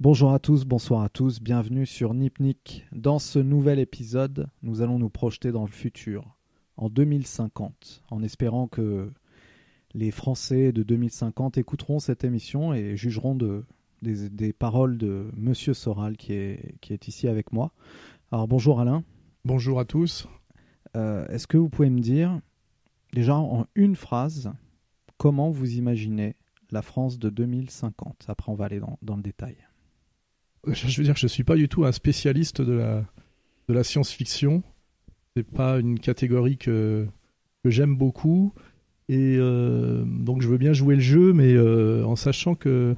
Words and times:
Bonjour 0.00 0.32
à 0.32 0.38
tous, 0.38 0.64
bonsoir 0.64 1.02
à 1.02 1.08
tous, 1.08 1.40
bienvenue 1.40 1.86
sur 1.86 2.14
Nipnik. 2.14 2.86
Dans 2.92 3.18
ce 3.18 3.38
nouvel 3.38 3.78
épisode, 3.78 4.48
nous 4.62 4.80
allons 4.80 4.98
nous 4.98 5.10
projeter 5.10 5.52
dans 5.52 5.64
le 5.64 5.70
futur, 5.70 6.36
en 6.76 6.88
2050, 6.88 8.02
en 8.10 8.22
espérant 8.22 8.66
que 8.66 9.12
les 9.92 10.10
Français 10.10 10.72
de 10.72 10.82
2050 10.82 11.58
écouteront 11.58 11.98
cette 11.98 12.24
émission 12.24 12.72
et 12.72 12.96
jugeront 12.96 13.34
de, 13.34 13.64
des, 14.02 14.30
des 14.30 14.52
paroles 14.52 14.96
de 14.96 15.30
Monsieur 15.36 15.74
Soral 15.74 16.16
qui 16.16 16.32
est, 16.32 16.76
qui 16.80 16.92
est 16.92 17.08
ici 17.08 17.28
avec 17.28 17.52
moi. 17.52 17.72
Alors 18.32 18.48
bonjour 18.48 18.80
Alain. 18.80 19.04
Bonjour 19.44 19.80
à 19.80 19.84
tous. 19.84 20.28
Euh, 20.96 21.26
Est-ce 21.28 21.46
que 21.46 21.56
vous 21.58 21.68
pouvez 21.68 21.90
me 21.90 22.00
dire, 22.00 22.40
déjà 23.12 23.36
en 23.36 23.66
une 23.74 23.96
phrase, 23.96 24.52
comment 25.20 25.50
vous 25.50 25.74
imaginez 25.74 26.34
la 26.70 26.80
France 26.80 27.18
de 27.18 27.28
2050 27.28 28.24
Après, 28.28 28.50
on 28.50 28.54
va 28.54 28.64
aller 28.64 28.80
dans, 28.80 28.98
dans 29.02 29.16
le 29.16 29.22
détail. 29.22 29.54
Je 30.66 30.96
veux 30.96 31.04
dire 31.04 31.14
je 31.14 31.26
ne 31.26 31.28
suis 31.28 31.44
pas 31.44 31.56
du 31.56 31.68
tout 31.68 31.84
un 31.84 31.92
spécialiste 31.92 32.62
de 32.62 32.72
la, 32.72 33.04
de 33.68 33.74
la 33.74 33.84
science-fiction. 33.84 34.62
C'est 35.36 35.42
pas 35.46 35.78
une 35.78 36.00
catégorie 36.00 36.56
que, 36.56 37.06
que 37.62 37.68
j'aime 37.70 37.96
beaucoup. 37.96 38.54
Et 39.10 39.36
euh, 39.38 40.04
donc 40.06 40.40
je 40.40 40.48
veux 40.48 40.56
bien 40.56 40.72
jouer 40.72 40.94
le 40.94 41.02
jeu, 41.02 41.34
mais 41.34 41.52
euh, 41.52 42.02
en 42.06 42.16
sachant 42.16 42.54
que, 42.54 42.94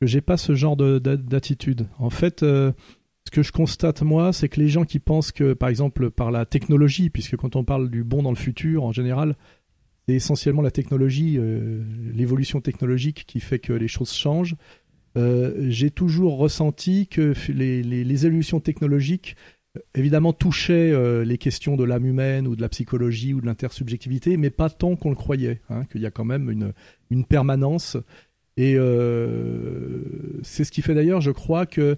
que 0.00 0.06
j'ai 0.08 0.20
pas 0.20 0.36
ce 0.36 0.56
genre 0.56 0.76
de- 0.76 0.98
d'a- 0.98 1.16
d'attitude. 1.16 1.86
En 2.00 2.10
fait, 2.10 2.42
euh, 2.42 2.72
ce 3.24 3.30
que 3.30 3.44
je 3.44 3.52
constate 3.52 4.02
moi, 4.02 4.32
c'est 4.32 4.48
que 4.48 4.58
les 4.58 4.68
gens 4.68 4.84
qui 4.84 4.98
pensent 4.98 5.30
que, 5.30 5.52
par 5.52 5.68
exemple, 5.68 6.10
par 6.10 6.32
la 6.32 6.44
technologie, 6.44 7.08
puisque 7.08 7.36
quand 7.36 7.54
on 7.54 7.62
parle 7.62 7.88
du 7.88 8.02
bon 8.02 8.24
dans 8.24 8.30
le 8.32 8.36
futur, 8.36 8.82
en 8.82 8.90
général, 8.90 9.36
essentiellement 10.14 10.62
la 10.62 10.70
technologie, 10.70 11.36
euh, 11.38 11.82
l'évolution 12.14 12.60
technologique 12.60 13.24
qui 13.26 13.40
fait 13.40 13.58
que 13.58 13.72
les 13.72 13.88
choses 13.88 14.12
changent. 14.12 14.56
Euh, 15.16 15.66
j'ai 15.68 15.90
toujours 15.90 16.38
ressenti 16.38 17.06
que 17.06 17.34
les, 17.52 17.82
les- 17.82 18.26
évolutions 18.26 18.60
technologiques, 18.60 19.36
euh, 19.76 19.80
évidemment, 19.94 20.32
touchaient 20.32 20.94
les 21.24 21.38
questions 21.38 21.76
de 21.76 21.84
l'âme 21.84 22.06
humaine 22.06 22.46
ou 22.46 22.56
de 22.56 22.62
la 22.62 22.68
psychologie 22.68 23.34
ou 23.34 23.40
de 23.40 23.46
l'intersubjectivité, 23.46 24.36
mais 24.36 24.50
pas 24.50 24.70
tant 24.70 24.96
qu'on 24.96 25.10
le 25.10 25.16
croyait, 25.16 25.60
hein, 25.68 25.84
qu'il 25.84 26.00
y 26.00 26.06
a 26.06 26.10
quand 26.10 26.24
même 26.24 26.50
une, 26.50 26.72
une 27.10 27.24
permanence. 27.24 27.96
Et 28.56 28.76
c'est 30.42 30.64
ce 30.64 30.70
qui 30.72 30.82
fait 30.82 30.94
d'ailleurs, 30.94 31.20
je 31.22 31.30
crois, 31.30 31.64
que 31.66 31.96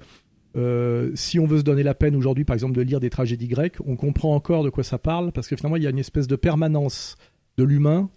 si 1.17 1.41
on 1.41 1.47
veut 1.47 1.59
se 1.59 1.65
donner 1.65 1.83
la 1.83 1.95
peine 1.95 2.15
aujourd'hui, 2.15 2.45
par 2.45 2.55
exemple, 2.55 2.75
de 2.75 2.83
lire 2.83 3.01
des 3.01 3.11
tragédies 3.11 3.49
grecques, 3.49 3.79
on 3.87 3.97
comprend 3.97 4.35
encore 4.37 4.63
de 4.63 4.71
quoi 4.71 4.85
ça 4.85 4.99
parle, 4.99 5.33
parce 5.33 5.49
que 5.49 5.57
finalement, 5.57 5.77
il 5.77 5.83
y 5.83 5.87
a 5.89 5.91
une 5.91 5.99
espèce 5.99 6.29
de 6.29 6.37
permanence 6.37 7.17
de 7.57 7.65
l'humain 7.65 8.11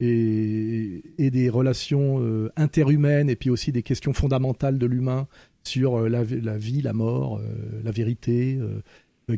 et, 0.00 1.30
des 1.30 1.48
relations 1.48 2.20
euh, 2.20 2.50
interhumaines, 2.56 3.28
et 3.28 3.36
puis 3.36 3.50
aussi 3.50 3.72
des 3.72 3.82
questions 3.82 4.12
fondamentales 4.12 4.78
de 4.78 4.86
l'humain 4.86 5.28
sur 5.62 5.96
euh, 5.96 6.08
la, 6.08 6.22
vie, 6.24 6.82
la 6.82 6.92
mort, 6.92 7.38
euh, 7.38 7.42
la 7.84 7.90
vérité, 7.90 8.58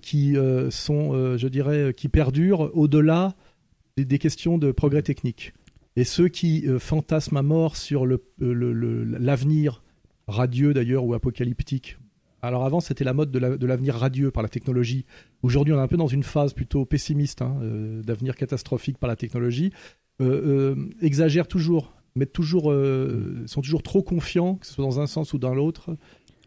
qui 0.01 0.37
sont, 0.71 1.37
je 1.37 1.49
dirais, 1.49 1.93
qui 1.93 2.09
perdurent 2.09 2.71
au-delà 2.75 3.35
des, 3.99 4.19
questions 4.19 4.57
de 4.57 4.73
progrès 4.73 5.03
technique. 5.03 5.53
Et 5.97 6.05
ceux 6.05 6.29
qui 6.29 6.67
fantasment 6.79 7.37
à 7.37 7.43
mort 7.43 7.77
sur 7.77 8.07
l'avenir 8.39 9.83
radieux 10.29 10.73
d'ailleurs 10.73 11.05
ou 11.05 11.13
apocalyptique. 11.13 11.99
Alors 12.43 12.65
avant, 12.65 12.81
c'était 12.81 13.05
la 13.05 13.15
mode 13.15 13.31
de 13.31 13.39
la- 13.39 13.57
de 13.57 13.67
l'avenir 13.67 13.95
radieux 13.95 14.33
par 14.33 14.43
la 14.43 14.49
technologie. 14.49 15.07
Aujourd'hui, 15.45 15.73
on 15.73 15.79
est 15.79 15.83
un 15.83 15.87
peu 15.89 15.97
dans 15.97 16.09
une 16.09 16.25
phase 16.25 16.53
plutôt 16.55 16.85
pessimiste 16.85 17.41
hein, 17.41 17.57
euh, 17.63 18.03
d'avenir 18.03 18.35
catastrophique 18.35 18.99
par 18.99 19.09
la 19.09 19.15
technologie. 19.15 19.71
Euh, 20.21 20.75
euh, 20.75 20.91
exagèrent 21.01 21.47
toujours, 21.47 21.95
mettent 22.17 22.33
toujours, 22.33 22.75
sont 23.47 23.61
toujours 23.63 23.83
trop 23.85 24.03
confiants, 24.03 24.57
que 24.57 24.67
ce 24.67 24.75
soit 24.75 24.85
dans 24.85 25.01
un 25.01 25.07
sens 25.07 25.33
ou 25.35 25.39
dans 25.39 25.55
l'autre, 25.55 25.97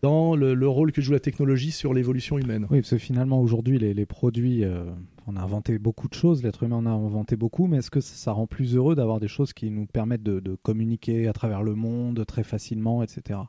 dans 0.01 0.35
le, 0.35 0.53
le 0.53 0.67
rôle 0.67 0.91
que 0.91 1.01
joue 1.01 1.13
la 1.13 1.21
technologie 1.21 1.71
sur 1.71 1.93
l'évolution 1.93 2.37
humaine. 2.37 2.67
Oui, 2.69 2.81
parce 2.81 2.91
que 2.91 2.97
finalement, 2.97 3.39
aujourd'hui, 3.39 3.79
les, 3.79 4.05
produits, 4.05 4.63
on 5.25 5.35
a 5.35 5.41
inventé 5.41 5.79
beaucoup 5.79 6.07
de 6.07 6.13
choses, 6.13 6.43
l'être 6.43 6.63
humain 6.63 6.75
en 6.75 6.85
a 6.85 6.91
inventé 6.91 7.37
beaucoup, 7.37 7.67
mais 7.67 7.77
est-ce 7.77 7.89
que 7.89 8.01
ça, 8.01 8.33
rend 8.33 8.47
plus 8.47 8.75
heureux 8.75 8.95
d'avoir 8.95 9.19
des 9.19 9.27
choses 9.27 9.53
qui 9.53 9.71
nous 9.71 9.87
permettent 9.87 10.23
de 10.23 10.55
communiquer 10.61 11.27
à 11.27 11.33
travers 11.33 11.63
le 11.63 11.73
monde 11.73 12.23
très 12.27 12.43
facilement, 12.43 13.01
etc. 13.01 13.39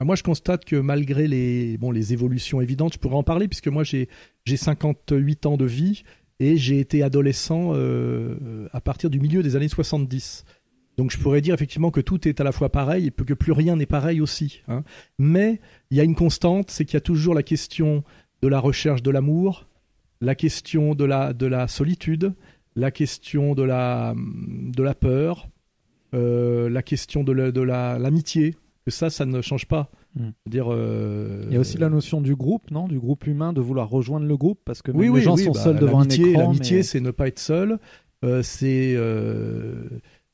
Ah, 0.00 0.04
Moi, 0.04 0.16
je 0.16 0.22
constate 0.22 0.64
que 0.64 0.76
malgré 0.76 1.26
les, 1.28 1.78
bon, 1.78 1.90
les 1.90 2.12
évolutions 2.12 2.60
évidentes, 2.60 2.94
je 2.94 2.98
pourrais 2.98 3.16
en 3.16 3.22
parler 3.22 3.48
puisque 3.48 3.68
moi, 3.68 3.84
j'ai 3.84 4.08
j'ai 4.44 4.56
58 4.56 5.46
ans 5.46 5.56
de 5.56 5.64
vie 5.64 6.02
et 6.40 6.56
j'ai 6.56 6.80
été 6.80 7.02
adolescent 7.02 7.70
euh, 7.74 8.68
à 8.72 8.80
partir 8.80 9.08
du 9.10 9.20
milieu 9.20 9.42
des 9.42 9.56
années 9.56 9.68
70. 9.68 10.44
Donc, 10.96 11.10
je 11.10 11.18
pourrais 11.18 11.40
dire 11.40 11.54
effectivement 11.54 11.90
que 11.90 12.00
tout 12.00 12.26
est 12.28 12.40
à 12.40 12.44
la 12.44 12.52
fois 12.52 12.70
pareil 12.70 13.06
et 13.08 13.10
que 13.10 13.34
plus 13.34 13.52
rien 13.52 13.76
n'est 13.76 13.86
pareil 13.86 14.20
aussi. 14.20 14.62
hein. 14.68 14.84
Mais 15.18 15.60
il 15.90 15.96
y 15.96 16.00
a 16.00 16.04
une 16.04 16.14
constante, 16.14 16.70
c'est 16.70 16.84
qu'il 16.84 16.94
y 16.94 16.96
a 16.98 17.00
toujours 17.00 17.34
la 17.34 17.42
question 17.42 18.04
de 18.42 18.48
la 18.48 18.58
recherche 18.60 19.02
de 19.02 19.10
l'amour, 19.10 19.66
la 20.20 20.34
question 20.34 20.94
de 20.94 21.04
la, 21.04 21.32
de 21.32 21.46
la 21.46 21.66
solitude, 21.68 22.34
la 22.76 22.90
question 22.90 23.54
de 23.54 23.62
la, 23.62 24.14
de 24.16 24.82
la 24.82 24.94
peur, 24.94 25.48
euh, 26.14 26.68
la 26.68 26.82
question 26.82 27.24
de 27.24 27.32
la- 27.32 27.50
de 27.52 27.60
la- 27.60 27.98
l'amitié, 27.98 28.54
que 28.84 28.90
ça, 28.90 29.10
ça 29.10 29.24
ne 29.26 29.40
change 29.40 29.66
pas. 29.66 29.90
Mm. 30.16 30.28
Dire, 30.46 30.66
euh, 30.70 31.44
Il 31.48 31.54
y 31.54 31.56
a 31.56 31.60
aussi 31.60 31.78
la 31.78 31.88
notion 31.88 32.20
du 32.20 32.36
groupe, 32.36 32.70
non? 32.70 32.86
Du 32.88 32.98
groupe 32.98 33.26
humain, 33.26 33.52
de 33.52 33.60
vouloir 33.60 33.88
rejoindre 33.88 34.26
le 34.26 34.36
groupe, 34.36 34.60
parce 34.64 34.82
que 34.82 34.90
même 34.90 35.00
oui, 35.00 35.06
les 35.06 35.12
oui, 35.12 35.20
gens 35.22 35.36
oui, 35.36 35.44
sont 35.44 35.52
bah, 35.52 35.60
seuls 35.60 35.78
devant 35.78 36.00
un 36.00 36.08
écran. 36.08 36.40
L'amitié, 36.40 36.78
mais- 36.78 36.82
c'est 36.82 37.00
ne 37.00 37.10
pas 37.10 37.28
être 37.28 37.38
seul. 37.38 37.78
Euh, 38.24 38.42
c'est, 38.42 38.94
euh, 38.96 39.84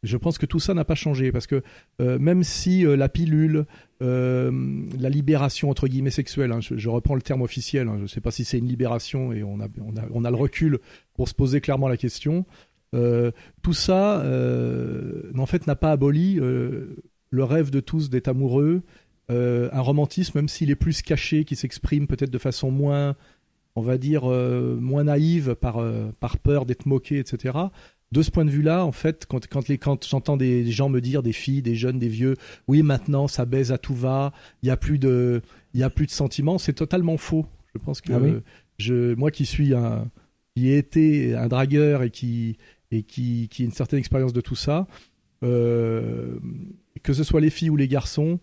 je 0.02 0.16
pense 0.16 0.38
que 0.38 0.46
tout 0.46 0.60
ça 0.60 0.74
n'a 0.74 0.84
pas 0.84 0.94
changé 0.94 1.32
parce 1.32 1.46
que 1.46 1.62
même 1.98 2.42
si 2.42 2.84
la 2.84 3.08
pilule, 3.08 3.66
la 4.00 5.08
libération 5.10 5.70
entre 5.70 5.88
guillemets 5.88 6.10
sexuelle, 6.10 6.52
hein, 6.52 6.60
je, 6.60 6.76
je 6.76 6.88
reprends 6.88 7.14
le 7.14 7.22
terme 7.22 7.42
officiel, 7.42 7.86
hein, 7.88 7.94
je 7.98 8.02
ne 8.02 8.06
sais 8.06 8.20
pas 8.20 8.30
si 8.30 8.44
c'est 8.44 8.58
une 8.58 8.68
libération 8.68 9.32
et 9.32 9.42
on 9.42 9.60
a, 9.60 9.66
on 9.80 9.96
a, 9.96 10.02
on 10.12 10.24
a 10.24 10.30
le 10.30 10.36
recul 10.36 10.78
pour 11.14 11.28
se 11.28 11.34
poser 11.34 11.60
clairement 11.60 11.88
la 11.88 11.96
question. 11.98 12.46
tout 12.92 13.72
ça, 13.74 14.24
en 15.36 15.46
fait, 15.46 15.66
n'a 15.66 15.76
pas 15.76 15.92
aboli 15.92 16.40
le 17.30 17.44
rêve 17.44 17.70
de 17.70 17.80
tous 17.80 18.10
d'être 18.10 18.28
amoureux, 18.28 18.82
euh, 19.30 19.68
un 19.72 19.80
romantisme, 19.80 20.38
même 20.38 20.48
s'il 20.48 20.70
est 20.70 20.74
plus 20.76 21.02
caché, 21.02 21.44
qui 21.44 21.56
s'exprime 21.56 22.06
peut-être 22.06 22.30
de 22.30 22.38
façon 22.38 22.70
moins 22.70 23.16
on 23.76 23.82
va 23.82 23.98
dire, 23.98 24.22
euh, 24.30 24.76
moins 24.76 25.04
naïve 25.04 25.54
par, 25.54 25.78
euh, 25.78 26.10
par 26.18 26.38
peur 26.38 26.66
d'être 26.66 26.86
moqué, 26.86 27.20
etc. 27.20 27.56
De 28.10 28.20
ce 28.20 28.32
point 28.32 28.44
de 28.44 28.50
vue-là, 28.50 28.84
en 28.84 28.90
fait, 28.90 29.26
quand, 29.28 29.46
quand, 29.46 29.68
les, 29.68 29.78
quand 29.78 30.04
j'entends 30.04 30.36
des, 30.36 30.68
gens 30.72 30.88
me 30.88 31.00
dire, 31.00 31.22
des 31.22 31.32
filles, 31.32 31.62
des 31.62 31.76
jeunes, 31.76 32.00
des 32.00 32.08
vieux, 32.08 32.34
oui, 32.66 32.82
maintenant, 32.82 33.28
ça 33.28 33.44
baise 33.44 33.70
à 33.70 33.78
tout 33.78 33.94
va, 33.94 34.32
il 34.62 34.66
n'y 34.66 34.70
a, 34.70 34.76
plus 34.76 34.98
de- 34.98 35.40
il 35.72 35.78
y 35.80 35.84
a 35.84 35.88
plus 35.88 36.06
de 36.06 36.10
sentiments, 36.10 36.58
c'est 36.58 36.72
totalement 36.72 37.16
faux. 37.16 37.46
Je 37.72 37.78
pense 37.78 38.00
que 38.00 38.12
Ah 38.12 38.18
oui? 38.18 38.32
je, 38.78 39.14
moi 39.14 39.30
qui 39.30 39.46
suis 39.46 39.72
un, 39.72 40.10
qui 40.56 40.68
ai 40.70 40.78
été 40.78 41.36
un 41.36 41.46
dragueur 41.46 42.02
et 42.02 42.10
qui, 42.10 42.58
et 42.90 43.04
qui, 43.04 43.46
qui 43.52 43.62
a 43.62 43.66
une 43.66 43.72
certaine 43.72 44.00
expérience 44.00 44.32
de 44.32 44.40
tout 44.40 44.56
ça, 44.56 44.88
euh, 45.44 46.34
que 47.02 47.12
ce 47.12 47.24
soit 47.24 47.40
les 47.40 47.50
filles 47.50 47.70
ou 47.70 47.76
les 47.76 47.88
garçons, 47.88 48.40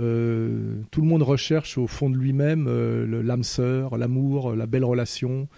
euh, 0.00 0.82
tout 0.90 1.02
le 1.02 1.06
monde 1.06 1.22
recherche 1.22 1.76
au 1.76 1.86
fond 1.86 2.08
de 2.08 2.16
lui-même 2.16 2.66
euh, 2.68 3.22
l'âme 3.22 3.42
sœur, 3.42 3.98
l'amour, 3.98 4.54
la 4.54 4.66
belle 4.66 4.84
relation. 4.84 5.48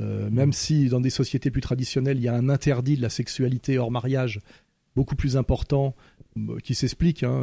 Euh, 0.00 0.30
même 0.30 0.52
si 0.52 0.88
dans 0.88 1.00
des 1.00 1.10
sociétés 1.10 1.50
plus 1.50 1.60
traditionnelles, 1.60 2.18
il 2.18 2.22
y 2.22 2.28
a 2.28 2.34
un 2.34 2.48
interdit 2.48 2.96
de 2.96 3.02
la 3.02 3.08
sexualité 3.08 3.78
hors 3.78 3.90
mariage 3.90 4.40
beaucoup 4.94 5.16
plus 5.16 5.36
important 5.36 5.94
qui 6.62 6.76
s'explique, 6.76 7.24
hein, 7.24 7.42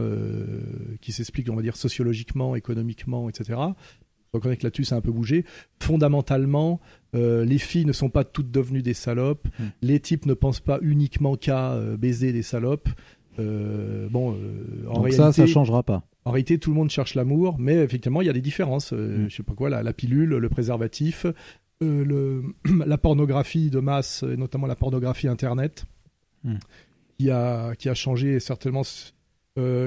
qui 1.02 1.12
s'explique, 1.12 1.50
on 1.50 1.56
va 1.56 1.62
dire, 1.62 1.76
sociologiquement, 1.76 2.56
économiquement, 2.56 3.28
etc. 3.28 3.46
Je 3.50 4.38
reconnais 4.38 4.56
que 4.56 4.64
là-dessus, 4.64 4.86
ça 4.86 4.96
a 4.96 4.98
un 5.00 5.02
peu 5.02 5.12
bougé. 5.12 5.44
Fondamentalement, 5.82 6.80
les 7.14 7.58
filles 7.58 7.86
ne 7.86 7.92
sont 7.92 8.10
pas 8.10 8.24
toutes 8.24 8.52
devenues 8.52 8.84
des 8.84 8.94
salopes. 8.94 9.48
Mm. 9.60 9.64
Les 9.82 10.00
types 10.00 10.26
ne 10.26 10.34
pensent 10.34 10.62
pas 10.62 10.80
uniquement 10.82 11.36
qu'à 11.36 11.78
baiser 11.98 12.32
des 12.32 12.44
salopes. 12.44 12.88
Euh, 13.40 14.08
bon, 14.10 14.34
euh, 14.34 14.88
en 14.88 14.94
Donc 14.96 15.04
réalité, 15.06 15.18
ça, 15.18 15.34
ça 15.34 15.46
changera 15.48 15.84
pas. 15.84 16.04
en 16.26 16.32
réalité, 16.32 16.58
tout 16.58 16.70
le 16.70 16.76
monde 16.76 16.90
cherche 16.90 17.16
l'amour, 17.16 17.58
mais 17.60 17.76
effectivement, 17.76 18.22
il 18.22 18.28
y 18.28 18.30
a 18.30 18.34
des 18.34 18.42
différences. 18.42 18.94
Euh, 18.94 19.26
Mm. 19.26 19.30
Je 19.30 19.36
sais 19.36 19.44
pas 19.44 19.54
quoi, 19.54 19.70
la, 19.70 19.84
la 19.84 19.94
pilule, 19.94 20.30
le 20.30 20.50
préservatif, 20.50 21.26
euh, 21.84 22.06
le, 22.06 22.44
la 22.86 22.98
pornographie 22.98 23.70
de 23.70 23.80
masse, 23.80 24.24
et 24.24 24.38
notamment 24.38 24.68
la 24.68 24.76
pornographie 24.76 25.28
Internet, 25.28 25.86
Mm. 26.44 26.56
qui, 27.18 27.32
a, 27.32 27.76
qui 27.76 27.90
a 27.90 27.94
changé 27.96 28.40
certainement, 28.40 28.84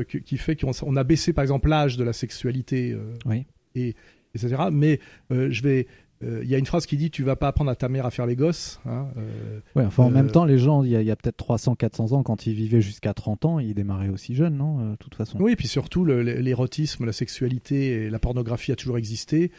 qui, 0.09 0.23
qui 0.23 0.37
fait 0.39 0.57
qu'on 0.57 0.73
on 0.83 0.97
a 0.97 1.05
baissé, 1.05 1.33
par 1.33 1.43
exemple, 1.43 1.69
l'âge 1.69 1.97
de 1.97 2.05
la 2.05 2.13
sexualité, 2.13 2.97
Oui. 3.27 3.45
et, 3.75 3.95
etc. 4.35 4.57
Mais 4.73 4.99
je 5.31 5.63
vais... 5.63 5.87
euh, 6.25 6.41
Il 6.43 6.49
y 6.49 6.55
a 6.55 6.59
une 6.59 6.67
phrase 6.67 6.87
qui 6.87 6.97
dit 6.97 7.11
Tu 7.11 7.23
vas 7.23 7.37
pas 7.37 7.49
apprendre 7.49 7.71
à 7.71 7.75
ta 7.77 7.89
mère 7.89 8.07
à 8.07 8.11
faire 8.11 8.27
les 8.27 8.37
gosses. 8.37 8.81
hein, 8.87 9.09
euh, 9.17 9.61
Ouais, 9.77 9.85
enfin, 9.85 10.05
en 10.05 10.11
Euh, 10.11 10.15
même 10.15 10.31
temps, 10.31 10.45
les 10.45 10.59
gens, 10.59 10.83
il 10.83 10.91
y 10.91 10.97
a, 10.97 11.03
il 11.03 11.07
peut-être 11.17 11.37
300, 11.37 11.75
400 11.75 12.13
ans, 12.13 12.23
quand 12.23 12.47
ils 12.47 12.55
vivaient 12.55 12.81
jusqu'à 12.81 13.15
30 13.15 13.45
ans, 13.45 13.59
ils 13.59 13.75
démarraient 13.75 14.09
aussi 14.09 14.35
jeunes, 14.35 14.57
non 14.57 14.81
euh, 14.81 14.91
De 14.93 14.97
toute 14.97 15.15
façon? 15.15 15.39
Oui, 15.41 15.53
et 15.53 15.57
puis 15.57 15.69
surtout, 15.69 16.05
l'érotisme, 16.05 17.05
la 17.05 17.13
sexualité 17.13 18.07
et 18.07 18.11
la 18.11 18.19
pornographie 18.19 18.73
a 18.73 18.77
toujours 18.77 18.99
existé. 18.99 19.51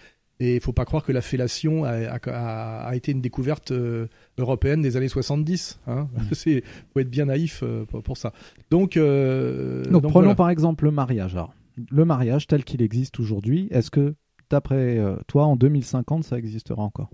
Et 0.42 0.56
il 0.56 0.62
faut 0.62 0.72
pas 0.72 0.86
croire 0.86 1.04
que 1.04 1.12
la 1.12 1.20
fellation 1.22 1.84
a, 1.84 1.90
a- 1.90 2.88
a 2.88 2.96
été 2.96 3.12
une 3.12 3.20
découverte 3.20 3.72
euh, 3.72 4.08
européenne 4.38 4.82
des 4.82 4.96
années 4.96 5.10
70. 5.10 5.82
Hein. 5.88 6.08
C'est 6.32 6.64
faut 6.94 7.02
être 7.02 7.10
bien 7.10 7.26
naïf 7.26 7.62
euh, 7.62 7.84
pour, 7.86 8.02
pour 8.04 8.16
ça. 8.18 8.32
Donc, 8.72 8.96
euh, 8.96 9.84
Donc, 9.84 10.04
donc 10.04 10.12
prenons 10.12 10.24
voilà. 10.28 10.36
par 10.36 10.50
exemple 10.50 10.86
le 10.86 10.92
mariage. 10.92 11.36
Alors, 11.36 11.54
le 11.92 12.06
mariage 12.06 12.48
tel 12.48 12.64
qu'il 12.64 12.82
existe 12.82 13.20
aujourd'hui, 13.20 13.68
est-ce 13.72 13.92
que 13.92 14.16
d'après 14.50 14.98
euh, 14.98 15.16
toi, 15.28 15.46
en 15.46 15.56
2050, 15.56 16.24
ça 16.24 16.38
existera 16.38 16.82
encore 16.82 17.10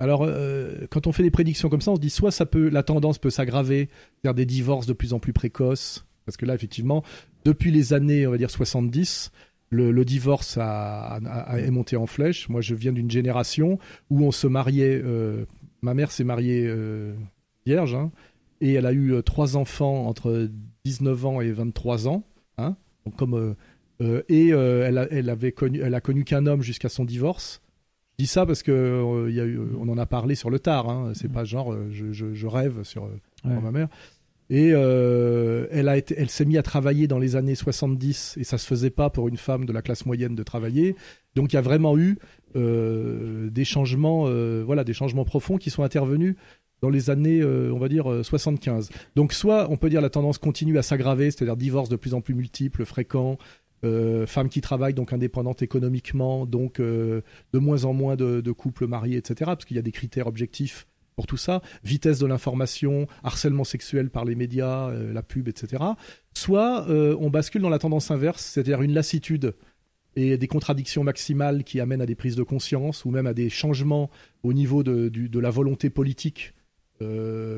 Alors, 0.00 0.22
euh, 0.22 0.86
quand 0.90 1.06
on 1.06 1.12
fait 1.12 1.22
des 1.22 1.30
prédictions 1.30 1.68
comme 1.68 1.80
ça, 1.80 1.92
on 1.92 1.96
se 1.96 2.00
dit 2.00 2.10
soit 2.10 2.30
ça 2.30 2.46
peut, 2.46 2.68
la 2.68 2.82
tendance 2.82 3.18
peut 3.18 3.30
s'aggraver 3.30 3.88
vers 4.24 4.34
des 4.34 4.46
divorces 4.46 4.86
de 4.86 4.92
plus 4.92 5.12
en 5.12 5.18
plus 5.18 5.32
précoces, 5.32 6.06
parce 6.26 6.36
que 6.36 6.46
là, 6.46 6.54
effectivement, 6.54 7.02
depuis 7.44 7.70
les 7.70 7.92
années, 7.92 8.26
on 8.26 8.30
va 8.30 8.38
dire 8.38 8.50
70, 8.50 9.32
le, 9.70 10.04
divorce 10.04 10.58
a, 10.60 11.18
est 11.56 11.70
monté 11.70 11.96
en 11.96 12.06
flèche. 12.06 12.50
Moi, 12.50 12.60
je 12.60 12.74
viens 12.74 12.92
d'une 12.92 13.10
génération 13.10 13.78
où 14.10 14.22
on 14.22 14.30
se 14.30 14.46
mariait. 14.46 15.00
euh, 15.02 15.46
ma 15.80 15.94
mère 15.94 16.12
s'est 16.12 16.24
mariée 16.24 16.70
vierge, 17.64 17.94
hein, 17.94 18.12
et 18.60 18.74
elle 18.74 18.86
a 18.86 18.92
eu 18.92 19.20
trois 19.24 19.56
enfants 19.56 20.06
entre 20.06 20.48
19 20.84 21.26
ans 21.26 21.40
et 21.40 21.50
23 21.50 22.06
ans. 22.06 22.22
Hein, 22.58 22.76
donc 23.06 23.16
comme 23.16 23.56
et 24.28 24.52
euh, 24.52 24.86
elle, 24.86 24.98
a, 24.98 25.06
elle 25.10 25.28
avait 25.30 25.52
connu, 25.52 25.80
elle 25.82 25.94
a 25.94 26.00
connu 26.00 26.24
qu'un 26.24 26.46
homme 26.46 26.62
jusqu'à 26.62 26.88
son 26.88 27.04
divorce. 27.04 27.60
Je 28.18 28.24
dis 28.24 28.26
ça 28.26 28.44
parce 28.46 28.62
que 28.62 28.72
euh, 28.72 29.30
il 29.30 29.34
y 29.36 29.40
a 29.40 29.44
eu, 29.44 29.58
on 29.78 29.88
en 29.88 29.98
a 29.98 30.06
parlé 30.06 30.34
sur 30.34 30.50
le 30.50 30.58
tard. 30.58 30.88
Hein, 30.88 31.12
c'est 31.14 31.28
Mhm. 31.28 31.34
pas 31.34 31.44
genre 31.44 31.72
euh, 31.72 31.88
je, 31.90 32.12
je- 32.12 32.34
je 32.34 32.46
rêve 32.46 32.82
sur, 32.84 33.04
euh, 33.04 33.08
Ouais. 33.44 33.60
ma 33.60 33.70
mère. 33.70 33.88
Et 34.50 34.70
euh, 34.74 35.66
elle 35.70 35.88
a 35.88 35.96
été, 35.96 36.14
elle 36.18 36.28
s'est 36.28 36.44
mise 36.44 36.58
à 36.58 36.62
travailler 36.62 37.06
dans 37.06 37.18
les 37.18 37.36
années 37.36 37.54
70 37.54 38.36
et 38.38 38.44
ça 38.44 38.58
se 38.58 38.66
faisait 38.66 38.90
pas 38.90 39.08
pour 39.08 39.28
une 39.28 39.38
femme 39.38 39.64
de 39.64 39.72
la 39.72 39.80
classe 39.80 40.04
moyenne 40.04 40.34
de 40.34 40.42
travailler. 40.42 40.94
Donc 41.34 41.52
il 41.52 41.56
y 41.56 41.58
a 41.58 41.62
vraiment 41.62 41.96
eu 41.96 42.18
euh, 42.56 43.48
des 43.50 43.64
changements, 43.64 44.24
euh, 44.26 44.62
voilà, 44.64 44.84
des 44.84 44.92
changements 44.92 45.24
profonds 45.24 45.56
qui 45.56 45.70
sont 45.70 45.82
intervenus 45.82 46.36
dans 46.82 46.90
les 46.90 47.10
années, 47.10 47.40
euh, 47.40 47.72
on 47.72 47.78
va 47.78 47.88
dire, 47.88 48.10
euh, 48.10 48.22
75. 48.22 48.90
Donc 49.16 49.32
soit 49.32 49.70
on 49.70 49.76
peut 49.76 49.88
dire 49.88 50.00
la 50.00 50.10
tendance 50.10 50.38
continue 50.38 50.76
à 50.78 50.82
s'aggraver, 50.82 51.30
c'est-à-dire 51.30 51.56
divorce 51.56 51.88
de 51.88 51.96
plus 51.96 52.12
en 52.12 52.20
plus 52.20 52.34
multiples, 52.34 52.84
fréquents, 52.84 53.38
euh, 53.84 54.26
femmes 54.26 54.48
qui 54.48 54.60
travaillent 54.60 54.94
donc 54.94 55.12
indépendantes 55.12 55.60
économiquement, 55.62 56.46
donc 56.46 56.78
euh, 56.78 57.22
de 57.52 57.58
moins 57.58 57.84
en 57.84 57.92
moins 57.92 58.14
de, 58.14 58.52
couples 58.52 58.86
mariés, 58.86 59.16
etc. 59.16 59.34
Parce 59.46 59.64
qu'il 59.64 59.76
y 59.76 59.80
a 59.80 59.82
des 59.82 59.90
critères 59.90 60.28
objectifs 60.28 60.86
pour 61.16 61.26
tout 61.26 61.36
ça, 61.36 61.62
vitesse 61.82 62.20
de 62.20 62.26
l'information, 62.26 63.06
harcèlement 63.24 63.64
sexuel 63.64 64.08
par 64.08 64.24
les 64.24 64.36
médias, 64.36 64.88
euh, 64.88 65.12
la 65.12 65.22
pub, 65.22 65.48
etc. 65.48 65.82
Soit 66.32 66.86
on 66.88 67.28
bascule 67.28 67.60
dans 67.60 67.68
la 67.68 67.78
tendance 67.78 68.10
inverse, 68.10 68.44
c'est-à-dire 68.44 68.82
une 68.82 68.94
lassitude 68.94 69.54
et 70.14 70.38
des 70.38 70.46
contradictions 70.46 71.02
maximales 71.02 71.64
qui 71.64 71.80
amènent 71.80 72.02
à 72.02 72.06
des 72.06 72.14
prises 72.14 72.36
de 72.36 72.42
conscience 72.42 73.04
ou 73.04 73.10
même 73.10 73.26
à 73.26 73.34
des 73.34 73.50
changements 73.50 74.10
au 74.42 74.52
niveau 74.52 74.82
de, 74.82 75.08
de 75.08 75.38
la 75.38 75.50
volonté 75.50 75.90
politique, 75.90 76.54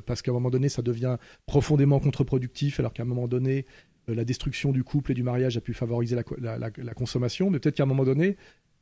parce 0.06 0.22
qu'à 0.22 0.30
un 0.30 0.34
moment 0.34 0.50
donné, 0.50 0.68
ça 0.68 0.82
devient 0.82 1.18
profondément 1.46 2.00
contre-productif, 2.00 2.80
alors 2.80 2.92
qu'à 2.92 3.02
un 3.02 3.06
moment 3.06 3.28
donné, 3.28 3.66
la 4.08 4.24
destruction 4.24 4.72
du 4.72 4.84
couple 4.84 5.12
et 5.12 5.14
du 5.14 5.22
mariage 5.22 5.56
a 5.56 5.60
pu 5.60 5.72
favoriser 5.74 6.16
la, 6.16 6.22
co- 6.22 6.36
la- 6.40 6.58
la- 6.58 6.70
la 6.76 6.94
consommation, 6.94 7.50
mais 7.50 7.58
peut-être 7.58 7.76
qu'à 7.76 7.84
un 7.84 7.86
moment 7.86 8.04
donné, 8.04 8.36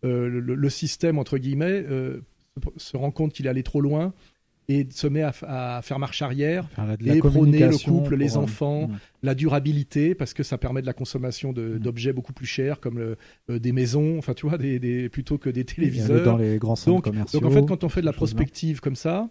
euh, 0.04 0.28
le, 0.28 0.54
le 0.54 0.70
système, 0.70 1.18
entre 1.18 1.38
guillemets, 1.38 1.84
euh, 1.88 2.20
se, 2.76 2.96
rend 2.96 3.10
compte 3.12 3.32
qu'il 3.32 3.46
est 3.46 3.48
allé 3.48 3.62
trop 3.62 3.80
loin 3.80 4.12
et 4.68 4.86
se 4.90 5.06
met 5.08 5.22
à, 5.22 5.80
faire 5.82 5.98
marche 5.98 6.22
arrière 6.22 6.68
la 6.78 7.14
et 7.16 7.18
prôner 7.18 7.66
le 7.66 7.76
couple, 7.78 8.14
les 8.16 8.36
euh, 8.36 8.40
enfants, 8.40 8.90
la 9.22 9.34
durabilité, 9.34 10.14
parce 10.14 10.34
que 10.34 10.42
ça 10.44 10.56
permet 10.56 10.80
de 10.80 10.86
la 10.86 10.92
consommation 10.92 11.50
Mm. 11.52 11.78
d'objets 11.78 12.12
beaucoup 12.12 12.32
plus 12.32 12.46
chers, 12.46 12.78
comme 12.80 12.98
le- 12.98 13.16
euh, 13.50 13.58
des 13.58 13.72
maisons, 13.72 14.18
enfin 14.18 14.34
tu 14.34 14.48
vois, 14.48 14.58
des, 14.58 14.78
des- 14.78 15.08
plutôt 15.08 15.36
que 15.38 15.50
des 15.50 15.64
téléviseurs. 15.64 16.24
dans 16.24 16.36
les 16.36 16.58
grands 16.58 16.76
centres 16.76 16.96
Donc, 16.96 17.04
commerciaux. 17.04 17.40
donc 17.40 17.50
en 17.50 17.54
fait, 17.54 17.66
quand 17.66 17.84
on 17.84 17.88
fait 17.88 18.00
de 18.02 18.06
la 18.06 18.12
prospective 18.12 18.80
comme 18.80 18.96
ça, 18.96 19.28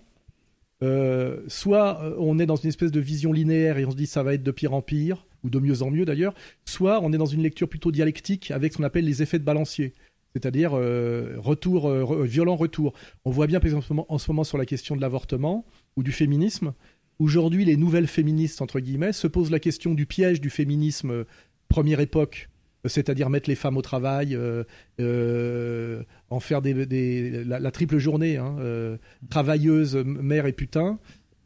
euh, 0.83 1.41
soit 1.47 2.01
euh, 2.03 2.15
on 2.17 2.39
est 2.39 2.45
dans 2.45 2.55
une 2.55 2.69
espèce 2.69 2.91
de 2.91 2.99
vision 2.99 3.31
linéaire 3.31 3.77
et 3.77 3.85
on 3.85 3.91
se 3.91 3.95
dit 3.95 4.07
ça 4.07 4.23
va 4.23 4.33
être 4.33 4.44
de 4.44 4.51
pire 4.51 4.73
en 4.73 4.81
pire, 4.81 5.25
ou 5.43 5.49
de 5.49 5.59
mieux 5.59 5.81
en 5.81 5.91
mieux 5.91 6.05
d'ailleurs, 6.05 6.33
soit 6.65 7.01
on 7.01 7.11
est 7.13 7.17
dans 7.17 7.25
une 7.25 7.41
lecture 7.43 7.67
plutôt 7.69 7.91
dialectique 7.91 8.51
avec 8.51 8.73
ce 8.73 8.77
qu'on 8.77 8.83
appelle 8.83 9.05
les 9.05 9.21
effets 9.21 9.39
de 9.39 9.43
balancier. 9.43 9.93
C'est-à-dire 10.33 10.71
euh, 10.75 11.35
retour, 11.39 11.88
euh, 11.89 12.03
re- 12.03 12.23
violent 12.23 12.55
retour. 12.55 12.93
On 13.25 13.31
voit 13.31 13.47
bien, 13.47 13.59
par 13.59 13.65
exemple, 13.67 13.85
en 14.07 14.17
ce 14.17 14.31
moment- 14.31 14.43
sur 14.45 14.57
la 14.57 14.65
question 14.65 14.95
de 14.95 15.01
l'avortement 15.01 15.65
ou 15.97 16.03
du 16.03 16.11
féminisme. 16.11 16.73
Aujourd'hui, 17.19 17.65
les 17.65 17.75
nouvelles 17.75 18.07
féministes, 18.07 18.61
entre 18.61 18.79
guillemets, 18.79 19.11
se 19.13 19.27
posent 19.27 19.51
la 19.51 19.59
question 19.59 19.93
du 19.93 20.05
piège 20.05 20.39
du 20.41 20.49
féminisme 20.49 21.11
euh, 21.11 21.23
première 21.67 21.99
époque, 21.99 22.49
euh, 22.85 22.89
c'est-à-dire 22.89 23.29
mettre 23.29 23.49
les 23.49 23.55
femmes 23.55 23.77
au 23.77 23.81
travail, 23.81 24.33
euh, 24.35 24.63
euh, 24.99 26.03
en 26.29 26.39
faire 26.39 26.61
des, 26.61 27.44
la, 27.44 27.71
triple 27.71 27.97
journée, 27.97 28.37
hein, 28.37 28.55
euh, 28.59 28.97
travailleuse, 29.29 29.95
mère 29.97 30.45
et 30.45 30.53
putain, 30.53 30.97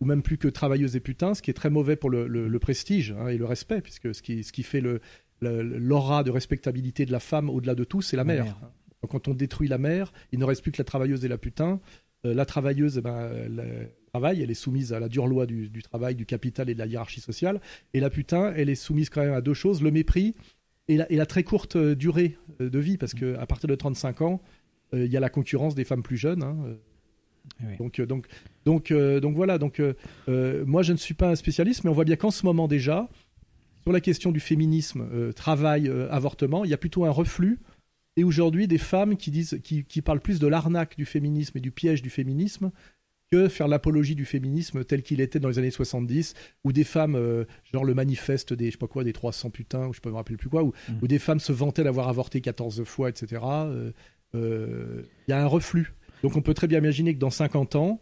ou 0.02 0.06
même 0.06 0.22
plus 0.22 0.38
que 0.38 0.48
travailleuse 0.48 0.96
et 0.96 1.00
putain, 1.00 1.34
ce 1.34 1.42
qui 1.42 1.50
est 1.52 1.54
très 1.56 1.70
mauvais 1.70 1.96
pour 1.96 2.10
le, 2.10 2.28
le- 2.28 2.48
le 2.48 2.60
prestige 2.60 3.12
hein, 3.18 3.28
et 3.28 3.38
le 3.38 3.46
respect, 3.46 3.82
puisque 3.82 4.14
ce 4.14 4.22
qui, 4.22 4.44
ce 4.44 4.52
qui 4.52 4.64
fait 4.64 4.82
le- 4.82 5.00
l'aura 5.42 6.24
de 6.24 6.32
respectabilité 6.32 7.06
de 7.06 7.12
la 7.12 7.20
femme 7.20 7.50
au-delà 7.50 7.76
de 7.76 7.84
tout, 7.84 8.02
c'est 8.02 8.16
la 8.18 8.24
La 8.24 8.44
mère. 8.44 8.56
quand 9.10 9.28
on 9.28 9.34
détruit 9.34 9.68
la 9.68 9.78
mère, 9.78 10.12
il 10.32 10.40
ne 10.40 10.46
reste 10.46 10.64
plus 10.64 10.72
que 10.72 10.78
la 10.80 10.84
travailleuse 10.86 11.24
et 11.26 11.28
la 11.28 11.38
putain. 11.38 11.80
Euh, 12.26 12.34
la 12.34 12.46
travailleuse, 12.46 12.98
eh 12.98 13.02
ben, 13.02 13.30
elle, 13.36 13.92
travaille, 14.12 14.42
elle 14.42 14.50
est 14.50 14.54
soumise 14.56 14.94
à 14.94 15.00
la 15.00 15.08
dure 15.10 15.28
loi 15.28 15.46
du, 15.46 15.70
du 15.70 15.84
travail, 15.84 16.16
du 16.16 16.26
capital 16.26 16.70
et 16.70 16.74
de 16.74 16.80
la 16.80 16.88
hiérarchie 16.88 17.20
sociale. 17.22 17.62
Et 17.94 18.00
la 18.00 18.10
putain, 18.10 18.52
elle 18.56 18.70
est 18.70 18.76
soumise 18.76 19.10
quand 19.12 19.22
même 19.22 19.34
à 19.34 19.42
deux 19.42 19.54
choses, 19.54 19.84
le 19.84 19.92
mépris 19.92 20.34
et 20.88 20.98
la, 20.98 21.12
et 21.12 21.18
la 21.18 21.26
très 21.28 21.44
courte 21.44 21.76
euh, 21.76 21.96
durée 21.96 22.38
euh, 22.62 22.70
de 22.70 22.80
vie, 22.80 22.98
parce 22.98 23.14
que 23.14 23.36
à 23.38 23.46
partir 23.46 23.68
de 23.70 23.76
35 23.76 24.22
ans, 24.22 24.42
euh, 24.94 25.06
il 25.06 25.12
y 25.12 25.18
a 25.18 25.20
la 25.20 25.30
concurrence 25.30 25.76
des 25.76 25.84
femmes 25.84 26.02
plus 26.04 26.18
jeunes. 26.18 26.42
hein. 26.42 26.56
Oui. 27.62 27.78
Donc, 27.78 28.00
euh, 28.00 28.06
donc, 28.06 28.28
donc, 28.66 28.92
euh, 28.92 29.20
donc 29.20 29.36
voilà. 29.36 29.58
Donc, 29.58 29.80
euh, 29.80 30.66
moi, 30.66 30.84
je 30.84 30.92
ne 30.92 30.98
suis 30.98 31.14
pas 31.14 31.30
un 31.30 31.36
spécialiste, 31.36 31.84
mais 31.84 31.90
on 31.90 31.94
voit 31.94 32.04
bien 32.06 32.16
qu'en 32.16 32.32
ce 32.32 32.46
moment 32.46 32.68
déjà, 32.68 33.08
sur 33.84 33.92
la 33.92 34.02
question 34.02 34.32
du 34.32 34.40
féminisme, 34.40 35.32
travail, 35.34 35.90
avortement, 36.10 36.66
il 36.66 36.72
y 36.72 36.74
a 36.74 36.78
plutôt 36.78 37.06
un 37.06 37.12
reflux. 37.12 37.60
Et 38.18 38.24
aujourd'hui, 38.24 38.68
des 38.68 38.78
femmes 38.78 39.18
qui 39.18 39.30
disent, 39.30 39.60
qui, 39.64 39.84
qui 39.84 40.02
parlent 40.02 40.22
plus 40.22 40.40
de 40.40 40.48
l'arnaque 40.48 40.96
du 40.98 41.06
féminisme 41.06 41.58
et 41.58 41.62
du 41.62 41.72
piège 41.72 42.02
du 42.02 42.10
féminisme 42.10 42.72
que 43.32 43.48
faire 43.50 43.68
l'apologie 43.68 44.16
du 44.16 44.24
féminisme 44.26 44.84
tel 44.86 45.02
qu'il 45.02 45.20
était 45.20 45.40
dans 45.40 45.50
les 45.50 45.58
années 45.60 45.72
70, 45.72 46.34
ou 46.64 46.72
des 46.72 46.84
femmes, 46.84 47.16
euh, 47.16 47.44
genre 47.74 47.84
le 47.84 47.94
manifeste 47.96 48.54
des, 48.54 48.68
je 48.68 48.72
sais 48.72 48.78
pas 48.78 48.88
quoi, 48.88 49.04
des 49.04 49.14
300 49.14 49.50
putains, 49.50 49.88
ou 49.88 49.94
je 49.94 50.00
peux 50.00 50.10
me 50.12 50.16
rappeler 50.16 50.38
plus 50.38 50.48
quoi, 50.50 50.64
ou, 50.64 50.74
Mhm. 50.90 51.00
où 51.02 51.08
des 51.08 51.20
femmes 51.20 51.40
se 51.40 51.52
vantaient 51.52 51.84
d'avoir 51.84 52.08
avorté 52.08 52.40
14 52.40 52.84
fois, 52.86 53.10
etc. 53.10 53.42
Euh, 53.44 53.92
euh, 54.36 55.02
Il 55.28 55.32
y 55.32 55.34
a 55.34 55.42
un 55.42 55.48
reflux. 55.48 55.92
Donc 56.24 56.36
on 56.36 56.42
peut 56.42 56.54
très 56.54 56.68
bien 56.68 56.80
imaginer 56.80 57.14
que 57.14 57.20
dans 57.20 57.30
50 57.30 57.76
ans, 57.76 58.00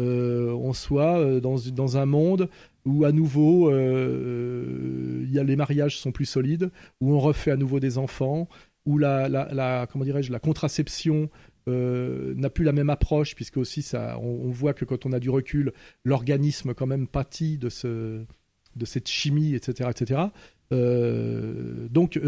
euh, 0.00 0.52
on 0.52 0.72
soit 0.72 1.18
euh, 1.18 1.40
dans, 1.40 1.56
dans 1.72 1.96
un 1.96 2.06
monde 2.06 2.48
où 2.84 3.04
à 3.04 3.12
nouveau 3.12 3.70
euh, 3.70 5.24
y 5.30 5.38
a, 5.38 5.44
les 5.44 5.56
mariages 5.56 5.98
sont 5.98 6.12
plus 6.12 6.24
solides, 6.24 6.70
où 7.00 7.12
on 7.12 7.20
refait 7.20 7.50
à 7.50 7.56
nouveau 7.56 7.78
des 7.78 7.98
enfants, 7.98 8.48
où 8.86 8.98
la, 8.98 9.28
la, 9.28 9.86
comment 9.90 10.04
dirais-je, 10.04 10.32
la 10.32 10.40
contraception 10.40 11.30
euh, 11.68 12.34
n'a 12.34 12.50
plus 12.50 12.64
la 12.64 12.72
même 12.72 12.90
approche, 12.90 13.36
puisque 13.36 13.58
aussi 13.58 13.82
ça, 13.82 14.18
on, 14.20 14.50
voit 14.50 14.74
que 14.74 14.84
quand 14.84 15.06
on 15.06 15.12
a 15.12 15.20
du 15.20 15.30
recul, 15.30 15.72
l'organisme 16.04 16.74
quand 16.74 16.86
même 16.86 17.06
pâtit 17.06 17.58
de, 17.58 17.68
ce, 17.68 18.24
de 18.74 18.84
cette 18.84 19.08
chimie, 19.08 19.54
etc. 19.54 19.90
etc. 19.90 20.22
Donc, 20.72 22.18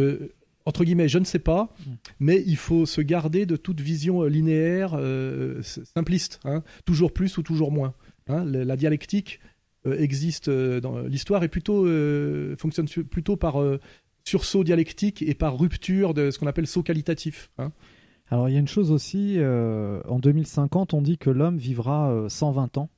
entre 0.67 0.85
guillemets, 0.85 1.09
je 1.09 1.19
ne 1.19 1.25
sais 1.25 1.39
pas, 1.39 1.75
Mm. 1.87 1.91
mais 2.21 2.43
il 2.47 2.57
faut 2.57 2.87
se 2.87 3.01
garder 3.01 3.47
de 3.47 3.57
toute 3.57 3.81
vision 3.81 4.23
euh, 4.23 4.29
linéaire, 4.29 4.95
euh, 4.95 5.61
simpliste, 5.95 6.41
hein, 6.45 6.63
toujours 6.87 7.13
plus 7.13 7.37
ou 7.39 7.43
toujours 7.43 7.71
moins. 7.73 7.95
hein. 8.29 8.45
La, 8.45 8.65
la 8.65 8.77
dialectique 8.77 9.41
euh, 9.87 9.99
existe 9.99 10.49
dans 10.49 11.01
l'histoire 11.01 11.43
et 11.45 11.49
plutôt 11.49 11.87
euh, 11.87 12.57
fonctionne 12.57 12.89
su- 12.89 13.05
plutôt 13.05 13.37
par 13.37 13.61
euh, 13.61 13.79
sursaut 14.25 14.65
dialectique 14.65 15.21
et 15.21 15.35
par 15.35 15.59
rupture 15.59 16.15
de 16.15 16.31
ce 16.31 16.39
qu'on 16.39 16.47
appelle 16.47 16.67
saut 16.67 16.83
qualitatif. 16.83 17.51
hein. 17.59 17.71
Alors 18.31 18.49
il 18.49 18.53
y 18.53 18.57
a 18.57 18.61
une 18.61 18.69
chose 18.69 18.91
aussi, 18.91 19.35
euh, 19.37 20.01
en 20.09 20.19
2050, 20.19 20.95
on 20.95 21.03
dit 21.03 21.19
que 21.19 21.29
l'homme 21.29 21.59
vivra 21.59 22.11
euh, 22.11 22.29
120 22.31 22.79
ans. 22.79 22.89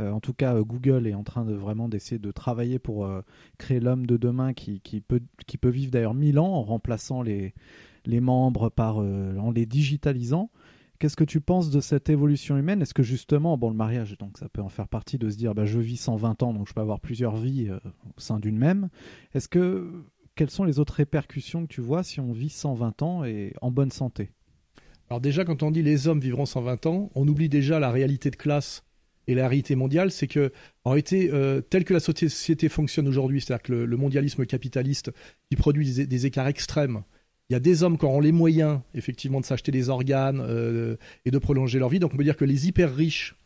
Euh, 0.00 0.10
en 0.10 0.20
tout 0.20 0.34
cas, 0.34 0.54
euh, 0.54 0.62
Google 0.62 1.06
est 1.06 1.14
en 1.14 1.24
train 1.24 1.44
de 1.44 1.54
vraiment 1.54 1.88
d'essayer 1.88 2.18
de 2.18 2.30
travailler 2.30 2.78
pour 2.78 3.06
euh, 3.06 3.22
créer 3.58 3.80
l'homme 3.80 4.06
de 4.06 4.16
demain 4.16 4.52
qui, 4.52 4.80
peut, 5.00 5.20
vivre 5.68 5.90
d'ailleurs 5.90 6.14
1000 6.14 6.38
ans 6.38 6.52
en 6.52 6.62
remplaçant 6.62 7.22
les, 7.22 7.54
les 8.04 8.20
membres 8.20 8.68
par, 8.68 8.98
en 8.98 9.50
les 9.50 9.66
digitalisant. 9.66 10.50
Qu'est-ce 10.98 11.16
que 11.16 11.24
tu 11.24 11.40
penses 11.40 11.70
de 11.70 11.80
cette 11.80 12.08
évolution 12.08 12.56
humaine? 12.56 12.80
Est-ce 12.80 12.94
que 12.94 13.02
justement, 13.02 13.58
bon, 13.58 13.68
le 13.68 13.76
mariage, 13.76 14.16
donc 14.18 14.38
ça 14.38 14.48
peut 14.48 14.62
en 14.62 14.70
faire 14.70 14.88
partie 14.88 15.18
de 15.18 15.28
se 15.28 15.36
dire, 15.36 15.54
bah, 15.54 15.66
je 15.66 15.78
vis 15.78 15.98
120 15.98 16.42
ans, 16.42 16.54
donc 16.54 16.68
je 16.68 16.72
peux 16.72 16.80
avoir 16.80 17.00
plusieurs 17.00 17.36
vies 17.36 17.70
au 17.70 18.20
sein 18.20 18.38
d'une 18.38 18.56
même. 18.56 18.88
Est-ce 19.34 19.48
que 19.48 20.06
quelles 20.36 20.50
sont 20.50 20.64
les 20.64 20.78
autres 20.78 20.94
répercussions 20.94 21.66
que 21.66 21.72
tu 21.72 21.80
vois 21.82 22.02
si 22.02 22.20
on 22.20 22.32
vit 22.32 22.48
120 22.48 23.02
ans 23.02 23.24
et 23.24 23.52
en 23.60 23.70
bonne 23.70 23.90
santé? 23.90 24.30
Alors 25.10 25.20
déjà, 25.20 25.44
quand 25.44 25.62
on 25.62 25.70
dit 25.70 25.82
les 25.82 26.08
hommes 26.08 26.20
vivront 26.20 26.46
120 26.46 26.86
ans, 26.86 27.10
on 27.14 27.28
oublie 27.28 27.48
déjà 27.48 27.78
la 27.78 27.90
réalité 27.90 28.30
de 28.30 28.36
classe 28.36 28.85
et 29.26 29.34
la 29.34 29.48
réalité 29.48 29.74
mondiale, 29.74 30.10
c'est 30.10 30.26
que 30.26 30.52
en 30.84 30.90
réalité, 30.90 31.30
euh, 31.32 31.60
telle 31.60 31.84
que 31.84 31.94
la 31.94 32.00
société 32.00 32.68
fonctionne 32.68 33.08
aujourd'hui, 33.08 33.40
c'est-à-dire 33.40 33.62
que 33.62 33.72
le, 33.72 33.96
mondialisme 33.96 34.46
capitaliste 34.46 35.10
qui 35.50 35.56
produit 35.56 36.06
des, 36.06 36.26
écarts 36.26 36.48
extrêmes 36.48 37.02
il 37.48 37.52
y 37.52 37.56
a 37.56 37.60
des 37.60 37.84
hommes 37.84 37.96
qui 37.96 38.04
auront 38.04 38.20
les 38.20 38.32
moyens, 38.32 38.80
effectivement, 38.92 39.40
de 39.40 39.44
s'acheter 39.44 39.70
des 39.70 39.88
organes 39.88 40.40
euh, 40.40 40.96
et 41.24 41.30
de 41.30 41.38
prolonger 41.38 41.78
leur 41.78 41.88
vie. 41.88 42.00
Donc 42.00 42.12
on 42.12 42.16
peut 42.16 42.24
dire 42.24 42.36
que 42.36 42.44
les 42.44 42.66
hyper 42.66 42.92
riches 42.92 43.36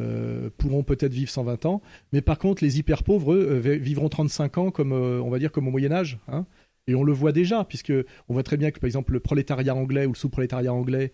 euh, 0.00 0.50
pourront 0.58 0.82
peut-être 0.82 1.14
vivre 1.14 1.30
120 1.30 1.64
ans, 1.64 1.80
mais 2.12 2.20
par 2.20 2.38
contre, 2.38 2.62
les 2.62 2.78
hyper 2.78 3.02
pauvres, 3.02 3.34
vivront 3.34 4.10
35 4.10 4.58
ans, 4.58 4.70
comme 4.70 4.92
on 4.92 5.30
va 5.30 5.38
dire 5.38 5.50
comme 5.50 5.66
au 5.66 5.70
Moyen 5.70 5.92
Âge. 5.92 6.18
Hein. 6.28 6.44
et 6.88 6.94
on 6.94 7.02
le 7.02 7.12
voit 7.12 7.32
déjà, 7.32 7.64
puisque 7.64 7.92
on 8.28 8.34
voit 8.34 8.42
très 8.42 8.58
bien 8.58 8.70
que, 8.70 8.80
par 8.80 8.86
exemple, 8.86 9.14
le 9.14 9.20
prolétariat 9.20 9.74
anglais 9.74 10.04
ou 10.04 10.12
le 10.12 10.16
sous-prolétariat 10.16 10.72
anglais 10.72 11.12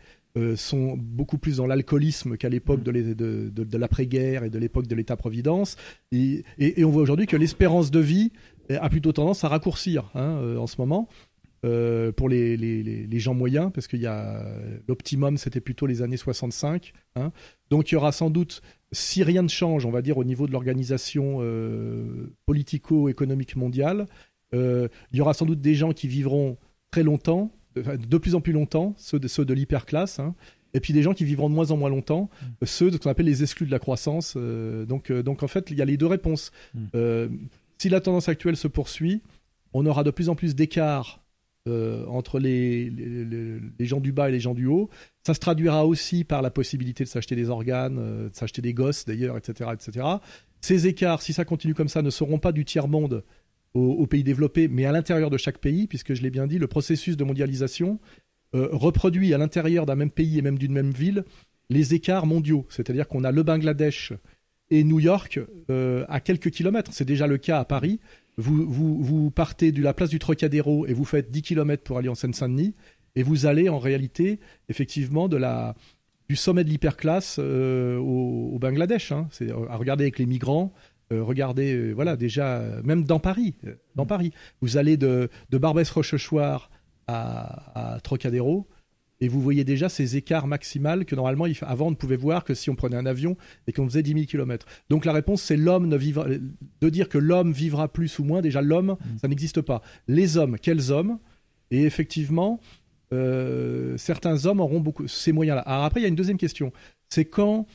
sont 0.56 0.96
beaucoup 0.96 1.38
plus 1.38 1.58
dans 1.58 1.66
l'alcoolisme 1.66 2.36
qu'à 2.36 2.48
l'époque 2.48 2.82
de, 2.82 2.90
de, 3.12 3.78
l'après-guerre 3.78 4.44
et 4.44 4.50
de 4.50 4.58
l'époque 4.58 4.86
de 4.86 4.94
l'État-providence. 4.94 5.76
Et, 6.10 6.44
et, 6.58 6.84
on 6.84 6.90
voit 6.90 7.02
aujourd'hui 7.02 7.26
que 7.26 7.36
l'espérance 7.36 7.90
de 7.90 8.00
vie 8.00 8.32
a 8.68 8.88
plutôt 8.88 9.12
tendance 9.12 9.44
à 9.44 9.48
raccourcir 9.48 10.10
hein, 10.14 10.56
en 10.58 10.66
ce 10.66 10.76
moment. 10.78 11.08
Euh, 11.64 12.12
pour 12.12 12.28
les, 12.28 12.58
les, 12.58 12.82
les, 12.82 13.18
gens 13.18 13.32
moyens, 13.32 13.70
parce 13.72 13.86
qu'il 13.86 14.00
y 14.00 14.06
a 14.06 14.44
l'optimum, 14.86 15.38
c'était 15.38 15.62
plutôt 15.62 15.86
les 15.86 16.02
années 16.02 16.18
65. 16.18 16.92
Hein. 17.16 17.32
Donc 17.70 17.90
il 17.90 17.94
y 17.94 17.96
aura 17.96 18.12
sans 18.12 18.28
doute, 18.28 18.60
si 18.92 19.22
rien 19.22 19.40
ne 19.40 19.48
change, 19.48 19.86
on 19.86 19.90
va 19.90 20.02
dire 20.02 20.18
au 20.18 20.24
niveau 20.24 20.46
de 20.46 20.52
l'organisation 20.52 21.38
euh, 21.40 22.34
politico-économique 22.44 23.56
mondiale, 23.56 24.06
euh, 24.54 24.88
il 25.10 25.18
y 25.18 25.20
aura 25.22 25.32
sans 25.32 25.46
doute 25.46 25.62
des 25.62 25.74
gens 25.74 25.92
qui 25.92 26.06
vivront 26.06 26.58
très 26.90 27.02
longtemps, 27.02 27.50
de 27.76 28.18
plus 28.18 28.34
en 28.34 28.40
plus 28.40 28.52
longtemps, 28.52 28.94
ceux 28.96 29.18
de, 29.18 29.28
ceux 29.28 29.44
de 29.44 29.54
l'hyperclasse. 29.54 30.18
Hein, 30.18 30.34
et 30.72 30.80
puis 30.80 30.92
des 30.92 31.02
gens 31.02 31.14
qui 31.14 31.24
vivront 31.24 31.48
de 31.48 31.54
moins 31.54 31.70
en 31.70 31.76
moins 31.76 31.90
longtemps, 31.90 32.30
mmh. 32.42 32.66
ceux 32.66 32.90
de 32.90 32.96
ce 32.96 33.00
qu'on 33.00 33.10
appelle 33.10 33.26
les 33.26 33.42
exclus 33.42 33.66
de 33.66 33.70
la 33.70 33.78
croissance. 33.78 34.36
donc, 34.36 35.12
donc 35.12 35.42
en 35.42 35.48
fait, 35.48 35.70
il 35.70 35.78
y 35.78 35.82
a 35.82 35.84
les 35.84 35.96
deux 35.96 36.06
réponses. 36.06 36.50
Mmh. 36.74 36.88
si 37.78 37.88
la 37.88 38.00
tendance 38.00 38.28
actuelle 38.28 38.56
se 38.56 38.66
poursuit, 38.66 39.22
on 39.72 39.86
aura 39.86 40.02
de 40.02 40.10
plus 40.10 40.28
en 40.28 40.34
plus 40.34 40.54
d'écarts 40.54 41.24
euh, 41.66 42.04
entre 42.08 42.38
les, 42.38 42.90
les, 42.90 43.86
gens 43.86 43.98
du 43.98 44.12
bas 44.12 44.28
et 44.28 44.32
les 44.32 44.40
gens 44.40 44.52
du 44.52 44.66
haut. 44.66 44.90
Ça 45.26 45.32
se 45.32 45.40
traduira 45.40 45.86
aussi 45.86 46.22
par 46.22 46.42
la 46.42 46.50
possibilité 46.50 47.04
de 47.04 47.08
s'acheter 47.08 47.36
des 47.36 47.48
organes, 47.48 47.96
euh, 47.98 48.28
de 48.28 48.34
s'acheter 48.34 48.60
des 48.60 48.74
gosses 48.74 49.06
d'ailleurs, 49.06 49.38
etc., 49.38 49.70
etc. 49.72 50.06
Ces 50.60 50.86
écarts, 50.86 51.22
si 51.22 51.32
ça 51.32 51.46
continue 51.46 51.72
comme 51.72 51.88
ça, 51.88 52.02
ne 52.02 52.10
seront 52.10 52.38
pas 52.38 52.52
du 52.52 52.66
tiers-monde 52.66 53.24
aux, 53.74 54.06
pays 54.06 54.22
développés, 54.22 54.68
mais 54.68 54.84
à 54.84 54.92
l'intérieur 54.92 55.30
de 55.30 55.36
chaque 55.36 55.58
pays, 55.58 55.86
puisque 55.86 56.14
je 56.14 56.22
l'ai 56.22 56.30
bien 56.30 56.46
dit, 56.46 56.58
le 56.58 56.68
processus 56.68 57.16
de 57.16 57.24
mondialisation 57.24 57.98
euh, 58.54 58.68
reproduit 58.70 59.34
à 59.34 59.38
l'intérieur 59.38 59.84
d'un 59.84 59.96
même 59.96 60.10
pays 60.10 60.38
et 60.38 60.42
même 60.42 60.58
d'une 60.58 60.72
même 60.72 60.92
ville 60.92 61.24
les 61.70 61.94
écarts 61.94 62.26
mondiaux. 62.26 62.66
C'est-à-dire 62.68 63.08
qu'on 63.08 63.24
a 63.24 63.32
le 63.32 63.42
Bangladesh 63.42 64.12
et 64.70 64.84
New 64.84 65.00
York 65.00 65.40
à 66.08 66.20
quelques 66.20 66.50
kilomètres. 66.50 66.92
C'est 66.92 67.04
déjà 67.04 67.26
le 67.26 67.38
cas 67.38 67.58
à 67.58 67.64
Paris 67.64 68.00
vous, 68.36 69.30
partez 69.30 69.72
de 69.72 69.82
la 69.82 69.94
place 69.94 70.10
du 70.10 70.18
Trocadéro 70.18 70.86
et 70.86 70.92
vous 70.92 71.04
faites 71.04 71.30
10 71.30 71.42
km 71.42 71.82
pour 71.82 71.98
aller 71.98 72.08
en 72.08 72.14
Seine-Saint-Denis, 72.14 72.74
et 73.16 73.22
vous 73.22 73.46
allez 73.46 73.68
en 73.68 73.78
réalité, 73.78 74.40
effectivement, 74.68 75.28
de 75.28 75.36
la, 75.36 75.76
du 76.28 76.36
sommet 76.36 76.64
de 76.64 76.68
l'hyperclasse 76.68 77.36
euh, 77.38 77.96
au, 77.98 78.58
Bangladesh. 78.58 79.12
Hein. 79.12 79.28
C'est 79.30 79.50
à 79.50 79.76
regarder 79.76 80.04
avec 80.04 80.18
les 80.18 80.26
migrants. 80.26 80.72
Euh, 81.12 81.22
regardez, 81.22 81.74
euh, 81.74 81.92
voilà, 81.92 82.16
déjà, 82.16 82.62
même 82.82 83.04
dans 83.04 83.20
Paris, 83.20 83.54
dans 83.94 84.06
Paris, 84.06 84.32
vous 84.60 84.76
allez 84.76 84.96
de, 84.96 85.28
de 85.50 85.58
Barbès-Rochechouart 85.58 86.70
à, 87.06 87.94
à 87.94 88.00
Trocadéro, 88.00 88.66
et 89.20 89.28
vous 89.28 89.40
voyez 89.40 89.64
déjà 89.64 89.88
ces 89.88 90.16
écarts 90.16 90.46
maximales 90.46 91.04
que 91.04 91.14
normalement, 91.14 91.46
avant, 91.62 91.86
on 91.86 91.90
ne 91.90 91.96
pouvait 91.96 92.16
voir 92.16 92.44
que 92.44 92.54
si 92.54 92.68
on 92.68 92.74
prenait 92.74 92.96
un 92.96 93.06
avion 93.06 93.36
et 93.66 93.72
qu'on 93.72 93.86
faisait 93.86 94.02
10 94.02 94.12
000 94.12 94.24
km. 94.26 94.66
Donc 94.90 95.04
la 95.04 95.12
réponse, 95.12 95.40
c'est 95.40 95.56
l'homme 95.56 95.88
ne 95.88 95.96
vivra. 95.96 96.26
De 96.80 96.88
dire 96.88 97.08
que 97.08 97.18
l'homme 97.18 97.52
vivra 97.52 97.88
plus 97.88 98.18
ou 98.18 98.24
moins, 98.24 98.42
déjà, 98.42 98.60
l'homme, 98.60 98.96
mm. 98.98 99.18
ça 99.20 99.28
n'existe 99.28 99.60
pas. 99.60 99.82
Les 100.08 100.36
hommes, 100.36 100.58
quels 100.58 100.90
hommes? 100.90 101.18
Et 101.70 101.84
effectivement, 101.84 102.60
euh, 103.12 103.96
certains 103.96 104.46
hommes 104.46 104.60
auront 104.60 104.80
beaucoup 104.80 105.06
ces 105.06 105.32
moyens-là. 105.32 105.62
Alors 105.62 105.84
après, 105.84 106.00
il 106.00 106.02
y 106.02 106.06
a 106.06 106.08
une 106.08 106.16
deuxième 106.16 106.38
question. 106.38 106.72
C'est 107.08 107.24
quand 107.24 107.66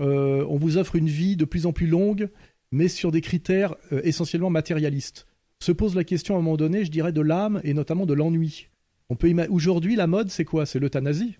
euh, 0.00 0.44
on 0.48 0.56
vous 0.56 0.76
offre 0.76 0.96
une 0.96 1.08
vie 1.08 1.36
de 1.36 1.44
plus 1.44 1.64
en 1.64 1.72
plus 1.72 1.86
longue, 1.86 2.28
mais 2.72 2.88
sur 2.88 3.10
des 3.10 3.20
critères 3.20 3.74
euh, 3.92 4.00
essentiellement 4.04 4.50
matérialistes. 4.50 5.26
Se 5.60 5.72
pose 5.72 5.94
la 5.94 6.04
question 6.04 6.36
à 6.36 6.38
un 6.38 6.42
moment 6.42 6.56
donné, 6.56 6.84
je 6.84 6.90
dirais, 6.90 7.12
de 7.12 7.20
l'âme 7.20 7.60
et 7.64 7.74
notamment 7.74 8.06
de 8.06 8.14
l'ennui. 8.14 8.68
On 9.10 9.16
peut 9.16 9.34
aujourd'hui 9.48 9.96
la 9.96 10.06
mode 10.06 10.30
c'est 10.30 10.44
quoi? 10.44 10.66
C'est 10.66 10.78
l'euthanasie. 10.78 11.36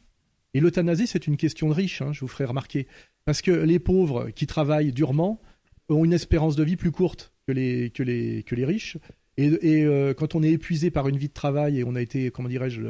Et 0.54 0.60
l'euthanasie 0.60 1.06
c'est 1.06 1.26
une 1.26 1.36
question 1.36 1.68
de 1.68 1.74
riche, 1.74 2.02
hein, 2.02 2.12
je 2.12 2.20
vous 2.20 2.28
ferai 2.28 2.46
remarquer, 2.46 2.86
parce 3.24 3.42
que 3.42 3.50
les 3.50 3.78
pauvres 3.78 4.30
qui 4.30 4.46
travaillent 4.46 4.92
durement 4.92 5.40
ont 5.88 6.04
une 6.04 6.12
espérance 6.12 6.56
de 6.56 6.64
vie 6.64 6.76
plus 6.76 6.90
courte 6.90 7.32
que 7.46 7.52
les 7.52 8.64
riches. 8.64 8.98
Et, 9.38 9.84
euh, 9.84 10.14
quand 10.14 10.34
on 10.34 10.42
est 10.42 10.50
épuisé 10.50 10.90
par 10.90 11.06
une 11.06 11.16
vie 11.16 11.28
de 11.28 11.32
travail 11.32 11.78
et 11.78 11.84
on 11.84 11.94
a 11.94 12.02
été 12.02 12.32
comment 12.32 12.48
dirais-je 12.48 12.80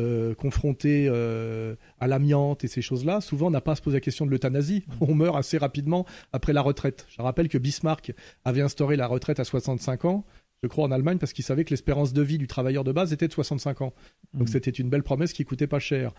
euh, 0.00 0.34
confronté 0.34 1.06
euh, 1.08 1.76
à 2.00 2.06
l'amiante 2.06 2.64
et 2.64 2.68
ces 2.68 2.82
choses-là, 2.82 3.20
souvent 3.20 3.46
on 3.46 3.50
n'a 3.50 3.60
pas 3.60 3.72
à 3.72 3.76
se 3.76 3.82
poser 3.82 3.96
la 3.96 4.00
question 4.00 4.26
de 4.26 4.30
l'euthanasie. 4.30 4.84
On 5.00 5.14
meurt 5.14 5.36
assez 5.36 5.58
rapidement 5.58 6.04
après 6.32 6.52
la 6.52 6.62
retraite. 6.62 7.06
Je 7.08 7.22
rappelle 7.22 7.48
que 7.48 7.58
Bismarck 7.58 8.12
avait 8.44 8.60
instauré 8.60 8.96
la 8.96 9.06
retraite 9.06 9.40
à 9.40 9.44
65 9.44 10.04
ans 10.04 10.24
je 10.62 10.68
crois, 10.68 10.84
en 10.84 10.92
Allemagne, 10.92 11.18
parce 11.18 11.34
qu'ils 11.34 11.44
savaient 11.44 11.64
que 11.64 11.70
l'espérance 11.70 12.14
de 12.14 12.22
vie 12.22 12.38
du 12.38 12.46
travailleur 12.46 12.84
de 12.84 12.92
base 12.92 13.12
était 13.12 13.28
de 13.28 13.32
65 13.34 13.82
ans. 13.82 13.92
Donc 14.32 14.48
mmh. 14.48 14.50
c'était 14.50 14.70
une 14.70 14.88
belle 14.88 15.02
promesse 15.02 15.34
qui 15.34 15.44
coûtait 15.44 15.66
pas 15.66 15.78
cher. 15.78 16.14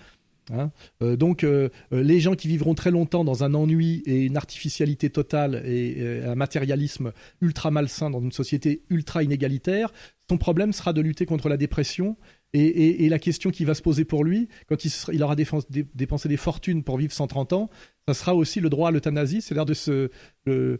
Hein. 0.53 0.72
Euh, 1.01 1.15
donc 1.15 1.44
euh, 1.44 1.70
euh, 1.91 2.03
les 2.03 2.20
gens 2.20 2.36
qui 2.36 2.48
vivront 2.48 2.75
très 2.75 2.91
longtemps 2.91 3.24
dans 3.24 3.44
un 3.44 3.53
ennui 3.53 4.03
et 4.05 4.25
une 4.25 4.38
artificialité 4.38 5.10
totale 5.10 5.63
et 5.65 6.22
un 6.24 6.36
matérialisme 6.36 7.12
ultra 7.41 7.72
malsain 7.72 8.10
dans 8.10 8.22
une 8.22 8.32
société 8.32 8.84
ultra 8.89 9.24
inégalitaire, 9.24 9.91
son 10.29 10.38
problème 10.38 10.74
sera 10.74 10.94
de 10.94 11.01
lutter 11.01 11.25
contre 11.25 11.50
la 11.50 11.58
dépression. 11.58 12.17
Et, 12.56 13.10
la 13.10 13.20
question 13.20 13.52
qui 13.52 13.66
va 13.66 13.74
se 13.74 13.82
poser 13.82 14.06
pour 14.06 14.24
lui, 14.24 14.48
quand 14.68 14.86
il, 14.86 15.24
aura 15.24 15.36
dépensé 15.36 16.30
des 16.30 16.38
fortunes 16.38 16.84
pour 16.84 16.98
vivre 16.98 17.12
130 17.12 17.54
ans, 17.54 17.70
ça 18.08 18.14
sera 18.14 18.36
aussi 18.36 18.62
le 18.62 18.70
droit 18.70 18.90
à 18.90 18.92
l'euthanasie, 18.92 19.42
c'est-à-dire 19.42 19.66
de 19.66 19.74
se, 19.74 20.10
le, 20.46 20.80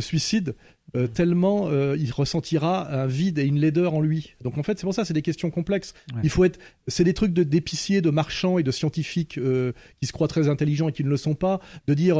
suicide, 0.00 0.54
euh, 0.94 1.06
tellement 1.06 1.68
euh, 1.68 1.96
il 1.98 2.12
ressentira 2.12 2.92
un 2.92 3.06
vide 3.06 3.38
et 3.38 3.44
une 3.44 3.58
laideur 3.58 3.94
en 3.94 4.00
lui. 4.02 4.34
Donc 4.42 4.58
en 4.58 4.62
fait, 4.62 4.78
c'est 4.78 4.84
pour 4.84 4.92
ça, 4.92 5.06
c'est 5.06 5.14
des 5.14 5.22
questions 5.22 5.50
complexes. 5.50 5.94
Il 6.22 6.28
faut 6.28 6.44
être, 6.44 6.58
c'est 6.86 7.04
des 7.04 7.14
trucs 7.14 7.32
de 7.32 7.42
d'épiciers, 7.42 8.02
de 8.02 8.10
marchands 8.10 8.58
et 8.58 8.62
de 8.62 8.70
scientifiques 8.70 9.38
euh, 9.38 9.72
qui 10.00 10.06
se 10.06 10.12
croient 10.12 10.28
très 10.28 10.48
intelligents 10.48 10.88
et 10.88 10.92
qui 10.92 11.02
ne 11.02 11.08
le 11.08 11.16
sont 11.16 11.34
pas, 11.34 11.60
de 11.86 11.94
dire 11.94 12.18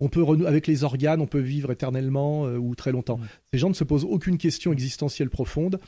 on 0.00 0.08
peut 0.08 0.24
avec 0.46 0.66
les 0.66 0.84
organes, 0.84 1.20
on 1.20 1.26
peut 1.26 1.40
vivre 1.40 1.72
éternellement 1.72 2.44
ou 2.44 2.74
très 2.74 2.92
longtemps. 2.92 3.18
Ces 3.52 3.58
gens 3.58 3.68
ne 3.68 3.74
se 3.74 3.84
posent 3.84 4.04
aucune 4.04 4.38
question 4.38 4.72
existentielle 4.72 5.30
profonde 5.30 5.80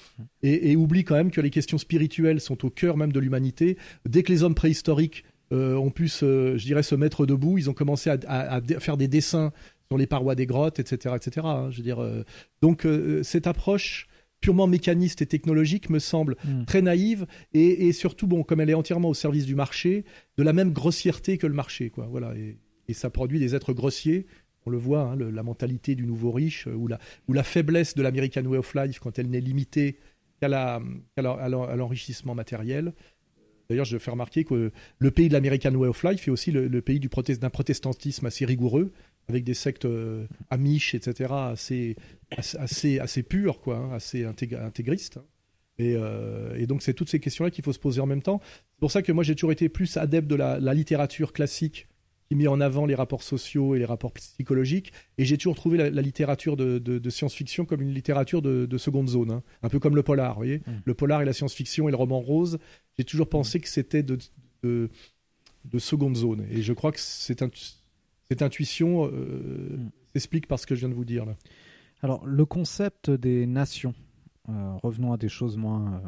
et, 0.42 0.76
oublient 0.76 1.04
quand 1.04 1.14
même 1.14 1.30
que 1.30 1.40
les 1.40 1.50
questions 1.50 1.78
spirituelles 1.78 2.40
sont 2.40 2.64
au 2.64 2.70
cœur 2.70 2.96
même 2.96 3.12
de 3.12 3.20
l'humanité. 3.20 3.76
Dès 4.08 4.22
que 4.22 4.32
les 4.32 4.42
hommes 4.42 4.54
préhistoriques 4.54 5.24
ont 5.50 5.90
pu, 5.90 6.08
se, 6.08 6.56
je 6.56 6.64
dirais, 6.64 6.82
se 6.82 6.94
mettre 6.94 7.26
debout, 7.26 7.58
ils 7.58 7.70
ont 7.70 7.74
commencé 7.74 8.10
à 8.10 8.60
faire 8.80 8.96
des 8.96 9.08
dessins 9.08 9.52
sur 9.94 9.98
les 9.98 10.06
parois 10.08 10.34
des 10.34 10.46
grottes, 10.46 10.80
etc., 10.80 11.14
etc. 11.16 11.46
Hein, 11.48 11.70
je 11.70 11.76
veux 11.76 11.82
dire, 11.84 12.02
euh, 12.02 12.24
donc 12.60 12.84
euh, 12.84 13.22
cette 13.22 13.46
approche 13.46 14.08
purement 14.40 14.66
mécaniste 14.66 15.22
et 15.22 15.26
technologique 15.26 15.88
me 15.88 16.00
semble 16.00 16.36
hmm. 16.44 16.64
très 16.64 16.82
naïve 16.82 17.26
et, 17.52 17.92
surtout 17.92 18.26
bon 18.26 18.42
comme 18.42 18.60
elle 18.60 18.70
est 18.70 18.74
entièrement 18.74 19.08
au 19.08 19.14
service 19.14 19.46
du 19.46 19.54
marché 19.54 20.04
de 20.36 20.42
la 20.42 20.52
même 20.52 20.72
grossièreté 20.72 21.38
que 21.38 21.46
le 21.46 21.54
marché 21.54 21.88
quoi 21.88 22.06
voilà 22.10 22.34
et, 22.36 22.92
ça 22.92 23.08
produit 23.08 23.38
des 23.38 23.54
êtres 23.54 23.72
grossiers 23.72 24.26
on 24.66 24.70
le 24.70 24.76
voit 24.76 25.12
hein, 25.12 25.16
la 25.16 25.42
mentalité 25.42 25.94
du 25.94 26.04
nouveau 26.04 26.30
riche 26.30 26.66
ou 26.66 26.88
la, 26.88 26.98
ou 27.26 27.32
la 27.32 27.42
faiblesse 27.42 27.94
de 27.94 28.02
l'American 28.02 28.44
way 28.44 28.58
of 28.58 28.74
life 28.74 28.98
quand 28.98 29.18
elle 29.18 29.30
n'est 29.30 29.40
limitée 29.40 29.98
qu'à 30.42 30.48
l'enrichissement 31.16 32.34
matériel 32.34 32.92
D'ailleurs, 33.68 33.84
je 33.84 33.98
fais 33.98 34.10
remarquer 34.10 34.44
que 34.44 34.72
le 34.98 35.10
pays 35.10 35.28
de 35.28 35.32
l'American 35.32 35.74
Way 35.74 35.88
of 35.88 36.04
Life 36.04 36.28
est 36.28 36.30
aussi 36.30 36.50
le, 36.52 36.82
pays 36.82 37.00
d'un 37.00 37.50
protestantisme 37.50 38.26
assez 38.26 38.44
rigoureux, 38.44 38.92
avec 39.28 39.44
des 39.44 39.54
sectes 39.54 39.84
euh, 39.84 40.26
amish, 40.50 40.94
etc., 40.94 41.32
assez, 41.32 41.96
assez, 42.36 42.98
assez 42.98 43.22
pures, 43.22 43.60
quoi, 43.60 43.76
hein, 43.76 43.92
assez 43.92 44.24
intégristes. 44.24 45.18
Euh, 45.80 46.54
et, 46.56 46.66
donc, 46.66 46.82
c'est 46.82 46.94
toutes 46.94 47.08
ces 47.08 47.20
questions-là 47.20 47.50
qu'il 47.50 47.64
faut 47.64 47.72
se 47.72 47.78
poser 47.78 48.00
en 48.00 48.06
même 48.06 48.22
temps. 48.22 48.40
C'est 48.44 48.80
pour 48.80 48.90
ça 48.90 49.02
que 49.02 49.12
moi, 49.12 49.24
j'ai 49.24 49.34
toujours 49.34 49.52
été 49.52 49.68
plus 49.68 49.96
adepte 49.96 50.28
de 50.28 50.36
la, 50.36 50.74
littérature 50.74 51.32
classique 51.32 51.88
qui 52.28 52.36
met 52.36 52.46
en 52.46 52.60
avant 52.60 52.86
les 52.86 52.94
rapports 52.94 53.22
sociaux 53.22 53.74
et 53.74 53.78
les 53.78 53.84
rapports 53.84 54.12
psychologiques. 54.12 54.92
Et 55.18 55.24
j'ai 55.24 55.36
toujours 55.36 55.56
trouvé 55.56 55.90
la, 55.90 56.02
littérature 56.02 56.56
de, 56.56 57.10
science-fiction 57.10 57.64
comme 57.64 57.82
une 57.82 57.92
littérature 57.92 58.42
de, 58.42 58.78
seconde 58.78 59.08
zone, 59.08 59.30
hein. 59.30 59.42
un 59.62 59.68
peu 59.68 59.78
comme 59.78 59.96
le 59.96 60.02
polar. 60.02 60.34
Vous 60.34 60.40
voyez 60.40 60.58
mmh. 60.58 60.72
Le 60.84 60.94
polar 60.94 61.22
et 61.22 61.24
la 61.24 61.32
science-fiction 61.32 61.88
et 61.88 61.90
le 61.90 61.96
roman 61.96 62.20
rose, 62.20 62.58
j'ai 62.96 63.04
toujours 63.04 63.28
pensé 63.28 63.60
que 63.60 63.68
c'était 63.68 64.02
de, 64.02 64.18
seconde 65.78 66.16
zone. 66.16 66.46
Et 66.50 66.62
je 66.62 66.72
crois 66.72 66.92
que 66.92 67.00
c'est 67.00 67.42
un 67.42 67.48
cette 68.30 68.42
intuition 68.42 69.06
euh, 69.06 69.76
mm. 69.76 69.90
s'explique 70.12 70.46
par 70.46 70.58
ce 70.58 70.66
que 70.66 70.74
je 70.74 70.80
viens 70.80 70.88
de 70.88 70.94
vous 70.94 71.04
dire. 71.04 71.26
Alors, 72.02 72.26
le 72.26 72.44
concept 72.44 73.10
des 73.10 73.46
nations, 73.46 73.94
euh, 74.48 74.74
revenons 74.82 75.12
à 75.12 75.16
des 75.16 75.28
choses 75.28 75.56
moins, 75.56 76.02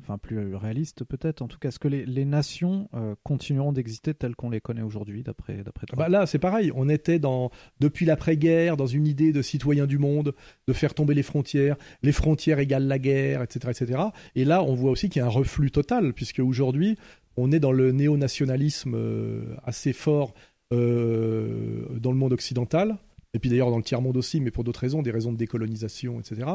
enfin 0.00 0.18
plus 0.18 0.54
réaliste 0.54 1.04
peut-être. 1.04 1.42
En 1.42 1.48
tout 1.48 1.58
cas, 1.58 1.68
est-ce 1.68 1.78
que 1.78 1.88
les, 1.88 2.04
les 2.04 2.24
nations 2.24 2.88
euh, 2.94 3.14
continueront 3.22 3.72
d'exister 3.72 4.14
telles 4.14 4.34
qu'on 4.34 4.50
les 4.50 4.60
connaît 4.60 4.82
aujourd'hui, 4.82 5.22
d'après 5.22 5.62
toi? 5.62 5.96
Bah 5.96 6.08
là, 6.08 6.26
c'est 6.26 6.38
pareil. 6.38 6.72
On 6.74 6.88
était 6.88 7.18
dans 7.18 7.50
depuis 7.78 8.06
l'après-guerre 8.06 8.76
dans 8.76 8.86
une 8.86 9.06
idée 9.06 9.32
de 9.32 9.42
citoyen 9.42 9.86
du 9.86 9.98
monde, 9.98 10.34
de 10.66 10.72
faire 10.72 10.94
tomber 10.94 11.14
les 11.14 11.22
frontières. 11.22 11.76
Les 12.02 12.12
frontières 12.12 12.58
égale 12.58 12.86
la 12.86 12.98
guerre, 12.98 13.42
etc., 13.42 13.72
etc. 13.80 14.02
Et 14.34 14.44
là, 14.44 14.62
on 14.62 14.74
voit 14.74 14.90
aussi 14.90 15.08
qu'il 15.08 15.20
y 15.20 15.22
a 15.22 15.26
un 15.26 15.30
reflux 15.30 15.70
total, 15.70 16.12
puisque 16.12 16.40
aujourd'hui, 16.40 16.96
on 17.36 17.52
est 17.52 17.60
dans 17.60 17.72
le 17.72 17.92
néo-nationalisme 17.92 18.94
euh, 18.94 19.54
assez 19.64 19.92
fort 19.92 20.34
euh, 20.72 21.86
dans 21.98 22.12
le 22.12 22.18
monde 22.18 22.32
occidental, 22.32 22.98
et 23.34 23.38
puis 23.38 23.50
d'ailleurs 23.50 23.70
dans 23.70 23.76
le 23.76 23.82
tiers-monde 23.82 24.16
aussi, 24.16 24.40
mais 24.40 24.50
pour 24.50 24.64
d'autres 24.64 24.80
raisons, 24.80 25.02
des 25.02 25.10
raisons 25.10 25.32
de 25.32 25.36
décolonisation, 25.36 26.20
etc. 26.20 26.46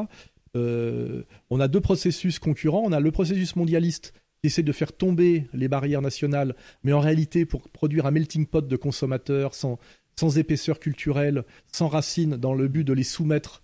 Euh, 0.56 1.22
on 1.50 1.60
a 1.60 1.68
deux 1.68 1.80
processus 1.80 2.38
concurrents. 2.38 2.82
On 2.84 2.92
a 2.92 3.00
le 3.00 3.10
processus 3.10 3.56
mondialiste 3.56 4.12
qui 4.40 4.48
essaie 4.48 4.62
de 4.62 4.72
faire 4.72 4.92
tomber 4.92 5.46
les 5.52 5.68
barrières 5.68 6.02
nationales, 6.02 6.54
mais 6.82 6.92
en 6.92 7.00
réalité 7.00 7.44
pour 7.44 7.68
produire 7.68 8.06
un 8.06 8.10
melting 8.10 8.46
pot 8.46 8.66
de 8.66 8.76
consommateurs 8.76 9.54
sans, 9.54 9.78
sans 10.18 10.38
épaisseur 10.38 10.78
culturelle, 10.78 11.44
sans 11.72 11.88
racines, 11.88 12.36
dans 12.36 12.54
le 12.54 12.68
but 12.68 12.84
de 12.84 12.92
les 12.92 13.04
soumettre 13.04 13.62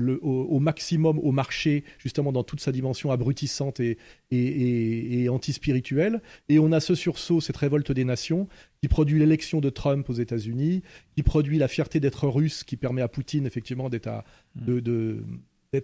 le, 0.00 0.18
au, 0.24 0.42
au 0.44 0.58
maximum 0.60 1.18
au 1.18 1.32
marché, 1.32 1.84
justement 1.98 2.32
dans 2.32 2.42
toute 2.44 2.60
sa 2.60 2.72
dimension 2.72 3.10
abrutissante 3.10 3.80
et, 3.80 3.98
et, 4.30 4.38
et, 4.38 5.22
et 5.22 5.28
anti-spirituelle. 5.28 6.20
Et 6.48 6.58
on 6.58 6.72
a 6.72 6.80
ce 6.80 6.94
sursaut, 6.94 7.40
cette 7.40 7.56
révolte 7.56 7.92
des 7.92 8.04
nations, 8.04 8.48
qui 8.80 8.88
produit 8.88 9.18
l'élection 9.18 9.60
de 9.60 9.70
Trump 9.70 10.08
aux 10.10 10.14
États-Unis, 10.14 10.82
qui 11.16 11.22
produit 11.22 11.58
la 11.58 11.68
fierté 11.68 12.00
d'être 12.00 12.26
russe, 12.28 12.64
qui 12.64 12.76
permet 12.76 13.02
à 13.02 13.08
Poutine 13.08 13.46
effectivement 13.46 13.88
d'être 13.90 14.08
de, 14.56 14.80
de- 14.80 15.24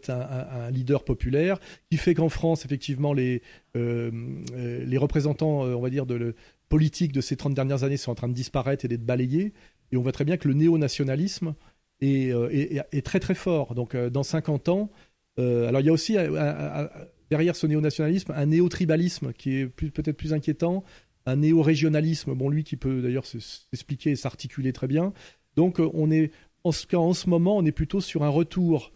un, 0.08 0.12
un- 0.12 0.48
un 0.66 0.70
leader 0.70 1.04
populaire, 1.04 1.58
qui 1.90 1.96
fait 1.96 2.14
qu'en 2.14 2.28
France, 2.28 2.64
effectivement, 2.64 3.12
les, 3.12 3.40
euh, 3.76 4.10
euh, 4.54 4.84
les 4.84 4.96
représentants, 4.98 5.64
euh, 5.64 5.74
on 5.74 5.80
va 5.80 5.90
dire, 5.90 6.06
de 6.06 6.14
le, 6.16 6.34
politiques 6.68 7.12
de 7.12 7.20
ces 7.20 7.36
30 7.36 7.54
dernières 7.54 7.84
années 7.84 7.96
sont 7.96 8.10
en 8.10 8.16
train 8.16 8.28
de 8.28 8.32
disparaître 8.34 8.84
et 8.84 8.88
d'être 8.88 9.06
balayés. 9.06 9.52
Et 9.92 9.96
on 9.96 10.02
voit 10.02 10.10
très 10.10 10.24
bien 10.24 10.36
que 10.36 10.48
le 10.48 10.54
néo-nationalisme 10.54 11.54
est, 12.00 12.32
euh, 12.32 12.48
est- 12.50 12.82
est 12.92 13.04
très 13.04 13.20
très 13.20 13.34
fort. 13.34 13.74
Donc 13.74 13.94
euh, 13.94 14.10
dans 14.10 14.22
50 14.22 14.68
ans, 14.68 14.90
euh, 15.38 15.68
alors 15.68 15.80
il 15.80 15.86
y 15.86 15.90
a 15.90 15.92
aussi 15.92 16.16
euh, 16.16 16.30
euh, 16.32 16.36
euh, 16.36 16.88
derrière 17.30 17.56
ce 17.56 17.66
néo-nationalisme 17.66 18.32
un 18.36 18.46
néo-tribalisme 18.46 19.32
qui 19.32 19.56
est 19.56 19.66
peut-être 19.66 20.16
plus 20.16 20.32
inquiétant, 20.32 20.84
un 21.26 21.36
néo-régionalisme, 21.36 22.34
bon 22.34 22.48
lui 22.48 22.64
qui 22.64 22.76
peut 22.76 23.02
d'ailleurs 23.02 23.26
s'expliquer 23.26 24.10
et 24.12 24.16
s'articuler 24.16 24.72
très 24.72 24.86
bien. 24.86 25.12
Donc 25.56 25.80
euh, 25.80 25.90
on 25.94 26.10
est 26.10 26.30
en 26.64 26.72
ce, 27.12 27.28
moment, 27.30 27.56
on 27.56 27.64
est 27.64 27.72
plutôt 27.72 28.00
sur 28.00 28.24
un 28.24 28.28
retour 28.28 28.92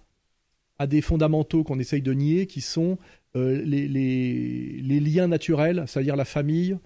à 0.78 0.87
des 0.88 1.00
fondamentaux 1.02 1.62
qu'on 1.62 1.78
essaye 1.78 2.02
de 2.02 2.12
nier, 2.12 2.47
qui 2.47 2.61
sont 2.62 2.99
euh, 3.37 3.62
les, 3.64 5.00
liens 5.00 5.28
naturels, 5.28 5.85
c'est-à-dire 5.87 6.16
la 6.16 6.25
famille, 6.25 6.76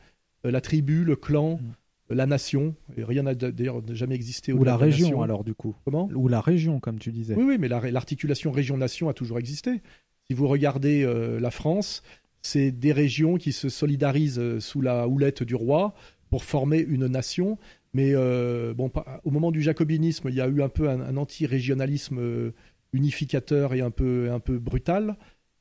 euh, 0.44 0.50
la 0.50 0.61
tribu, 0.61 1.04
le 1.04 1.16
clan, 1.16 1.52
Mm. 1.56 1.61
euh, 1.61 1.84
la 2.11 2.26
nation. 2.26 2.75
Et 2.96 3.04
rien 3.04 3.23
n'a 3.23 3.34
d'ailleurs 3.34 3.82
jamais 3.94 4.14
existé 4.14 4.52
Ou 4.52 4.56
au-delà 4.56 4.73
la 4.73 4.76
région 4.76 5.06
nation. 5.08 5.23
alors 5.23 5.44
du 5.44 5.54
coup. 5.54 5.75
Comment? 5.84 6.08
Ou 6.14 6.28
la 6.28 6.40
région 6.40 6.80
comme 6.80 6.99
tu 6.99 7.12
disais. 7.12 7.34
oui, 7.34 7.44
oui, 7.46 7.56
mais 7.58 7.68
la- 7.68 7.90
l'articulation 7.90 8.50
région-nation 8.52 9.08
a 9.08 9.14
toujours 9.14 9.38
existé. 9.38 9.80
Si 10.28 10.34
vous 10.34 10.49
regardez 10.49 11.02
euh, 11.04 11.38
la 11.40 11.50
France, 11.50 12.02
c'est 12.42 12.70
des 12.70 12.92
régions 12.92 13.37
qui 13.37 13.52
se 13.52 13.68
solidarisent 13.68 14.38
euh, 14.38 14.61
sous 14.61 14.80
la 14.80 15.08
houlette 15.08 15.42
du 15.42 15.54
roi 15.54 15.94
pour 16.30 16.44
former 16.44 16.78
une 16.80 17.06
nation. 17.06 17.58
Mais 17.94 18.11
euh, 18.14 18.75
bon, 18.75 18.90
au 19.25 19.30
moment 19.30 19.52
du 19.52 19.62
jacobinisme, 19.62 20.28
il 20.28 20.34
y 20.34 20.40
a 20.40 20.49
eu 20.49 20.62
un 20.62 20.68
peu 20.68 20.88
un, 20.90 21.00
un 21.00 21.16
anti-régionalisme 21.16 22.52
unificateur 22.92 23.75
et 23.75 23.80
un 23.80 23.90
peu, 23.90 24.30
un 24.30 24.40
peu 24.40 24.58
brutal, 24.58 25.16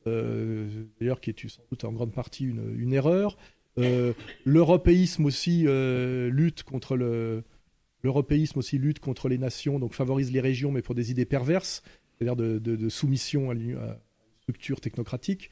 euh, 0.08 0.68
d'ailleurs 1.00 1.20
qui 1.22 1.30
est 1.32 1.48
sans 1.48 1.62
doute 1.70 1.84
en 1.84 1.92
grande 1.92 2.12
partie 2.14 2.46
une, 2.46 2.76
une 2.78 2.94
erreur. 2.94 3.38
Euh, 3.78 4.14
L'européisme 4.46 5.26
aussi 5.26 5.64
euh, 5.66 6.30
lutte 6.30 6.64
contre 6.64 6.96
le 6.96 7.44
l'européisme 8.04 8.60
aussi 8.60 8.78
lutte 8.78 9.00
contre 9.00 9.30
les 9.30 9.38
nations, 9.38 9.80
donc 9.80 9.94
favorise 9.94 10.30
les 10.30 10.42
régions, 10.42 10.74
mais 10.74 10.82
pour 10.82 10.94
des 10.94 11.10
idées 11.10 11.24
perverses, 11.24 11.84
c'est-à-dire 12.12 12.36
de, 12.36 12.90
soumission 12.90 13.50
à 13.50 13.54
une 13.54 13.78
structure 14.42 14.82
technocratique. 14.82 15.50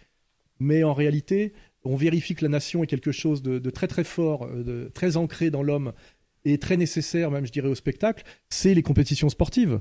Mais 0.59 0.83
en 0.83 0.93
réalité, 0.93 1.53
on 1.85 1.95
vérifie 1.95 2.35
que 2.35 2.43
la 2.43 2.49
nation 2.49 2.83
est 2.83 2.87
quelque 2.87 3.13
chose 3.13 3.41
de, 3.41 3.69
très 3.69 3.87
très 3.87 4.03
fort, 4.03 4.45
euh, 4.47 4.89
très 4.93 5.15
ancré 5.15 5.49
dans 5.49 5.63
l'homme 5.63 5.93
et 6.43 6.57
très 6.57 6.75
nécessaire, 6.75 7.31
même 7.31 7.45
je 7.45 7.53
dirais, 7.53 7.69
au 7.69 7.75
spectacle, 7.75 8.25
c'est 8.49 8.73
les 8.73 8.83
compétitions 8.83 9.29
sportives. 9.29 9.79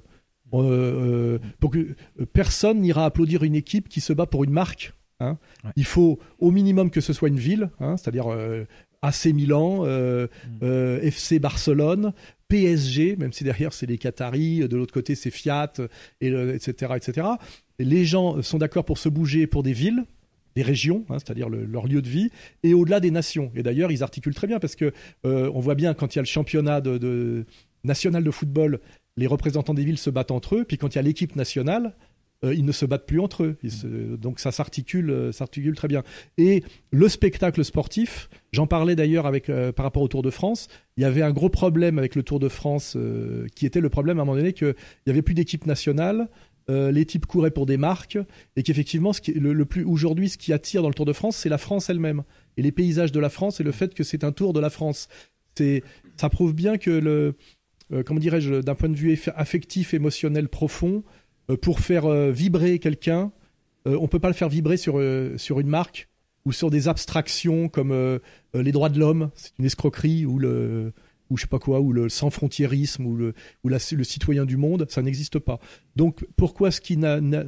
Pour 0.50 1.70
que, 1.72 1.94
personne 2.32 2.80
n'ira 2.80 3.04
applaudir 3.04 3.42
une 3.42 3.56
équipe 3.56 3.88
qui 3.88 4.00
se 4.00 4.12
bat 4.12 4.26
pour 4.26 4.44
une 4.44 4.50
marque. 4.50 4.92
Hein. 5.20 5.38
Ouais. 5.64 5.70
Il 5.76 5.84
faut 5.84 6.18
au 6.38 6.50
minimum 6.50 6.90
que 6.90 7.00
ce 7.00 7.12
soit 7.12 7.28
une 7.28 7.38
ville, 7.38 7.70
hein, 7.80 7.96
c'est-à-dire 7.96 8.30
euh, 8.32 8.64
AC 9.02 9.26
Milan, 9.26 9.84
euh, 9.84 10.26
euh, 10.62 11.00
FC 11.02 11.38
Barcelone, 11.38 12.12
PSG, 12.48 13.16
même 13.16 13.32
si 13.32 13.44
derrière 13.44 13.72
c'est 13.72 13.86
les 13.86 13.96
Qataris, 13.98 14.68
de 14.68 14.76
l'autre 14.76 14.92
côté 14.92 15.14
c'est 15.14 15.30
Fiat, 15.30 15.72
et 16.20 16.30
le- 16.30 16.54
etc., 16.54 16.92
etc. 16.96 17.26
Et 17.78 17.84
les 17.84 18.04
gens 18.04 18.42
sont 18.42 18.58
d'accord 18.58 18.84
pour 18.84 18.98
se 18.98 19.08
bouger 19.08 19.46
pour 19.46 19.62
des 19.62 19.72
villes, 19.72 20.04
des 20.56 20.62
régions, 20.62 21.04
hein, 21.08 21.16
c'est-à-dire 21.18 21.48
le- 21.48 21.64
leur 21.64 21.86
lieu 21.86 22.02
de 22.02 22.08
vie, 22.08 22.30
et 22.62 22.74
au-delà 22.74 23.00
des 23.00 23.10
nations. 23.12 23.52
Et 23.54 23.62
d'ailleurs, 23.62 23.92
ils 23.92 24.02
articulent 24.02 24.34
très 24.34 24.48
bien 24.48 24.58
parce 24.58 24.74
que 24.76 24.92
euh, 25.24 25.50
on 25.54 25.60
voit 25.60 25.76
bien 25.76 25.94
quand 25.94 26.14
il 26.14 26.18
y 26.18 26.20
a 26.20 26.22
le 26.22 26.26
championnat 26.26 26.80
de, 26.80 26.98
de- 26.98 27.46
national 27.84 28.22
de 28.24 28.30
football, 28.30 28.80
les 29.16 29.26
représentants 29.26 29.74
des 29.74 29.84
villes 29.84 29.96
se 29.98 30.10
battent 30.10 30.30
entre 30.32 30.56
eux, 30.56 30.64
puis 30.64 30.76
quand 30.76 30.94
il 30.94 30.96
y 30.96 30.98
a 30.98 31.02
l'équipe 31.02 31.36
nationale, 31.36 31.94
euh, 32.44 32.54
ils 32.54 32.64
ne 32.64 32.72
se 32.72 32.86
battent 32.86 33.06
plus 33.06 33.20
entre 33.20 33.44
eux. 33.44 33.56
Donc 34.16 34.40
ça 34.40 34.50
s'articule, 34.50 35.10
euh, 35.10 35.32
s'articule 35.32 35.74
très 35.74 35.88
bien. 35.88 36.02
Et 36.38 36.62
le 36.90 37.08
spectacle 37.08 37.64
sportif, 37.64 38.30
j'en 38.52 38.66
parlais 38.66 38.96
d'ailleurs 38.96 39.26
avec 39.26 39.50
euh, 39.50 39.72
par 39.72 39.84
rapport 39.84 40.02
au 40.02 40.08
Tour 40.08 40.22
de 40.22 40.30
France. 40.30 40.68
Il 40.96 41.02
y 41.02 41.04
avait 41.04 41.22
un 41.22 41.32
gros 41.32 41.50
problème 41.50 41.98
avec 41.98 42.14
le 42.14 42.22
Tour 42.22 42.40
de 42.40 42.48
France, 42.48 42.96
qui 43.54 43.66
était 43.66 43.80
le 43.80 43.88
problème 43.88 44.18
à 44.18 44.22
un 44.22 44.24
moment 44.24 44.36
donné 44.36 44.52
qu'il 44.52 44.74
n'y 45.06 45.10
avait 45.10 45.22
plus 45.22 45.34
d'équipe 45.34 45.66
nationale. 45.66 46.28
les 46.68 47.06
types 47.06 47.26
couraient 47.26 47.50
pour 47.50 47.64
des 47.64 47.78
marques 47.78 48.18
et 48.56 48.62
qu'effectivement, 48.62 49.12
le, 49.34 49.64
plus 49.64 49.84
aujourd'hui, 49.84 50.28
ce 50.28 50.36
qui 50.36 50.52
attire 50.52 50.82
dans 50.82 50.88
le 50.88 50.94
Tour 50.94 51.06
de 51.06 51.14
France, 51.14 51.36
c'est 51.36 51.48
la 51.48 51.58
France 51.58 51.88
elle-même 51.88 52.22
et 52.56 52.62
les 52.62 52.72
paysages 52.72 53.12
de 53.12 53.20
la 53.20 53.30
France 53.30 53.60
et 53.60 53.64
le 53.64 53.72
fait 53.72 53.94
que 53.94 54.04
c'est 54.04 54.24
un 54.24 54.32
Tour 54.32 54.52
de 54.52 54.60
la 54.60 54.68
France. 54.68 55.08
Ça 56.16 56.28
prouve 56.28 56.54
bien 56.54 56.76
que 56.76 56.90
le, 56.90 57.34
comment 58.04 58.20
dirais-je, 58.20 58.56
d'un 58.56 58.74
point 58.74 58.90
de 58.90 58.96
vue 58.96 59.18
affectif, 59.34 59.94
émotionnel 59.94 60.48
profond, 60.48 61.02
pour 61.56 61.80
faire 61.80 62.06
euh, 62.06 62.30
vibrer 62.30 62.78
quelqu'un, 62.78 63.32
euh, 63.86 63.96
on 64.00 64.08
peut 64.08 64.18
pas 64.18 64.28
le 64.28 64.34
faire 64.34 64.48
vibrer 64.48 64.76
sur 64.76 64.98
euh, 64.98 65.36
sur 65.38 65.60
une 65.60 65.68
marque 65.68 66.08
ou 66.44 66.52
sur 66.52 66.70
des 66.70 66.88
abstractions 66.88 67.68
comme 67.68 67.92
euh, 67.92 68.18
euh, 68.54 68.62
les 68.62 68.72
droits 68.72 68.88
de 68.88 68.98
l'homme, 68.98 69.30
c'est 69.34 69.52
une 69.58 69.64
escroquerie 69.64 70.26
ou 70.26 70.38
le 70.38 70.92
ou 71.30 71.36
je 71.36 71.42
sais 71.42 71.48
pas 71.48 71.58
quoi 71.58 71.80
ou 71.80 71.92
le 71.92 72.08
sans 72.08 72.30
frontiérisme 72.30 73.06
ou 73.06 73.16
le 73.16 73.34
ou 73.64 73.68
le 73.68 73.78
citoyen 73.78 74.44
du 74.44 74.56
monde, 74.56 74.86
ça 74.88 75.00
n'existe 75.02 75.38
pas. 75.38 75.60
Donc 75.96 76.26
pourquoi 76.36 76.70
ce 76.70 76.80
qui 76.80 76.96
n'a, 76.96 77.20
n'a- 77.20 77.44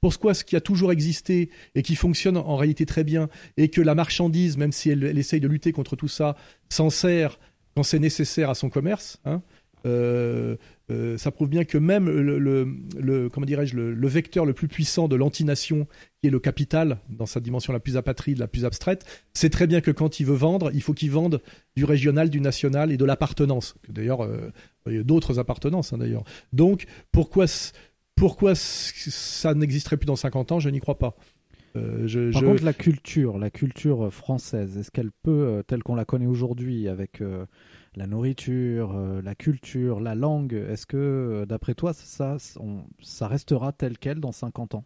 pourquoi 0.00 0.34
ce 0.34 0.44
qui 0.44 0.54
a 0.56 0.60
toujours 0.60 0.92
existé 0.92 1.48
et 1.74 1.82
qui 1.82 1.94
fonctionne 1.94 2.36
en 2.36 2.56
réalité 2.56 2.84
très 2.86 3.04
bien 3.04 3.28
et 3.56 3.68
que 3.68 3.80
la 3.80 3.94
marchandise, 3.94 4.58
même 4.58 4.72
si 4.72 4.90
elle, 4.90 5.16
essaye 5.16 5.40
de 5.40 5.48
lutter 5.48 5.72
contre 5.72 5.96
tout 5.96 6.08
ça, 6.08 6.36
s'en 6.68 6.90
sert 6.90 7.38
quand 7.74 7.82
c'est 7.84 7.98
nécessaire 7.98 8.50
à 8.50 8.54
son 8.54 8.68
commerce, 8.68 9.20
hein, 9.24 9.42
euh, 9.86 10.56
euh, 10.90 11.16
ça 11.16 11.30
prouve 11.30 11.48
bien 11.48 11.64
que 11.64 11.78
même 11.78 12.06
le, 12.10 12.38
le- 12.38 12.68
le- 13.00 13.28
comment 13.30 13.46
dirais-je 13.46 13.74
le, 13.74 13.94
le 13.94 14.08
vecteur 14.08 14.44
le 14.44 14.52
plus 14.52 14.68
puissant 14.68 15.08
de 15.08 15.16
l'antination, 15.16 15.86
qui 16.20 16.26
est 16.28 16.30
le 16.30 16.40
capital 16.40 16.98
dans 17.08 17.24
sa 17.26 17.40
dimension 17.40 17.72
la 17.72 17.80
plus 17.80 17.96
apatride, 17.96 18.38
la 18.38 18.48
plus 18.48 18.64
abstraite, 18.66 19.04
c'est 19.32 19.48
très 19.50 19.66
bien 19.66 19.80
que 19.80 19.90
quand 19.90 20.20
il 20.20 20.26
veut 20.26 20.34
vendre, 20.34 20.70
il 20.74 20.82
faut 20.82 20.92
qu'il 20.92 21.10
vende 21.10 21.40
du 21.76 21.84
régional, 21.84 22.28
du 22.28 22.40
national 22.40 22.92
et 22.92 22.96
de 22.98 23.04
l'appartenance. 23.04 23.76
D'ailleurs, 23.88 24.22
euh, 24.24 24.50
d'autres 25.04 25.38
appartenances 25.38 25.92
hein, 25.94 25.98
d'ailleurs. 25.98 26.24
Donc 26.52 26.84
pourquoi 27.12 27.46
pourquoi 28.16 28.54
ça 28.54 29.54
n'existerait 29.54 29.96
plus 29.96 30.06
dans 30.06 30.16
50 30.16 30.52
ans? 30.52 30.60
Je 30.60 30.68
n'y 30.68 30.80
crois 30.80 30.98
pas. 30.98 31.16
Euh, 31.76 32.06
je, 32.06 32.30
Par 32.30 32.42
je- 32.42 32.46
contre, 32.46 32.64
la 32.64 32.72
culture, 32.72 33.38
la 33.38 33.50
culture 33.50 34.12
française, 34.12 34.76
est-ce 34.78 34.90
qu'elle 34.92 35.10
peut, 35.22 35.30
euh, 35.48 35.62
telle 35.64 35.82
qu'on 35.82 35.96
la 35.96 36.04
connaît 36.04 36.26
aujourd'hui, 36.26 36.86
avec 36.88 37.20
la 37.96 38.06
nourriture, 38.06 38.96
euh, 38.96 39.22
la 39.22 39.34
culture, 39.34 40.00
la 40.00 40.14
langue, 40.14 40.54
est-ce 40.54 40.86
que, 40.86 40.96
euh, 40.96 41.46
d'après 41.46 41.74
toi, 41.74 41.92
ça, 41.92 42.38
restera 43.26 43.72
tel 43.72 43.98
quel 43.98 44.20
dans 44.20 44.32
50 44.32 44.74
ans? 44.74 44.84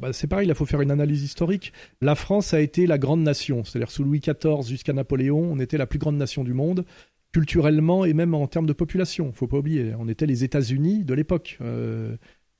Bah, 0.00 0.12
c'est 0.12 0.28
pareil, 0.28 0.48
il 0.48 0.54
faut 0.54 0.66
faire 0.66 0.80
une 0.80 0.92
analyse 0.92 1.22
historique. 1.22 1.72
La 2.00 2.14
France 2.14 2.54
a 2.54 2.60
été 2.60 2.86
la 2.86 2.98
grande 2.98 3.22
nation, 3.22 3.64
c'est-à-dire 3.64 3.90
sous 3.90 4.04
Louis 4.04 4.20
XIV 4.20 4.66
jusqu'à 4.66 4.92
Napoléon, 4.92 5.40
on 5.40 5.58
était 5.58 5.78
la 5.78 5.86
plus 5.86 5.98
grande 5.98 6.16
nation 6.16 6.44
du 6.44 6.54
monde, 6.54 6.84
culturellement 7.32 8.04
et 8.04 8.14
même 8.14 8.34
en 8.34 8.46
termes 8.46 8.66
de 8.66 8.72
population. 8.72 9.32
Faut 9.32 9.48
pas 9.48 9.58
oublier, 9.58 9.94
on 9.98 10.08
était 10.08 10.26
les 10.26 10.44
États-Unis 10.44 11.04
de 11.04 11.14
l'époque, 11.14 11.58
euh, 11.60 12.16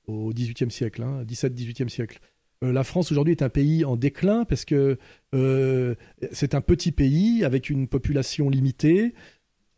au 0.07 0.33
XVIIIe 0.33 0.71
siècle, 0.71 1.03
hein, 1.03 1.23
17-18e 1.25 1.89
siècle. 1.89 2.19
Euh, 2.65 2.73
la 2.73 2.85
France 2.85 3.13
aujourd'hui 3.13 3.33
est 3.33 3.43
un 3.43 3.49
pays 3.49 3.85
en 3.85 3.97
déclin 3.97 4.45
parce 4.45 4.65
que 4.65 4.99
euh, 5.35 5.95
c'est 6.33 6.55
un 6.55 6.61
petit 6.61 6.93
pays 6.93 7.45
avec 7.45 7.71
une 7.71 7.89
population 7.89 8.51
limitée 8.51 9.15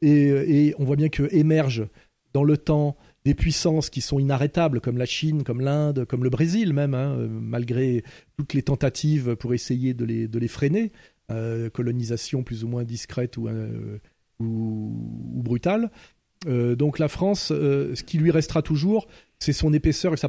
et, 0.03 0.29
et 0.67 0.75
on 0.79 0.85
voit 0.85 0.97
bien 0.97 1.09
que 1.09 1.29
émergent 1.35 1.89
dans 2.33 2.45
le 2.45 2.57
temps 2.57 2.97
des 3.25 3.35
puissances 3.35 3.91
qui 3.91 4.01
sont 4.01 4.19
inarrêtables, 4.19 4.81
comme 4.81 4.97
la 4.97 5.07
Chine, 5.07 5.43
comme 5.43 5.61
l'Inde, 5.61 6.05
comme 6.07 6.25
le 6.25 6.31
Brésil 6.31 6.73
même, 6.73 6.95
hein, 6.95 7.17
euh, 7.19 7.29
malgré 7.29 8.03
toutes 8.39 8.55
les 8.55 8.63
tentatives 8.63 9.37
pour 9.37 9.53
essayer 9.53 9.93
de 9.93 10.05
les, 10.05 10.49
freiner, 10.49 10.93
euh, 11.31 11.69
colonisation 11.69 12.43
plus 12.43 12.65
ou 12.65 12.69
moins 12.69 12.85
discrète 12.85 13.37
ou, 13.37 13.49
euh, 13.49 13.99
brutale. 14.41 15.91
Euh, 16.47 16.75
donc 16.75 16.99
la 16.99 17.09
France, 17.09 17.53
euh, 17.53 17.95
ce 17.95 18.03
qui 18.03 18.17
lui 18.17 18.31
restera 18.31 18.63
toujours, 18.63 19.07
c'est 19.39 19.53
son 19.53 19.73
épaisseur 19.73 20.15
et 20.15 20.17
sa 20.17 20.29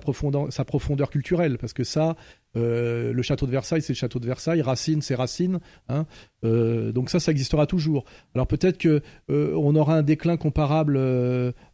sa 0.50 0.66
profondeur 0.66 1.10
culturelle, 1.10 1.58
parce 1.58 1.74
que 1.74 1.86
ça, 1.86 2.18
euh, 2.58 3.14
le 3.14 3.22
château 3.22 3.46
de 3.46 3.52
Versailles, 3.52 3.82
c'est 3.82 3.94
le 3.94 3.98
château 3.98 4.20
de 4.20 4.26
Versailles, 4.26 4.62
Racine, 4.62 5.02
c'est 5.02 5.16
Racine, 5.16 5.60
hein, 5.88 6.06
euh, 6.44 6.92
donc 6.92 7.10
ça, 7.10 7.22
ça 7.22 7.32
existera 7.32 7.66
toujours. 7.66 8.04
Alors 8.36 8.46
peut-être 8.46 8.78
que 8.78 9.02
euh, 9.30 9.54
on 9.56 9.74
aura 9.76 9.96
un 9.96 10.04
déclin 10.04 10.36
comparable 10.36 11.00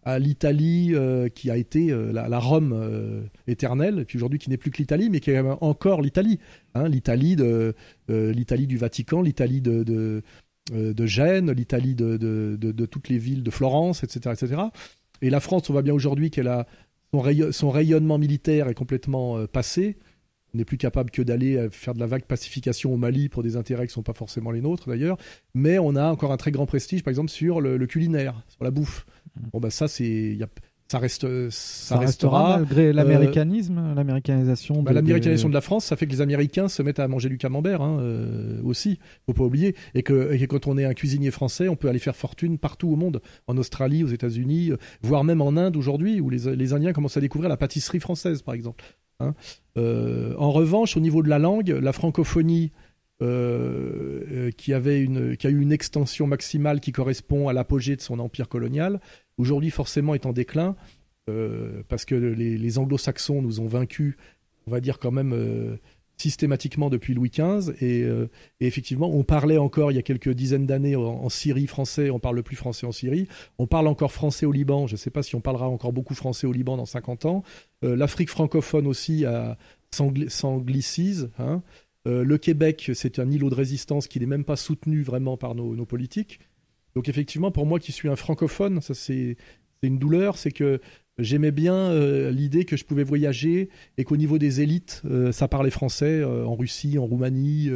à 0.03 0.19
l'Italie, 0.19 0.93
qui 1.33 1.49
a 1.49 1.57
été 1.57 1.87
la, 2.11 2.39
Rome 2.39 3.27
éternelle, 3.47 3.99
et 3.99 4.05
puis 4.05 4.17
aujourd'hui 4.17 4.39
qui 4.39 4.49
n'est 4.49 4.57
plus 4.57 4.71
que 4.71 4.77
l'Italie, 4.77 5.09
mais 5.09 5.19
qui 5.19 5.31
est 5.31 5.39
encore 5.61 6.01
l'Italie, 6.01 6.39
hein, 6.75 6.87
l'Italie 6.87 7.35
de 7.35 7.73
l'Italie 8.07 8.67
du 8.67 8.77
Vatican, 8.77 9.21
l'Italie 9.21 9.61
de, 9.61 9.83
de 10.71 11.05
Gênes, 11.05 11.51
l'Italie 11.51 11.95
de, 11.95 12.17
de, 12.17 12.85
toutes 12.85 13.09
les 13.09 13.17
villes 13.17 13.43
de 13.43 13.51
Florence, 13.51 14.03
etc., 14.03 14.35
etc. 14.39 14.61
Et 15.21 15.31
la 15.31 15.39
France, 15.39 15.69
on 15.69 15.73
voit 15.73 15.81
bien 15.81 15.93
aujourd'hui 15.93 16.29
qu'elle 16.29 16.47
a 16.47 16.67
son, 17.11 17.23
son, 17.51 17.71
rayonnement 17.71 18.19
militaire 18.19 18.67
est 18.67 18.75
complètement 18.75 19.47
passé. 19.47 19.97
On 20.53 20.57
n'est 20.57 20.65
plus 20.65 20.77
capable 20.77 21.11
que 21.11 21.21
d'aller 21.21 21.67
faire 21.71 21.93
de 21.93 21.99
la 21.99 22.07
vague 22.07 22.23
pacification 22.23 22.93
au 22.93 22.97
Mali 22.97 23.29
pour 23.29 23.43
des 23.43 23.57
intérêts 23.57 23.85
qui 23.85 23.91
ne 23.91 23.95
sont 23.95 24.03
pas 24.03 24.13
forcément 24.13 24.51
les 24.51 24.61
nôtres 24.61 24.89
d'ailleurs. 24.89 25.17
Mais 25.53 25.77
on 25.79 25.95
a 25.95 26.09
encore 26.09 26.31
un 26.31 26.37
très 26.37 26.51
grand 26.51 26.65
prestige, 26.65 27.03
par 27.03 27.11
exemple, 27.11 27.29
sur 27.29 27.61
le, 27.61 27.77
le 27.77 27.87
culinaire, 27.87 28.41
sur 28.47 28.63
la 28.63 28.71
bouffe. 28.71 29.05
Bon, 29.51 29.59
bah 29.59 29.69
ça, 29.69 29.87
c'est. 29.87 30.37
Ça, 30.89 30.99
reste, 30.99 31.23
ça, 31.49 31.95
ça 31.95 31.97
restera, 31.97 32.37
restera, 32.37 32.57
malgré 32.59 32.93
l'américanisme, 32.93 33.77
euh, 33.77 33.93
l'américanisation. 33.93 34.83
Bah, 34.83 34.93
l'américanisation 34.93 35.49
de... 35.49 35.53
la 35.53 35.59
France, 35.59 35.83
ça 35.83 35.97
fait 35.97 36.07
que 36.07 36.11
les 36.11 36.21
Américains 36.21 36.69
se 36.69 36.81
mettent 36.81 36.99
à 36.99 37.09
manger 37.09 37.27
du 37.27 37.37
camembert 37.37 37.81
hein, 37.81 37.99
euh, 37.99 38.61
aussi. 38.63 38.97
Faut 39.25 39.33
pas 39.33 39.43
oublier. 39.43 39.75
Et 39.95 40.03
que, 40.03 40.31
et 40.31 40.39
que, 40.39 40.45
quand 40.45 40.65
on 40.65 40.77
est 40.77 40.85
un 40.85 40.93
cuisinier 40.93 41.29
français, 41.29 41.67
on 41.67 41.75
peut 41.75 41.89
aller 41.89 41.99
faire 41.99 42.15
fortune 42.15 42.57
partout 42.57 42.87
au 42.87 42.95
monde, 42.95 43.21
en 43.47 43.57
Australie, 43.57 44.05
aux 44.05 44.07
États-Unis, 44.07 44.71
euh, 44.71 44.77
voire 45.01 45.25
même 45.25 45.41
en 45.41 45.57
Inde 45.57 45.75
aujourd'hui, 45.75 46.21
où 46.21 46.29
les, 46.29 46.55
les, 46.55 46.73
Indiens 46.73 46.93
commencent 46.93 47.17
à 47.17 47.21
découvrir 47.21 47.49
la 47.49 47.57
pâtisserie 47.57 47.99
française, 47.99 48.41
par 48.41 48.53
exemple. 48.53 48.85
Hein. 49.19 49.33
Euh, 49.77 50.35
en 50.37 50.51
revanche, 50.51 50.97
au 50.97 50.99
niveau 50.99 51.23
de 51.23 51.29
la 51.29 51.39
langue, 51.39 51.69
la 51.69 51.93
francophonie. 51.93 52.71
Euh, 53.23 54.51
une 54.51 54.51
qui 55.37 55.47
a 55.47 55.49
eu 55.49 55.59
une 55.59 55.71
extension 55.71 56.27
maximale 56.27 56.79
qui 56.79 56.91
correspond 56.91 57.47
à 57.47 57.53
l'apogée 57.53 57.95
de 57.95 58.01
son 58.01 58.19
empire 58.19 58.47
colonial 58.47 58.99
aujourd'hui 59.37 59.71
forcément 59.71 60.13
est 60.13 60.25
en 60.25 60.33
déclin 60.33 60.75
euh, 61.29 61.83
parce 61.89 62.05
que 62.05 62.15
les, 62.15 62.79
anglo-saxons 62.79 63.41
nous 63.41 63.59
ont 63.59 63.67
vaincus, 63.67 64.15
on 64.65 64.71
va 64.71 64.79
dire 64.79 64.97
quand 64.97 65.11
même 65.11 65.33
euh, 65.33 65.75
systématiquement 66.17 66.89
depuis 66.89 67.13
Louis 67.13 67.29
XV. 67.29 67.73
Et, 67.81 68.03
euh, 68.03 68.29
et, 68.59 68.67
effectivement, 68.67 69.09
on 69.09 69.23
parlait 69.23 69.57
encore 69.57 69.91
il 69.91 69.95
y 69.95 69.99
a 69.99 70.03
quelques 70.03 70.29
dizaines 70.29 70.65
d'années 70.65 70.95
en, 70.95 71.29
Syrie 71.29 71.67
français, 71.67 72.09
on 72.09 72.19
parle 72.19 72.41
plus 72.43 72.55
français 72.55 72.85
en 72.85 72.91
Syrie. 72.91 73.27
On 73.57 73.67
parle 73.67 73.87
encore 73.87 74.11
français 74.11 74.45
au 74.45 74.51
Liban, 74.51 74.87
je 74.87 74.93
ne 74.93 74.97
sais 74.97 75.11
pas 75.11 75.23
si 75.23 75.35
on 75.35 75.41
parlera 75.41 75.69
encore 75.69 75.93
beaucoup 75.93 76.15
français 76.15 76.47
au 76.47 76.51
Liban 76.51 76.77
dans 76.77 76.85
50 76.85 77.25
ans. 77.25 77.43
Euh, 77.83 77.95
L'Afrique 77.95 78.29
francophone 78.29 78.87
aussi 78.87 79.25
s'anglicise. 80.29 81.29
Hein. 81.39 81.61
Euh, 82.07 82.23
le 82.23 82.37
Québec, 82.37 82.91
c'est 82.93 83.19
un 83.19 83.29
îlot 83.29 83.49
de 83.49 83.55
résistance 83.55 84.07
qui 84.07 84.19
n'est 84.19 84.25
même 84.25 84.45
pas 84.45 84.55
soutenu 84.55 85.01
vraiment 85.03 85.37
par 85.37 85.55
nos, 85.55 85.75
nos, 85.75 85.85
politiques. 85.85 86.39
Donc 86.95 87.09
effectivement, 87.09 87.51
pour 87.51 87.65
moi 87.65 87.79
qui 87.79 87.91
suis 87.91 88.07
un 88.07 88.15
francophone, 88.15 88.81
ça 88.81 88.93
c'est 88.93 89.35
une 89.81 89.99
douleur, 89.99 90.37
c'est 90.37 90.51
que 90.51 90.79
j'aimais 91.19 91.51
bien 91.51 91.75
euh, 91.75 92.31
l'idée 92.31 92.65
que 92.65 92.77
je 92.77 92.85
pouvais 92.85 93.03
voyager 93.03 93.69
et 93.97 94.03
qu'au 94.03 94.17
niveau 94.17 94.37
des 94.37 94.61
élites, 94.61 95.01
euh, 95.05 95.31
ça 95.31 95.47
parlait 95.47 95.71
français 95.71 96.21
euh, 96.21 96.45
en 96.45 96.55
Russie, 96.55 96.97
en 96.97 97.05
Roumanie. 97.05 97.69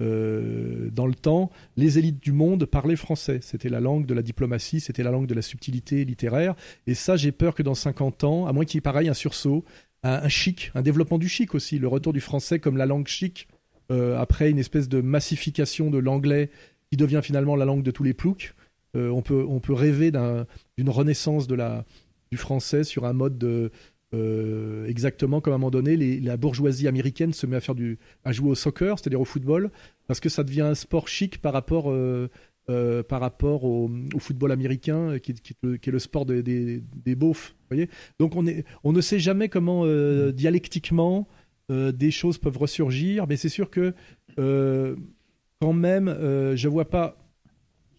dans 0.00 1.06
le 1.06 1.14
temps, 1.14 1.50
les 1.76 1.98
élites 1.98 2.22
du 2.22 2.32
monde 2.32 2.64
parlaient 2.64 2.96
français. 2.96 3.40
C'était 3.42 3.68
la 3.68 3.80
langue 3.80 4.06
de 4.06 4.14
la 4.14 4.22
diplomatie, 4.22 4.80
c'était 4.80 5.02
la 5.02 5.10
langue 5.10 5.26
de 5.26 5.34
la 5.34 5.42
subtilité 5.42 6.06
littéraire. 6.06 6.54
Et 6.86 6.94
ça, 6.94 7.16
j'ai 7.16 7.32
peur 7.32 7.54
que 7.54 7.62
dans 7.62 7.74
50 7.74 8.24
ans, 8.24 8.46
à 8.46 8.52
moins 8.52 8.64
qu'il 8.64 8.76
y 8.76 8.78
ait 8.78 8.80
pareil 8.80 9.08
un 9.10 9.14
sursaut, 9.14 9.62
un, 10.02 10.28
chic, 10.28 10.70
un 10.74 10.80
développement 10.80 11.18
du 11.18 11.28
chic 11.28 11.54
aussi, 11.54 11.78
le 11.78 11.86
retour 11.86 12.14
du 12.14 12.20
français 12.20 12.58
comme 12.60 12.78
la 12.78 12.86
langue 12.86 13.06
chic, 13.06 13.46
après 13.90 14.48
une 14.50 14.58
espèce 14.58 14.88
de 14.88 15.02
massification 15.02 15.90
de 15.90 15.98
l'anglais 15.98 16.48
qui 16.90 16.96
devient 16.96 17.20
finalement 17.22 17.54
la 17.54 17.66
langue 17.66 17.82
de 17.82 17.90
tous 17.90 18.04
les 18.04 18.14
ploucs. 18.14 18.54
on, 18.94 19.20
peut, 19.20 19.44
on 19.46 19.60
peut 19.60 19.74
rêver 19.74 20.10
d'une 20.10 20.88
renaissance 20.88 21.46
de 21.46 21.56
la, 21.56 21.84
du 22.30 22.38
français 22.38 22.84
sur 22.84 23.04
un 23.04 23.12
mode 23.12 23.38
de, 23.38 23.70
euh, 24.12 24.86
exactement 24.86 25.40
comme 25.40 25.52
à 25.52 25.56
un 25.56 25.58
moment 25.58 25.70
donné, 25.70 25.96
la 26.20 26.36
bourgeoisie 26.36 26.88
américaine 26.88 27.32
se 27.32 27.46
met 27.46 27.56
à 27.56 27.60
faire 27.60 27.74
du, 27.74 27.98
à 28.24 28.32
jouer 28.32 28.50
au 28.50 28.54
soccer, 28.54 28.98
c'est-à-dire 28.98 29.20
au 29.20 29.24
football, 29.24 29.70
parce 30.06 30.20
que 30.20 30.28
ça 30.28 30.42
devient 30.42 30.62
un 30.62 30.74
sport 30.74 31.08
chic 31.08 31.38
par 31.38 31.52
rapport, 31.52 31.90
euh, 31.90 32.28
euh, 32.68 33.02
par 33.02 33.20
rapport 33.20 33.64
au, 33.64 33.90
football 34.18 34.52
américain, 34.52 35.18
qui, 35.18 35.32
est 35.32 35.86
le 35.86 35.98
sport 35.98 36.26
des, 36.26 36.42
des, 36.42 36.82
des 37.04 37.14
beaufs. 37.14 37.54
Voyez 37.68 37.88
Donc 38.18 38.34
on, 38.36 38.46
est, 38.46 38.64
on 38.82 38.92
ne 38.92 39.00
sait 39.00 39.20
jamais 39.20 39.48
comment 39.48 39.84
dialectiquement 40.32 41.28
des 41.68 42.10
choses 42.10 42.38
peuvent 42.38 42.58
ressurgir, 42.58 43.26
mais 43.28 43.36
c'est 43.36 43.48
sûr 43.48 43.70
que 43.70 43.94
quand 44.36 45.72
même, 45.72 46.08
je 46.54 46.68
vois 46.68 46.88
pas. 46.88 47.16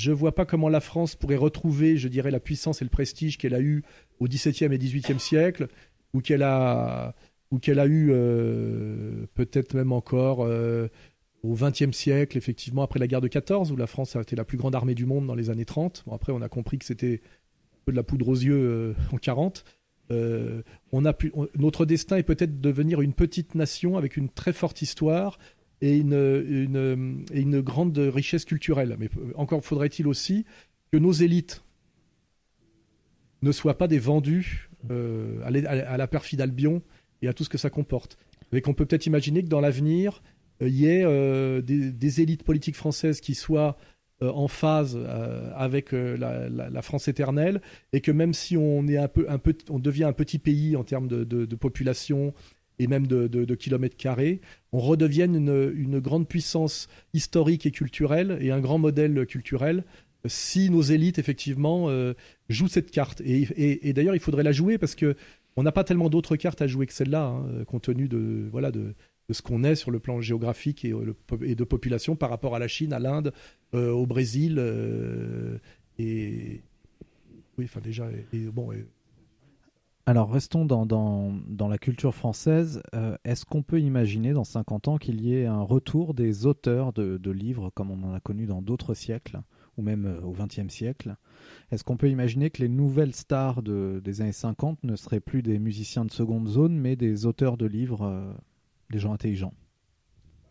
Je 0.01 0.11
vois 0.11 0.33
pas 0.33 0.45
comment 0.45 0.67
la 0.67 0.79
France 0.79 1.13
pourrait 1.13 1.35
retrouver, 1.35 1.95
je 1.95 2.07
dirais, 2.07 2.31
la 2.31 2.39
puissance 2.39 2.81
et 2.81 2.85
le 2.85 2.89
prestige 2.89 3.37
qu'elle 3.37 3.53
a 3.53 3.61
eu 3.61 3.83
au 4.19 4.27
XVIIe 4.27 4.73
et 4.73 4.77
XVIIIe 4.79 5.19
siècle, 5.19 5.67
ou 6.15 6.21
qu'elle 6.21 6.41
a, 6.41 7.13
ou 7.51 7.59
qu'elle 7.59 7.77
a 7.77 7.85
eu 7.85 8.09
euh, 8.09 9.27
peut-être 9.35 9.75
même 9.75 9.91
encore 9.91 10.43
euh, 10.43 10.87
au 11.43 11.53
XXe 11.53 11.91
siècle, 11.95 12.35
effectivement, 12.35 12.81
après 12.81 12.97
la 12.97 13.05
guerre 13.05 13.21
de 13.21 13.27
14, 13.27 13.71
où 13.71 13.75
la 13.75 13.85
France 13.85 14.15
a 14.15 14.21
été 14.21 14.35
la 14.35 14.43
plus 14.43 14.57
grande 14.57 14.73
armée 14.73 14.95
du 14.95 15.05
monde 15.05 15.27
dans 15.27 15.35
les 15.35 15.51
années 15.51 15.65
30. 15.65 16.05
Bon, 16.07 16.15
après, 16.15 16.31
on 16.31 16.41
a 16.41 16.49
compris 16.49 16.79
que 16.79 16.85
c'était 16.85 17.21
un 17.21 17.79
peu 17.85 17.91
de 17.91 17.97
la 17.97 18.03
poudre 18.03 18.27
aux 18.27 18.35
yeux 18.35 18.55
euh, 18.59 18.93
en 19.11 19.17
40. 19.17 19.63
on 20.91 21.05
a 21.05 21.13
pu, 21.13 21.31
on, 21.35 21.47
notre 21.59 21.85
destin 21.85 22.17
est 22.17 22.23
peut-être 22.23 22.59
de 22.59 22.69
devenir 22.69 23.01
une 23.01 23.13
petite 23.13 23.53
nation 23.53 23.97
avec 23.97 24.17
une 24.17 24.29
très 24.29 24.51
forte 24.51 24.81
histoire 24.81 25.37
et 25.82 25.98
une, 25.98 27.26
et 27.34 27.44
grande 27.63 27.98
richesse 27.98 28.46
culturelle. 28.46 28.96
Mais 29.00 29.10
encore 29.36 29.63
faudrait-il 29.65 30.08
aussi 30.08 30.46
que 30.91 30.98
nos 30.98 31.12
élites, 31.12 31.63
ne 33.41 33.52
soient 33.52 33.78
pas 33.78 33.88
des 33.88 34.00
vendus 34.00 34.70
euh, 34.89 35.41
à, 35.44 35.98
la 35.98 36.08
perfide 36.08 36.41
Albion 36.41 36.82
et 37.22 37.28
à 37.28 37.34
tout 37.34 37.44
ce 37.44 37.50
que 37.50 37.58
ça 37.58 37.70
comporte. 37.70 38.17
Mais 38.52 38.62
qu'on 38.62 38.74
peut 38.74 38.86
peut-être 38.86 39.06
imaginer 39.06 39.44
que 39.44 39.48
dans 39.48 39.62
l'avenir, 39.62 40.22
il 40.60 40.67
euh, 40.67 40.70
y 40.70 40.86
ait 40.86 41.04
euh, 41.04 41.62
des, 41.62 42.22
élites 42.22 42.44
politiques 42.44 42.76
françaises 42.76 43.22
qui 43.22 43.36
soient 43.36 43.78
en 44.24 44.48
phase 44.48 45.00
avec 45.56 45.94
la, 45.94 46.82
France 46.84 47.08
éternelle 47.08 47.60
et 47.91 48.02
que 48.02 48.12
même 48.12 48.36
si 48.36 48.56
on 48.56 48.88
est 48.88 48.98
un 48.98 49.08
peu, 49.08 49.26
on 49.67 49.80
devient 49.80 50.04
un 50.04 50.13
petit 50.13 50.38
pays 50.38 50.76
en 50.76 50.84
termes 50.84 51.08
de 51.08 51.56
population 51.56 52.32
et 52.82 52.88
même 52.88 53.06
de, 53.06 53.56
kilomètres 53.56 53.96
carrés, 53.96 54.41
on 54.72 54.80
redevienne 54.80 55.36
une, 55.36 56.00
grande 56.00 56.28
puissance 56.28 56.88
historique 57.13 57.65
et 57.65 57.72
culturelle 57.72 58.39
et 58.41 58.52
un 58.52 58.60
grand 58.60 58.80
modèle 58.80 59.26
culturel 59.28 59.84
si 60.26 60.70
nos 60.70 60.82
élites 60.82 61.20
effectivement 61.20 61.89
euh, 61.89 62.13
jouent 62.50 62.67
cette 62.67 62.91
carte. 62.91 63.22
Et, 63.24 63.94
d'ailleurs, 63.94 64.15
il 64.15 64.20
faudrait 64.20 64.44
la 64.44 64.52
jouer 64.52 64.78
parce 64.78 64.96
que 64.96 65.15
on 65.56 65.63
n'a 65.63 65.72
pas 65.72 65.84
tellement 65.84 66.10
d'autres 66.10 66.38
cartes 66.38 66.62
à 66.62 66.67
jouer 66.67 66.88
que 66.88 66.94
celle-là, 66.94 67.26
hein, 67.26 67.63
compte 67.65 67.84
tenu 67.84 68.08
de 68.08 68.48
voilà 68.52 68.72
de, 68.72 68.94
ce 69.30 69.41
qu'on 69.41 69.63
est 69.63 69.76
sur 69.76 69.91
le 69.91 70.00
plan 70.00 70.22
géographique 70.22 70.84
et, 70.86 70.91
de 70.94 71.63
population 71.63 72.15
par 72.15 72.30
rapport 72.30 72.56
à 72.56 72.60
la 72.60 72.67
Chine, 72.67 72.94
à 72.94 73.00
l'Inde, 73.00 73.32
euh, 73.76 73.91
au 73.91 74.06
Brésil 74.06 74.56
euh, 74.58 75.58
et 76.00 76.62
oui, 77.58 77.65
enfin 77.65 77.82
déjà 77.82 78.10
et, 78.34 78.39
bon. 78.46 78.72
Alors 80.12 80.30
restons 80.30 80.65
dans, 80.65 80.86
dans, 80.86 81.32
dans, 81.47 81.69
la 81.69 81.78
culture 81.78 82.13
française. 82.13 82.84
Euh, 82.93 83.15
Est-ce 83.24 83.45
qu'on 83.45 83.63
peut 83.63 83.80
imaginer 83.80 84.34
dans 84.34 84.43
50 84.43 84.89
ans 84.89 84.97
qu'il 84.97 85.21
y 85.21 85.34
ait 85.34 85.45
un 85.45 85.62
retour 85.62 86.13
des 86.13 86.45
auteurs 86.45 86.91
de, 86.91 87.15
de 87.15 87.32
livres 87.32 87.71
comme 87.74 87.91
on 87.91 88.04
en 88.04 88.13
a 88.13 88.19
connu 88.19 88.45
dans 88.45 88.62
d'autres 88.62 88.93
siècles 88.93 89.39
ou 89.78 89.82
même 89.84 90.06
euh, 90.06 90.19
au 90.19 90.34
XXe 90.34 90.67
siècle? 90.67 91.15
Est-ce 91.71 91.86
qu'on 91.86 91.95
peut 91.95 92.10
imaginer 92.10 92.50
que 92.50 92.62
les 92.62 92.67
nouvelles 92.67 93.15
stars 93.15 93.63
de, 93.63 94.02
des 94.04 94.19
années 94.19 94.34
50 94.34 94.84
ne 94.84 94.97
seraient 94.97 95.21
plus 95.21 95.43
des 95.43 95.60
musiciens 95.60 96.04
de 96.04 96.12
seconde 96.12 96.50
zone, 96.50 96.78
mais 96.78 96.97
des 96.97 97.26
auteurs 97.26 97.56
de 97.56 97.65
livres, 97.65 98.04
euh, 98.04 98.34
des 98.89 99.00
gens 99.00 99.13
intelligents? 99.13 99.54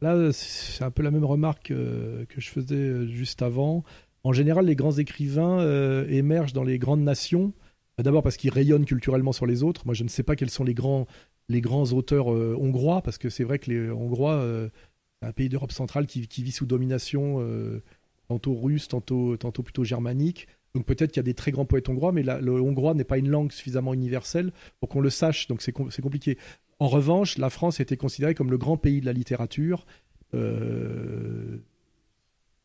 Là, 0.00 0.32
c'est 0.32 0.84
un 0.84 0.90
peu 0.90 1.02
la 1.02 1.10
même 1.10 1.26
remarque 1.26 1.66
que 1.66 2.26
je 2.34 2.48
faisais 2.48 3.06
juste 3.08 3.42
avant. 3.42 3.84
En 4.24 4.32
général, 4.32 4.64
les 4.64 4.74
grands 4.74 4.96
écrivains 4.96 5.62
émergent 6.08 6.54
dans 6.54 6.64
les 6.64 6.78
grandes 6.78 7.02
nations. 7.02 7.52
D'abord 8.02 8.22
parce 8.22 8.36
qu'ils 8.36 8.50
rayonnent 8.52 8.84
culturellement 8.84 9.32
sur 9.32 9.46
les 9.46 9.62
autres. 9.62 9.82
Moi, 9.86 9.94
je 9.94 10.04
ne 10.04 10.08
sais 10.08 10.22
pas 10.22 10.36
quels 10.36 10.50
sont 10.50 10.64
les 10.64 10.74
grands, 10.74 11.06
les 11.48 11.60
grands 11.60 11.92
auteurs 11.92 12.32
euh, 12.32 12.56
hongrois, 12.58 13.02
parce 13.02 13.18
que 13.18 13.28
c'est 13.30 13.44
vrai 13.44 13.58
que 13.58 13.70
les 13.70 13.90
Hongrois, 13.90 14.42
c'est 15.20 15.28
un 15.28 15.32
pays 15.32 15.48
d'Europe 15.48 15.72
centrale 15.72 16.06
qui, 16.06 16.20
vit 16.42 16.52
sous 16.52 16.66
domination 16.66 17.44
tantôt 18.28 18.54
russe, 18.54 18.88
tantôt, 18.88 19.36
tantôt 19.36 19.62
plutôt 19.62 19.84
germanique. 19.84 20.46
Donc 20.74 20.86
peut-être 20.86 21.10
qu'il 21.10 21.18
y 21.18 21.20
a 21.20 21.24
des 21.24 21.34
très 21.34 21.50
grands 21.50 21.64
poètes 21.64 21.88
hongrois, 21.88 22.12
mais 22.12 22.22
la- 22.22 22.40
le 22.40 22.52
hongrois 22.60 22.94
n'est 22.94 23.04
pas 23.04 23.18
une 23.18 23.28
langue 23.28 23.50
suffisamment 23.50 23.92
universelle 23.92 24.52
pour 24.78 24.88
qu'on 24.88 25.00
le 25.00 25.10
sache, 25.10 25.48
donc 25.48 25.62
c'est 25.62 25.72
com- 25.72 25.90
compliqué. 26.00 26.38
En 26.78 26.86
revanche, 26.86 27.38
la 27.38 27.50
France 27.50 27.80
était 27.80 27.96
considérée 27.96 28.34
comme 28.34 28.50
le 28.50 28.56
grand 28.58 28.76
pays 28.76 29.00
de 29.00 29.06
la 29.06 29.12
littérature. 29.12 29.84
euh, 30.32 31.58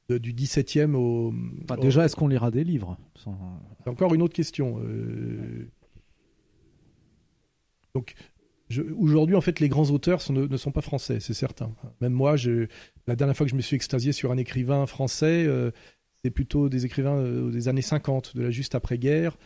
de- 0.09 0.17
du 0.17 0.33
17e 0.33 0.95
au. 0.95 1.33
Enfin, 1.63 1.77
au- 1.77 1.81
déjà, 1.81 2.05
est-ce 2.05 2.15
qu'on 2.15 2.27
lira 2.27 2.51
des 2.51 2.63
livres? 2.63 2.97
Sans- 3.15 3.37
encore 3.85 4.13
une 4.13 4.21
autre 4.21 4.33
question. 4.35 4.79
euh. 4.83 5.67
Donc, 7.93 8.13
aujourd'hui, 8.97 9.35
en 9.35 9.41
fait, 9.41 9.59
les 9.59 9.69
grands 9.69 9.89
auteurs 9.91 10.21
sont- 10.21 10.33
ne, 10.33 10.47
ne 10.47 10.57
sont 10.57 10.71
pas 10.71 10.81
français, 10.81 11.19
c'est 11.19 11.33
certain. 11.33 11.73
Même 12.01 12.13
moi, 12.13 12.35
je, 12.35 12.67
la 13.07 13.15
dernière 13.15 13.35
fois 13.35 13.45
que 13.45 13.51
je 13.51 13.55
me 13.55 13.61
suis 13.61 13.75
extasié 13.75 14.11
sur 14.11 14.31
un 14.31 14.37
écrivain 14.37 14.85
français, 14.85 15.45
euh, 15.47 15.71
c'est 16.23 16.31
plutôt 16.31 16.67
des 16.69 16.85
écrivains 16.85 17.17
euh, 17.17 17.51
des 17.51 17.67
années 17.67 17.81
50, 17.81 18.35
de 18.35 18.43
la 18.43 18.51
juste 18.51 18.75
après-guerre. 18.75 19.37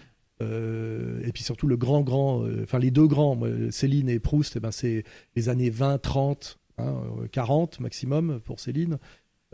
euh, 0.42 1.20
et 1.26 1.34
puis 1.34 1.44
surtout 1.44 1.68
le 1.68 1.76
grand, 1.76 2.00
grand, 2.02 2.46
enfin 2.64 2.80
les 2.80 2.92
deux 2.92 3.08
grands, 3.08 3.38
Céline 3.72 4.08
et 4.08 4.20
Proust, 4.20 4.56
eh 4.56 4.62
ben, 4.62 4.72
c'est 4.72 5.04
les 5.36 5.50
années 5.50 5.70
20, 5.70 5.98
30, 5.98 6.58
hein, 6.78 6.96
euh, 7.22 7.28
40 7.30 7.82
maximum 7.82 8.40
pour 8.46 8.62
Céline. 8.62 9.00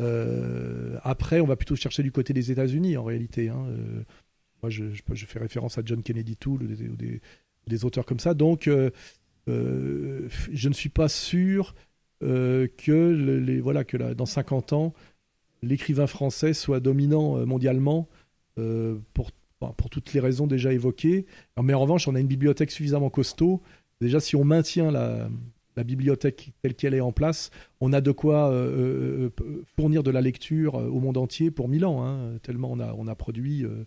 Euh, 0.01 0.97
après, 1.03 1.39
on 1.39 1.45
va 1.45 1.55
plutôt 1.55 1.75
chercher 1.75 2.03
du 2.03 2.11
côté 2.11 2.33
des 2.33 2.51
États-Unis 2.51 2.97
en 2.97 3.03
réalité. 3.03 3.49
hein, 3.49 3.65
euh, 3.69 4.03
moi, 4.61 4.69
je, 4.69 4.83
fais 5.13 5.39
référence 5.39 5.77
à 5.77 5.81
John 5.85 6.01
Kennedy 6.01 6.35
Toole 6.35 6.63
ou 6.63 6.97
des, 7.67 7.85
auteurs 7.85 8.05
comme 8.05 8.19
ça. 8.19 8.33
Donc, 8.33 8.67
euh, 8.67 8.89
je 9.47 10.69
ne 10.69 10.73
suis 10.73 10.89
pas 10.89 11.07
sûr 11.09 11.75
que, 12.21 12.69
le- 12.87 13.39
les, 13.39 13.59
voilà, 13.59 13.83
que 13.83 14.13
dans 14.13 14.25
50 14.25 14.73
ans, 14.73 14.93
l'écrivain 15.61 16.07
français 16.07 16.53
soit 16.53 16.79
dominant 16.79 17.45
mondialement 17.45 18.07
pour, 19.13 19.31
pour 19.59 19.89
toutes 19.89 20.13
les 20.13 20.19
raisons 20.19 20.47
déjà 20.47 20.73
évoquées. 20.73 21.25
Mais 21.61 21.73
en 21.73 21.81
revanche, 21.81 22.07
on 22.07 22.15
a 22.15 22.19
une 22.19 22.27
bibliothèque 22.27 22.71
suffisamment 22.71 23.09
costaud. 23.09 23.61
Déjà, 24.01 24.19
si 24.19 24.35
on 24.35 24.43
maintient 24.43 24.89
la, 24.89 25.29
la 25.75 25.83
bibliothèque 25.83 26.53
telle 26.61 26.75
qu'elle 26.75 26.93
est 26.93 27.01
en 27.01 27.11
place, 27.11 27.51
on 27.81 27.93
a 27.93 28.01
de 28.01 28.11
quoi 28.11 28.49
euh, 28.49 29.29
euh, 29.41 29.63
fournir 29.75 30.03
de 30.03 30.11
la 30.11 30.21
lecture 30.21 30.75
euh, 30.75 30.87
au 30.87 30.99
monde 30.99 31.17
entier 31.17 31.51
pour 31.51 31.67
mille 31.67 31.85
ans, 31.85 32.05
hein, 32.05 32.37
tellement 32.43 32.71
on 32.71 32.79
a, 32.79 32.93
on 32.97 33.07
a 33.07 33.15
produit. 33.15 33.63
euh, 33.63 33.85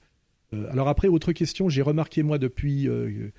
euh, 0.55 0.67
alors 0.71 0.89
après, 0.89 1.09
autre 1.09 1.33
question, 1.33 1.69
j'ai 1.69 1.83
remarqué 1.83 2.23
moi 2.23 2.39
depuis 2.39 2.89
euh, 2.89 3.31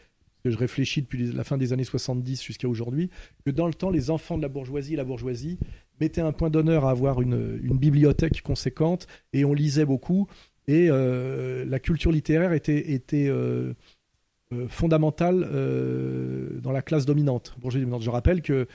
que 0.43 0.49
je 0.49 0.57
réfléchis 0.57 1.01
depuis 1.01 1.31
la 1.31 1.43
fin 1.43 1.57
des 1.57 1.73
années 1.73 1.83
70 1.83 2.41
jusqu'à 2.41 2.67
aujourd'hui, 2.67 3.09
que 3.45 3.51
dans 3.51 3.67
le 3.67 3.73
temps, 3.73 3.89
les 3.89 4.09
enfants 4.09 4.38
de 4.38 4.41
la 4.41 4.49
bourgeoisie 4.49 4.93
et 4.93 4.97
la 4.97 5.03
bourgeoisie 5.03 5.59
mettaient 5.99 6.21
un 6.21 6.31
point 6.31 6.49
d'honneur 6.49 6.85
à 6.85 6.91
avoir 6.91 7.21
une, 7.21 7.59
une 7.62 7.77
bibliothèque 7.77 8.41
conséquente 8.41 9.07
et 9.33 9.43
on 9.43 9.53
lisait 9.53 9.85
beaucoup. 9.85 10.27
Et 10.67 10.88
euh, 10.89 11.65
la 11.65 11.79
culture 11.79 12.12
littéraire 12.12 12.53
était, 12.53 12.91
était 12.91 13.27
euh, 13.27 13.33
euh, 13.33 13.73
fondamentale 14.67 15.47
euh, 15.51 16.59
dans 16.62 16.71
la 16.71 16.81
classe 16.81 17.05
dominante. 17.05 17.55
bourgeoisie 17.59 17.83
dominante. 17.85 18.03
Je 18.03 18.09
rappelle 18.09 18.41
que 18.41 18.67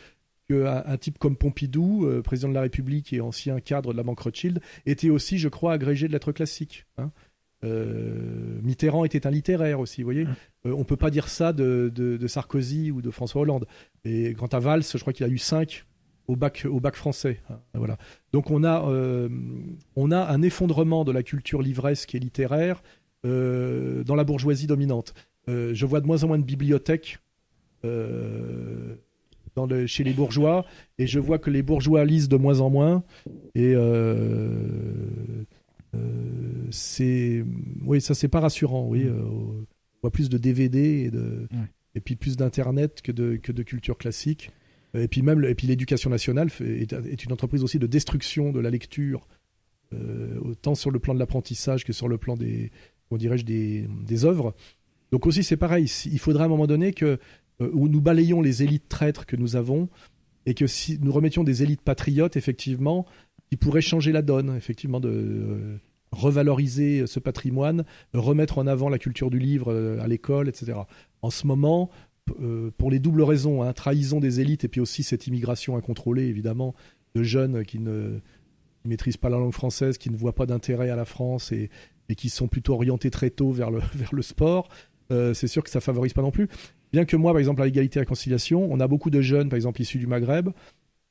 qu'un 0.48 0.82
un 0.87 0.96
type 0.98 1.18
comme 1.18 1.37
Pompidou, 1.37 2.04
euh, 2.06 2.20
président 2.22 2.48
de 2.50 2.54
la 2.54 2.60
République 2.60 3.12
et 3.12 3.20
ancien 3.20 3.60
cadre 3.60 3.92
de 3.92 3.96
la 3.96 4.02
Banque 4.02 4.20
Rothschild, 4.20 4.60
était 4.87 5.08
aussi, 5.10 5.38
je 5.38 5.48
crois, 5.48 5.72
agrégé 5.72 6.06
de 6.06 6.12
lettres 6.12 6.32
classiques. 6.32 6.87
hein. 6.98 7.10
Euh, 7.64 8.60
Mitterrand 8.62 9.06
était 9.06 9.26
un 9.26 9.30
littéraire 9.30 9.80
aussi, 9.80 10.02
vous 10.02 10.06
voyez. 10.06 10.26
Euh, 10.66 10.74
on 10.76 10.84
peut 10.84 10.96
pas 10.98 11.10
dire 11.10 11.28
ça 11.28 11.54
de, 11.54 11.90
de- 11.94 12.18
de 12.18 12.26
Sarkozy 12.26 12.90
ou 12.90 13.00
de 13.00 13.10
François 13.10 13.40
Hollande. 13.40 13.66
Et 14.04 14.34
quant 14.34 14.48
à 14.48 14.58
Valls, 14.58 14.82
je 14.82 14.98
crois 14.98 15.14
qu'il 15.14 15.24
a 15.24 15.30
eu 15.30 15.38
5 15.38 15.87
au 16.28 16.37
bac, 16.37 16.66
au 16.68 16.78
bac 16.78 16.94
français. 16.94 17.40
hein, 17.48 17.58
Voilà. 17.72 17.96
Donc 18.34 18.50
on 18.50 18.64
a, 18.64 18.87
euh, 18.90 19.30
on 19.96 20.10
a 20.10 20.26
un 20.30 20.42
effondrement 20.42 21.04
de 21.04 21.12
la 21.12 21.22
culture 21.22 21.62
livresque 21.62 22.14
et 22.14 22.18
littéraire 22.18 22.82
euh, 23.24 24.04
dans 24.04 24.14
la 24.14 24.24
bourgeoisie 24.24 24.66
dominante. 24.66 25.14
Euh, 25.48 25.74
je 25.74 25.85
vois 25.87 26.00
de 26.00 26.07
moins 26.07 26.22
en 26.24 26.28
moins 26.28 26.38
de 26.38 26.44
bibliothèques 26.44 27.18
euh, 27.85 28.94
dans 29.57 29.66
le- 29.66 29.87
chez 29.87 30.02
les 30.04 30.12
bourgeois 30.14 30.64
et 30.98 31.07
je 31.07 31.18
vois 31.18 31.38
que 31.38 31.50
les 31.50 31.62
bourgeois 31.62 32.04
lisent 32.04 32.28
de 32.28 32.37
moins 32.37 32.61
en 32.61 32.70
moins. 32.70 33.04
Et 33.54 33.74
euh, 33.74 35.44
c'est, 36.70 37.44
oui, 37.85 38.00
ça 38.00 38.14
c'est 38.14 38.28
pas 38.28 38.40
rassurant. 38.40 38.87
Oui, 38.88 39.04
euh, 39.04 39.20
on 39.22 39.64
voit 40.02 40.11
plus 40.11 40.28
de 40.28 40.38
DVD 40.38 41.04
et 41.07 41.11
de, 41.11 41.46
Ouais. 41.52 41.66
et 41.94 42.00
puis 42.00 42.16
plus 42.16 42.37
d'internet 42.37 43.02
que 43.02 43.12
de 43.12 43.37
que 43.37 43.52
de 43.52 43.62
culture 43.62 43.96
classique. 43.98 44.50
Et 44.96 45.09
puis 45.09 45.22
même, 45.22 45.44
et 45.44 45.54
puis 45.57 45.66
l'éducation 45.66 46.09
nationale 46.09 46.48
est, 46.61 46.92
est 46.92 47.24
une 47.24 47.33
entreprise 47.33 47.64
aussi 47.64 47.78
de 47.80 47.87
destruction 47.88 48.52
de 48.52 48.61
la 48.61 48.70
lecture, 48.70 49.26
euh, 49.92 50.38
autant 50.40 50.76
sur 50.76 50.90
le 50.92 51.00
plan 51.00 51.14
de 51.14 51.18
l'apprentissage 51.18 51.85
que 51.85 51.92
sur 51.92 52.07
le 52.07 52.16
plan 52.16 52.37
des, 52.37 52.70
des, 53.11 53.87
des 54.07 54.24
œuvres. 54.24 54.54
Donc 55.14 55.29
aussi 55.29 55.44
c'est 55.44 55.57
pareil. 55.57 55.85
Il 56.07 56.18
faudra 56.18 56.42
à 56.42 56.46
un 56.46 56.48
moment 56.48 56.66
donné 56.66 56.92
que 56.92 57.20
euh, 57.61 57.70
nous 57.72 58.00
balayons 58.00 58.42
les 58.42 58.64
élites 58.64 58.88
traîtres 58.88 59.27
que 59.27 59.37
nous 59.37 59.55
avons 59.55 59.88
et 60.44 60.55
que 60.55 60.66
si 60.66 60.98
nous 61.00 61.12
remettions 61.12 61.44
des 61.44 61.62
élites 61.62 61.83
patriotes 61.83 62.37
effectivement 62.37 63.07
qui 63.48 63.57
pourraient 63.57 63.81
changer 63.81 64.11
la 64.11 64.22
donne, 64.22 64.57
effectivement 64.57 64.98
de 64.98 65.09
euh, 65.09 65.77
revaloriser 66.11 67.07
ce 67.07 67.20
patrimoine, 67.20 67.85
remettre 68.12 68.59
en 68.59 68.66
avant 68.66 68.88
la 68.88 68.98
culture 68.98 69.31
du 69.31 69.38
livre 69.38 69.72
euh, 69.72 70.00
à 70.00 70.09
l'école, 70.09 70.48
etc. 70.48 70.72
En 71.22 71.31
ce 71.31 71.46
moment, 71.46 71.90
pour 72.77 72.90
les 72.90 72.98
doubles 72.98 73.22
raisons, 73.22 73.62
hein, 73.62 73.72
trahison 73.72 74.18
des 74.18 74.40
élites 74.40 74.64
et 74.64 74.68
puis 74.68 74.81
aussi 74.81 75.05
cette 75.05 75.29
immigration 75.29 75.77
incontrôlée, 75.77 76.24
évidemment, 76.24 76.74
de 77.14 77.22
jeunes 77.22 77.64
qui 77.64 77.79
ne 77.79 78.18
qui 78.83 78.88
maîtrisent 78.88 79.16
pas 79.16 79.29
la 79.29 79.38
langue 79.38 79.53
française, 79.53 79.96
qui 79.96 80.11
ne 80.11 80.16
voient 80.16 80.35
pas 80.35 80.46
d'intérêt 80.46 80.90
à 80.90 80.96
la 80.96 81.05
France 81.05 81.53
et, 81.53 81.70
et 82.09 82.14
qui 82.14 82.29
sont 82.29 82.48
plutôt 82.48 82.74
orientés 82.74 83.11
très 83.11 83.31
tôt 83.31 83.53
vers 83.53 83.70
le, 83.70 83.81
vers 83.94 84.14
le 84.14 84.22
sport, 84.22 84.68
euh, 85.10 85.34
c'est 85.34 85.46
sûr 85.46 85.62
que 85.62 85.70
ça 85.70 85.80
favorise 85.80 86.12
pas 86.12 86.22
non 86.22 86.30
plus. 86.30 86.48
Bien 86.92 87.04
que 87.04 87.16
moi, 87.16 87.32
par 87.32 87.38
exemple, 87.40 87.62
à 87.62 87.64
l'égalité 87.64 87.98
et 87.98 88.00
la 88.00 88.02
réconciliation, 88.02 88.68
on 88.70 88.80
a 88.80 88.86
beaucoup 88.86 89.10
de 89.10 89.20
jeunes, 89.20 89.48
par 89.48 89.56
exemple, 89.56 89.80
issus 89.80 89.98
du 89.98 90.06
Maghreb, 90.06 90.50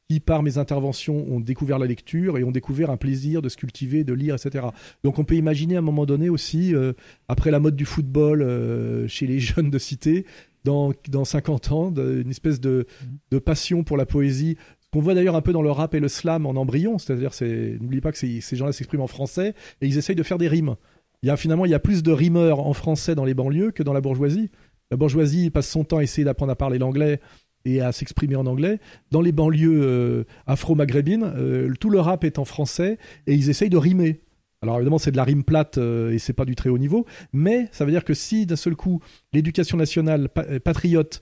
qui, 0.09 0.19
par 0.19 0.43
mes 0.43 0.57
interventions, 0.57 1.25
ont 1.29 1.39
découvert 1.39 1.79
la 1.79 1.87
lecture 1.87 2.37
et 2.37 2.43
ont 2.43 2.51
découvert 2.51 2.89
un 2.89 2.97
plaisir 2.97 3.41
de 3.41 3.49
se 3.49 3.57
cultiver, 3.57 4.03
de 4.03 4.13
lire, 4.13 4.35
etc. 4.35 4.67
Donc 5.03 5.19
on 5.19 5.23
peut 5.23 5.35
imaginer 5.35 5.75
à 5.75 5.79
un 5.79 5.83
moment 5.83 6.05
donné 6.05 6.29
aussi, 6.29 6.75
euh, 6.75 6.93
après 7.27 7.51
la 7.51 7.59
mode 7.59 7.75
du 7.75 7.85
football 7.85 8.41
euh, 8.41 9.07
chez 9.07 9.27
les 9.27 9.39
jeunes 9.41 9.69
de 9.69 9.77
cité, 9.77 10.25
dans, 10.63 10.93
dans 11.09 11.25
50 11.25 11.71
ans, 11.73 11.93
une 11.93 12.29
espèce 12.29 12.61
de, 12.61 12.85
de 13.31 13.39
passion 13.39 13.83
pour 13.83 13.97
la 13.97 14.05
poésie, 14.05 14.55
qu'on 14.93 15.01
voit 15.01 15.15
d'ailleurs 15.15 15.35
un 15.35 15.41
peu 15.41 15.51
dans 15.51 15.63
le 15.63 15.71
rap 15.71 15.95
et 15.95 15.99
le 15.99 16.07
slam 16.07 16.45
en 16.45 16.51
embryon, 16.51 16.99
c'est-à-dire, 16.99 17.33
c'est, 17.33 17.77
n'oublie 17.81 17.99
pas 17.99 18.11
que 18.11 18.17
ces 18.17 18.55
gens-là 18.55 18.71
s'expriment 18.71 19.01
en 19.01 19.07
français 19.07 19.55
et 19.81 19.87
ils 19.87 19.97
essayent 19.97 20.15
de 20.15 20.23
faire 20.23 20.37
des 20.37 20.47
rimes. 20.47 20.75
Il 21.23 21.27
y 21.27 21.29
a 21.29 21.37
finalement, 21.37 21.63
il 21.65 21.71
y 21.71 21.73
a 21.73 21.79
plus 21.79 22.03
de 22.03 22.11
rimeurs 22.11 22.59
en 22.59 22.73
français 22.73 23.15
dans 23.15 23.23
les 23.23 23.33
banlieues 23.33 23.71
que 23.71 23.81
dans 23.81 23.93
la 23.93 24.01
bourgeoisie. 24.01 24.51
La 24.91 24.97
bourgeoisie 24.97 25.49
passe 25.49 25.69
son 25.69 25.85
temps 25.85 25.97
à 25.97 26.03
essayer 26.03 26.25
d'apprendre 26.25 26.51
à 26.51 26.55
parler 26.57 26.77
l'anglais 26.77 27.21
et 27.63 27.79
à 27.79 27.93
s'exprimer 27.93 28.35
en 28.35 28.45
anglais. 28.45 28.79
Dans 29.09 29.21
les 29.21 29.31
banlieues 29.31 29.81
euh, 29.83 30.23
afro-maghrébines, 30.47 31.23
euh, 31.23 31.73
tout 31.79 31.89
le 31.89 32.01
rap 32.01 32.25
est 32.25 32.39
en 32.39 32.45
français 32.45 32.97
et 33.25 33.35
ils 33.35 33.49
essayent 33.49 33.69
de 33.69 33.77
rimer. 33.77 34.19
Alors 34.61 34.75
évidemment, 34.75 34.97
c'est 34.97 35.11
de 35.11 35.17
la 35.17 35.23
rime 35.23 35.45
plate 35.45 35.77
euh, 35.77 36.11
et 36.11 36.19
c'est 36.19 36.33
pas 36.33 36.43
du 36.43 36.55
très 36.55 36.69
haut 36.69 36.77
niveau, 36.77 37.05
mais 37.31 37.69
ça 37.71 37.85
veut 37.85 37.91
dire 37.91 38.03
que 38.03 38.13
si 38.13 38.45
d'un 38.45 38.57
seul 38.57 38.75
coup 38.75 39.01
l'éducation 39.31 39.77
nationale 39.77 40.29
euh, 40.37 40.59
patriote 40.59 41.21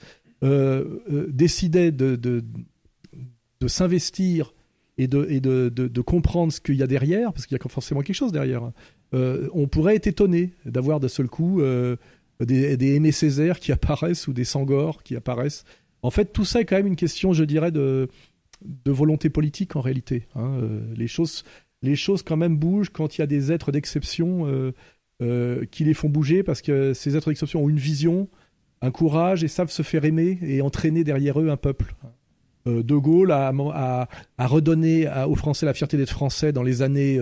décidait 1.30 1.92
de, 1.92 2.16
de, 2.16 3.68
s'investir 3.68 4.56
et, 4.98 5.08
de, 5.08 5.28
et 5.30 5.40
de, 5.40 5.70
de 5.70 6.02
comprendre 6.02 6.52
ce 6.52 6.60
qu'il 6.60 6.74
y 6.74 6.82
a 6.82 6.88
derrière, 6.88 7.32
parce 7.32 7.46
qu'il 7.46 7.56
y 7.56 7.62
a 7.64 7.70
forcément 7.70 8.02
quelque 8.02 8.16
chose 8.16 8.32
derrière, 8.32 8.64
hein, 8.64 8.74
euh, 9.14 9.50
on 9.54 9.68
pourrait 9.68 9.96
être 9.96 10.08
étonné 10.08 10.54
d'avoir 10.66 11.00
d'un 11.00 11.08
seul 11.08 11.28
coup 11.28 11.62
euh, 11.62 11.98
des, 12.40 12.78
des 12.78 12.96
Aimé 12.96 13.12
qui 13.60 13.72
apparaissent 13.72 14.28
ou 14.28 14.34
des 14.34 14.46
Sangor 14.46 15.04
qui 15.04 15.16
apparaissent. 15.16 15.66
En 16.02 16.12
fait, 16.12 16.32
tout 16.32 16.46
ça 16.46 16.62
est 16.62 16.66
quand 16.66 16.78
même 16.78 16.88
une 16.88 16.96
question, 16.96 17.34
je 17.34 17.44
dirais, 17.44 17.72
de, 17.72 18.08
volonté 18.86 19.30
politique 19.30 19.76
en 19.76 19.82
réalité. 19.82 20.28
hein. 20.36 20.58
Euh, 20.62 20.82
les, 20.96 21.08
choses, 21.08 21.44
les 21.82 21.96
choses 21.96 22.24
quand 22.24 22.38
même 22.38 22.58
bougent 22.58 22.90
quand 22.90 23.18
il 23.18 23.22
y 23.22 23.24
a 23.24 23.28
des 23.28 23.52
êtres 23.52 23.72
d'exception 23.72 24.74
qui 25.70 25.84
les 25.84 25.94
font 25.94 26.10
bouger 26.10 26.42
parce 26.42 26.64
que 26.64 26.96
ces 26.96 27.16
êtres 27.16 27.30
d'exception 27.30 27.64
ont 27.64 27.70
une 27.70 27.78
vision, 27.78 28.28
un 28.82 28.90
courage 28.90 29.44
et 29.44 29.48
savent 29.48 29.70
se 29.70 29.84
faire 29.84 30.04
aimer 30.04 30.40
et 30.42 30.64
entraîner 30.64 31.04
derrière 31.04 31.40
eux 31.40 31.50
un 31.50 31.58
peuple. 31.58 31.94
De 32.66 32.96
Gaulle 32.96 33.32
a, 33.32 34.08
redonné 34.40 35.08
aux 35.28 35.36
Français 35.36 35.68
la 35.68 35.76
fierté 35.76 35.98
d'être 35.98 36.10
Français 36.10 36.52
dans 36.52 36.64
les 36.64 36.82
années, 36.82 37.20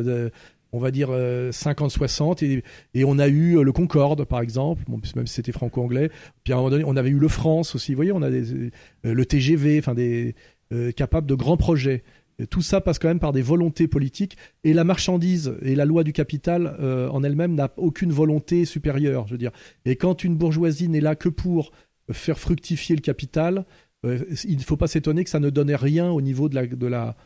on 0.71 0.79
va 0.79 0.91
dire, 0.91 1.09
50-60. 1.09 2.43
Et, 2.45 2.63
et 2.93 3.03
on 3.05 3.19
a 3.19 3.27
eu 3.27 3.57
euh, 3.57 3.63
le 3.63 3.71
Concorde, 3.71 4.25
par 4.25 4.41
exemple, 4.41 4.83
bon, 4.87 4.99
même 5.15 5.27
si 5.27 5.33
c'était 5.35 5.51
franco-anglais. 5.51 6.09
Puis 6.43 6.53
à 6.53 6.55
un 6.55 6.59
moment 6.59 6.69
donné, 6.69 6.83
on 6.85 6.95
avait 6.95 7.09
eu 7.09 7.19
le 7.19 7.27
France 7.27 7.75
aussi. 7.75 7.93
Vous 7.93 7.97
voyez, 7.97 8.11
on 8.11 8.21
a 8.21 8.29
des, 8.29 8.53
euh, 8.53 8.69
le 9.03 9.25
TGV, 9.25 9.79
enfin 9.79 9.93
des 9.93 10.35
euh, 10.71 10.91
capables 10.91 11.27
de 11.27 11.35
grands 11.35 11.57
projets. 11.57 12.03
Et 12.39 12.47
tout 12.47 12.61
ça 12.61 12.79
passe 12.79 12.99
quand 12.99 13.09
même 13.09 13.19
par 13.19 13.33
des 13.33 13.41
volontés 13.41 13.87
politiques. 13.87 14.37
Et 14.63 14.73
la 14.73 14.83
marchandise 14.83 15.55
et 15.61 15.75
la 15.75 15.85
loi 15.85 16.03
du 16.03 16.13
capital 16.13 16.77
euh, 16.79 17.09
en 17.09 17.23
elle-même 17.23 17.53
n'a 17.53 17.71
aucune 17.77 18.11
volonté 18.11 18.65
supérieure, 18.65 19.27
je 19.27 19.33
veux 19.33 19.37
dire. 19.37 19.51
Et 19.85 19.97
quand 19.97 20.23
une 20.23 20.35
bourgeoisie 20.35 20.87
n'est 20.87 21.01
là 21.01 21.15
que 21.15 21.29
pour 21.29 21.71
faire 22.11 22.39
fructifier 22.39 22.95
le 22.95 23.01
capital, 23.01 23.65
euh, 24.05 24.23
il 24.45 24.57
ne 24.57 24.63
faut 24.63 24.77
pas 24.77 24.87
s'étonner 24.87 25.23
que 25.25 25.29
ça 25.29 25.41
ne 25.41 25.49
donnait 25.49 25.75
rien 25.75 26.09
au 26.09 26.21
niveau 26.21 26.47
de 26.47 26.55
la 26.55 26.65
de 26.65 26.87
la 26.87 27.17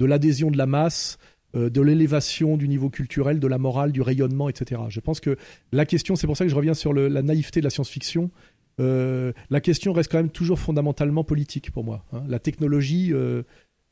de 0.00 0.04
l'adhésion 0.04 0.50
de 0.50 0.58
la 0.58 0.66
masse 0.66 1.18
euh, 1.18 1.26
de 1.56 1.80
l'élévation 1.80 2.56
du 2.56 2.68
niveau 2.68 2.90
culturel, 2.90 3.40
de 3.40 3.46
la 3.46 3.58
morale, 3.58 3.90
du 3.92 4.02
rayonnement, 4.02 4.48
etc. 4.48 4.82
Je 4.88 5.00
pense 5.00 5.20
que 5.20 5.36
la 5.72 5.86
question, 5.86 6.14
c'est 6.14 6.26
pour 6.26 6.36
ça 6.36 6.44
que 6.44 6.50
je 6.50 6.56
reviens 6.56 6.74
sur 6.74 6.92
le- 6.92 7.08
la 7.08 7.22
naïveté 7.22 7.60
de 7.60 7.64
la 7.64 7.70
science-fiction. 7.70 8.30
euh, 8.78 9.32
la 9.48 9.60
question 9.62 9.94
reste 9.94 10.10
quand 10.12 10.18
même 10.18 10.28
toujours 10.30 10.58
fondamentalement 10.58 11.24
politique 11.24 11.70
pour 11.70 11.82
moi. 11.82 12.04
hein. 12.12 12.22
La 12.28 12.38
technologie 12.38 13.10
euh, 13.14 13.42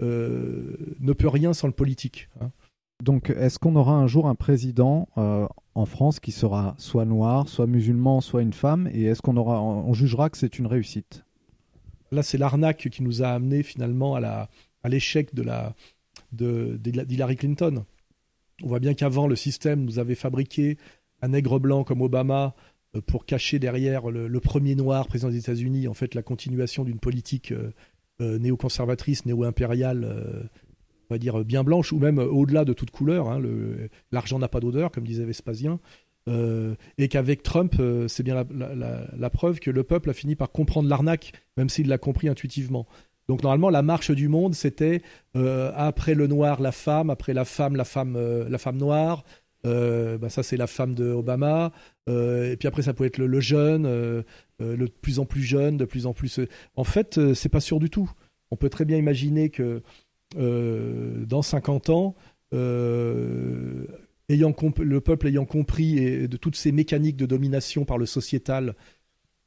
euh, 0.03 0.77
ne 1.01 1.13
peut 1.15 1.29
rien 1.29 1.55
sans 1.55 1.67
le 1.67 1.73
politique. 1.73 2.29
hein. 2.41 2.51
Donc, 3.03 3.31
est-ce 3.31 3.59
qu'on 3.59 3.77
aura 3.77 3.95
un 3.95 4.07
jour 4.07 4.29
un 4.29 4.35
président 4.35 5.09
euh, 5.19 5.47
en 5.75 5.85
France 5.87 6.21
qui 6.21 6.33
sera 6.33 6.75
soit 6.79 7.05
noir, 7.05 7.49
soit 7.49 7.67
musulman, 7.67 8.21
soit 8.21 8.43
une 8.43 8.53
femme 8.53 8.89
Et 8.93 9.05
est-ce 9.05 9.21
qu'on 9.23 9.37
aura, 9.37 9.61
on 9.63 9.93
jugera 9.95 10.31
que 10.31 10.37
c'est 10.39 10.59
une 10.59 10.67
réussite? 10.67 11.25
Là, 12.13 12.23
c'est 12.23 12.39
l'arnaque 12.39 12.89
qui 12.91 13.03
nous 13.03 13.23
a 13.23 13.29
amené 13.29 13.63
finalement 13.63 14.15
à 14.15 14.21
la 14.21 14.49
à 14.85 14.89
l'échec 14.91 15.35
de 15.35 15.43
la 15.43 15.75
d'Hillary 16.35 17.37
Clinton. 17.37 17.85
On 18.63 18.69
voit 18.69 18.81
bien 18.81 18.95
qu'avant 18.95 19.27
le 19.27 19.37
système 19.37 19.85
nous 19.85 19.99
avait 19.99 20.15
fabriqué 20.15 20.79
un 21.23 21.29
nègre 21.29 21.59
blanc 21.59 21.85
comme 21.85 22.03
Obama 22.03 22.55
euh, 22.95 23.01
pour 23.01 23.27
cacher 23.27 23.59
derrière 23.59 24.11
le, 24.11 24.41
premier 24.41 24.75
noir 24.75 25.07
président 25.07 25.31
des 25.31 25.39
États-Unis 25.39 25.89
en 25.89 25.95
fait 25.95 26.15
la 26.15 26.23
continuation 26.23 26.85
d'une 26.85 26.99
politique 26.99 27.53
euh, 27.53 27.71
euh, 28.21 28.39
néoconservatrice, 28.39 29.27
néo-impériale, 29.27 30.49
on 31.11 31.15
va 31.15 31.19
dire 31.19 31.45
bien 31.45 31.65
blanche 31.65 31.93
ou 31.93 31.99
même 31.99 32.19
au-delà 32.19 32.65
de 32.65 32.73
toute 32.73 32.91
couleur. 32.91 33.29
hein, 33.29 33.43
L'argent 34.13 34.39
n'a 34.39 34.49
pas 34.49 34.61
d'odeur, 34.61 34.93
comme 34.93 35.05
disait 35.05 35.25
Vespasien. 35.25 35.81
Et 36.29 37.09
qu'avec 37.09 37.43
Trump, 37.43 37.75
c'est 38.07 38.23
bien 38.23 38.47
la 38.49 39.31
preuve 39.31 39.59
que 39.59 39.71
le 39.71 39.83
peuple 39.83 40.11
a 40.11 40.13
fini 40.13 40.37
par 40.37 40.53
comprendre 40.53 40.89
l'arnaque, 40.89 41.33
même 41.57 41.69
s'il 41.69 41.89
l'a 41.89 41.99
compris 41.99 42.29
intuitivement. 42.29 42.87
Donc 43.29 43.43
normalement, 43.43 43.71
la 43.71 43.83
marche 43.83 44.11
du 44.11 44.29
monde, 44.29 44.55
c'était 44.55 45.03
euh, 45.37 45.73
après 45.75 46.15
le 46.15 46.27
noir, 46.27 46.61
la 46.61 46.73
femme, 46.73 47.11
après 47.11 47.33
la 47.33 47.45
femme, 47.45 47.77
la 47.77 47.85
femme, 47.85 48.17
euh, 48.17 48.49
la 48.49 48.59
femme 48.59 48.77
noire. 48.77 49.25
Euh, 49.67 50.19
bah, 50.19 50.29
ça, 50.29 50.43
c'est 50.43 50.57
la 50.57 50.67
femme 50.67 50.95
de 50.95 51.11
Obama. 51.11 51.73
Euh, 52.09 52.53
et 52.53 52.57
puis 52.57 52.69
après, 52.69 52.83
ça 52.83 52.93
peut 52.93 53.05
être 53.05 53.19
le, 53.19 53.27
le 53.27 53.41
jeune, 53.41 53.87
euh, 53.87 54.23
euh, 54.61 54.77
le 54.77 54.89
plus 54.89 55.19
en 55.19 55.25
plus 55.25 55.43
jeune, 55.43 55.77
de 55.77 55.85
plus 55.85 56.07
en 56.07 56.13
plus. 56.13 56.41
En 56.77 56.85
fait, 56.85 57.35
c'est 57.35 57.49
pas 57.49 57.61
sûr 57.61 57.81
du 57.81 57.91
tout. 57.91 58.11
On 58.51 58.57
peut 58.57 58.69
très 58.69 58.85
bien 58.85 58.99
imaginer 58.99 59.51
que 59.51 59.83
dans 60.37 61.43
50 61.43 61.91
ans, 61.91 62.15
ayant 62.53 64.55
le 64.79 65.01
peuple 65.01 65.29
ayant 65.29 65.45
compris 65.45 66.29
de 66.29 66.37
toutes 66.37 66.57
ces 66.57 66.73
mécaniques 66.73 67.17
de 67.17 67.27
domination 67.27 67.85
par 67.85 67.99
le 67.99 68.07
sociétal 68.07 68.75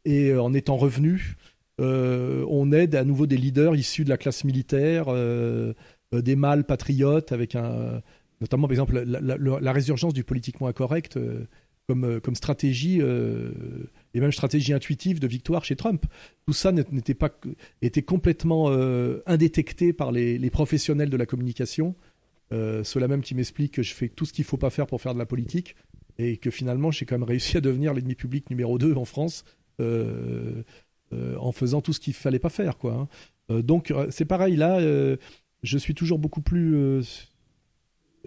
et 0.06 0.34
en 0.34 0.54
étant 0.54 0.78
revenu, 0.78 1.36
euh, 1.80 2.46
on 2.50 2.72
aide 2.72 2.96
à 2.96 3.04
nouveau 3.04 3.28
des 3.28 3.38
leaders 3.38 3.76
issus 3.76 4.04
de 4.04 4.10
la 4.10 4.18
classe 4.18 4.44
militaire, 4.44 5.06
euh, 5.10 5.74
euh, 6.13 6.22
des 6.22 6.36
mâles 6.36 6.66
patriotes, 6.66 7.32
avec 7.32 7.56
un, 7.56 8.02
notamment 8.42 8.68
par 8.68 8.72
exemple 8.72 9.04
la, 9.04 9.74
résurgence 9.74 10.13
du 10.13 10.24
politiquement 10.24 10.68
incorrect 10.68 11.20
comme, 11.88 12.36
stratégie 12.36 13.00
et 13.00 14.20
même 14.20 14.32
stratégie 14.32 14.74
intuitive 14.74 15.20
de 15.20 15.28
victoire 15.28 15.63
chez 15.63 15.76
Trump. 15.76 16.06
Tout 16.46 16.54
ça 16.54 16.72
n'était 16.72 17.13
pas 17.13 17.30
était 17.82 18.02
complètement 18.02 18.70
indétecté 19.26 19.94
par 19.94 20.12
les, 20.12 20.50
professionnels 20.50 21.10
de 21.10 21.18
la 21.18 21.26
communication. 21.26 21.96
Ceux-là 22.52 23.08
même 23.08 23.22
qui 23.22 23.36
m'expliquent 23.36 23.76
que 23.76 23.84
je 23.84 23.94
fais 23.94 24.10
tout 24.10 24.26
ce 24.26 24.34
qu'il 24.34 24.46
faut 24.46 24.58
pas 24.58 24.70
faire 24.70 24.88
pour 24.88 25.02
faire 25.02 25.13
de 25.13 25.20
la 25.20 25.26
politique 25.26 25.76
et 26.18 26.38
que 26.38 26.52
finalement 26.52 26.92
j'ai 26.92 27.06
quand 27.06 27.18
même 27.18 27.28
réussi 27.28 27.58
à 27.58 27.62
devenir 27.62 27.94
l'ennemi 27.94 28.16
public 28.16 28.50
numéro 28.50 28.78
2 28.78 28.94
en 28.96 29.06
France 29.06 29.46
en 31.39 31.52
faisant 31.52 31.82
tout 31.82 31.93
ce 31.93 32.00
qu'il 32.00 32.13
fallait 32.13 32.39
pas 32.39 32.50
faire 32.50 32.78
quoi. 32.78 32.93
hein. 32.93 33.08
Euh, 33.50 33.62
donc 33.62 33.91
euh, 33.91 34.08
c'est 34.10 34.26
pareil 34.26 34.56
là, 34.56 34.80
euh, 34.80 35.17
je 35.63 35.78
suis 35.78 35.93
toujours 35.93 36.20
beaucoup 36.20 36.41
plus 36.41 36.76
euh, 36.76 37.02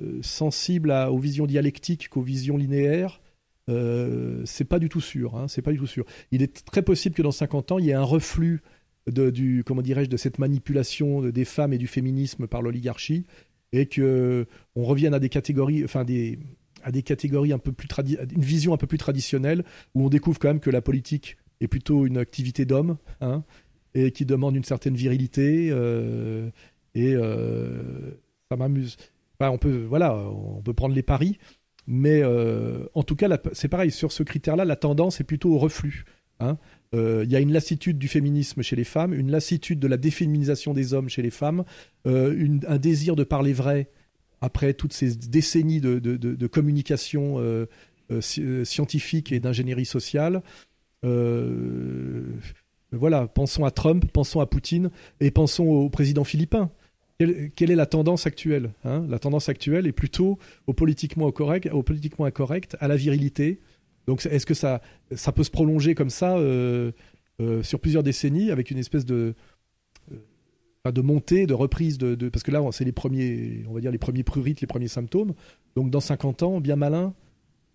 euh, 0.02 0.18
sensible 0.22 0.90
aux 0.90 1.18
visions 1.18 1.46
dialectiques 1.46 2.08
qu'aux 2.08 2.22
visions 2.22 2.56
linéaires. 2.56 3.20
Euh, 3.68 4.42
c'est 4.46 4.64
pas 4.64 4.78
du 4.78 4.88
tout 4.88 5.00
sûr, 5.00 5.36
hein, 5.36 5.46
c'est 5.46 5.62
pas 5.62 5.72
du 5.72 5.78
tout 5.78 5.86
sûr. 5.86 6.04
Il 6.32 6.42
est 6.42 6.64
très 6.64 6.82
possible 6.82 7.14
que 7.14 7.22
dans 7.22 7.30
50 7.30 7.72
ans, 7.72 7.78
il 7.78 7.84
y 7.86 7.90
ait 7.90 7.94
un 7.94 8.02
reflux 8.02 8.62
de, 9.06 9.30
du, 9.30 9.62
comment 9.64 9.82
dirais-je, 9.82 10.10
de 10.10 10.16
cette 10.16 10.38
manipulation 10.38 11.20
des 11.22 11.44
femmes 11.44 11.72
et 11.72 11.78
du 11.78 11.86
féminisme 11.86 12.46
par 12.48 12.62
l'oligarchie, 12.62 13.26
et 13.72 13.86
que 13.86 14.46
on 14.74 14.84
revienne 14.84 15.14
à 15.14 15.20
des 15.20 15.28
catégories, 15.28 15.84
enfin 15.84 16.04
des, 16.04 16.40
à 16.82 16.90
des 16.90 17.02
catégories 17.02 17.52
un 17.52 17.58
peu 17.58 17.70
plus 17.70 17.88
une 18.34 18.42
vision 18.42 18.74
un 18.74 18.76
peu 18.76 18.88
plus 18.88 18.98
traditionnelle, 18.98 19.64
où 19.94 20.04
on 20.04 20.08
découvre 20.08 20.40
quand 20.40 20.48
même 20.48 20.60
que 20.60 20.70
la 20.70 20.80
politique 20.80 21.36
est 21.60 21.68
plutôt 21.68 22.06
une 22.06 22.18
activité 22.18 22.64
d'homme, 22.64 22.96
hein, 23.20 23.44
et 23.94 24.12
qui 24.12 24.24
demande 24.24 24.56
une 24.56 24.64
certaine 24.64 24.94
virilité, 24.94 25.68
euh, 25.70 26.48
et 26.94 27.14
euh, 27.14 28.12
ça 28.50 28.56
m'amuse. 28.56 28.96
Enfin, 29.38 29.50
on 29.50 29.58
peut, 29.58 29.84
voilà, 29.88 30.16
on 30.16 30.60
peut 30.62 30.74
prendre 30.74 30.94
les 30.94 31.02
paris, 31.02 31.38
mais 31.86 32.20
euh, 32.22 32.84
en 32.94 33.02
tout 33.02 33.16
cas, 33.16 33.28
c'est 33.52 33.68
pareil, 33.68 33.90
sur 33.90 34.12
ce 34.12 34.22
critère-là, 34.22 34.64
la 34.64 34.76
tendance 34.76 35.20
est 35.20 35.24
plutôt 35.24 35.52
au 35.54 35.58
reflux. 35.58 36.04
hein. 36.40 36.58
Euh, 36.94 37.22
Il 37.24 37.30
y 37.30 37.36
a 37.36 37.40
une 37.40 37.52
lassitude 37.52 37.98
du 37.98 38.08
féminisme 38.08 38.62
chez 38.62 38.76
les 38.76 38.84
femmes, 38.84 39.12
une 39.14 39.30
lassitude 39.30 39.78
de 39.78 39.86
la 39.88 39.96
déféminisation 39.96 40.72
des 40.74 40.92
hommes 40.94 41.08
chez 41.08 41.22
les 41.22 41.30
femmes, 41.30 41.64
euh, 42.06 42.34
une- 42.36 42.64
un 42.68 42.78
désir 42.78 43.16
de 43.16 43.24
parler 43.24 43.52
vrai 43.52 43.88
après 44.40 44.72
toutes 44.74 44.92
ces 44.92 45.14
décennies 45.16 45.80
de, 45.80 45.98
de- 45.98 46.16
de- 46.16 46.34
de 46.34 46.46
communication 46.46 47.36
euh, 47.38 47.66
scientifique 48.64 49.30
et 49.32 49.38
d'ingénierie 49.40 49.84
sociale. 49.84 50.42
Euh, 51.04 52.24
voilà, 52.92 53.26
pensons 53.28 53.64
à 53.64 53.70
Trump, 53.70 54.04
pensons 54.12 54.40
à 54.40 54.46
Poutine 54.46 54.90
et 55.20 55.30
pensons 55.30 55.66
au 55.66 55.88
président 55.90 56.24
philippin. 56.24 56.70
Quelle, 57.18 57.70
est 57.70 57.76
la 57.76 57.84
tendance 57.84 58.26
actuelle 58.26 58.72
hein? 58.82 59.04
La 59.10 59.18
tendance 59.18 59.50
actuelle 59.50 59.86
est 59.86 59.92
plutôt 59.92 60.38
au 60.66 60.72
politiquement 60.72 61.30
correct, 61.30 61.68
au 61.70 61.82
politiquement 61.82 62.24
incorrect, 62.24 62.78
à 62.80 62.88
la 62.88 62.96
virilité. 62.96 63.60
Donc, 64.06 64.24
est-ce 64.24 64.46
que 64.46 64.54
ça, 64.54 64.80
ça 65.14 65.30
peut 65.30 65.44
se 65.44 65.50
prolonger 65.50 65.94
comme 65.94 66.08
ça 66.08 66.38
euh, 66.38 66.92
euh, 67.40 67.62
sur 67.62 67.78
plusieurs 67.78 68.02
décennies 68.02 68.50
avec 68.50 68.70
une 68.70 68.78
espèce 68.78 69.04
de 69.04 69.34
de 70.90 71.02
montée, 71.02 71.46
de 71.46 71.52
reprise 71.52 71.98
de, 71.98 72.30
parce 72.30 72.42
que 72.42 72.50
là, 72.50 72.62
c'est 72.72 72.86
les 72.86 72.92
premiers, 72.92 73.64
on 73.68 73.74
va 73.74 73.80
dire 73.80 73.90
les 73.90 73.98
premiers 73.98 74.22
prurites, 74.22 74.62
les 74.62 74.66
premiers 74.66 74.88
symptômes. 74.88 75.34
Donc, 75.76 75.90
dans 75.90 76.00
50 76.00 76.42
ans, 76.42 76.58
bien 76.58 76.76
malin, 76.76 77.12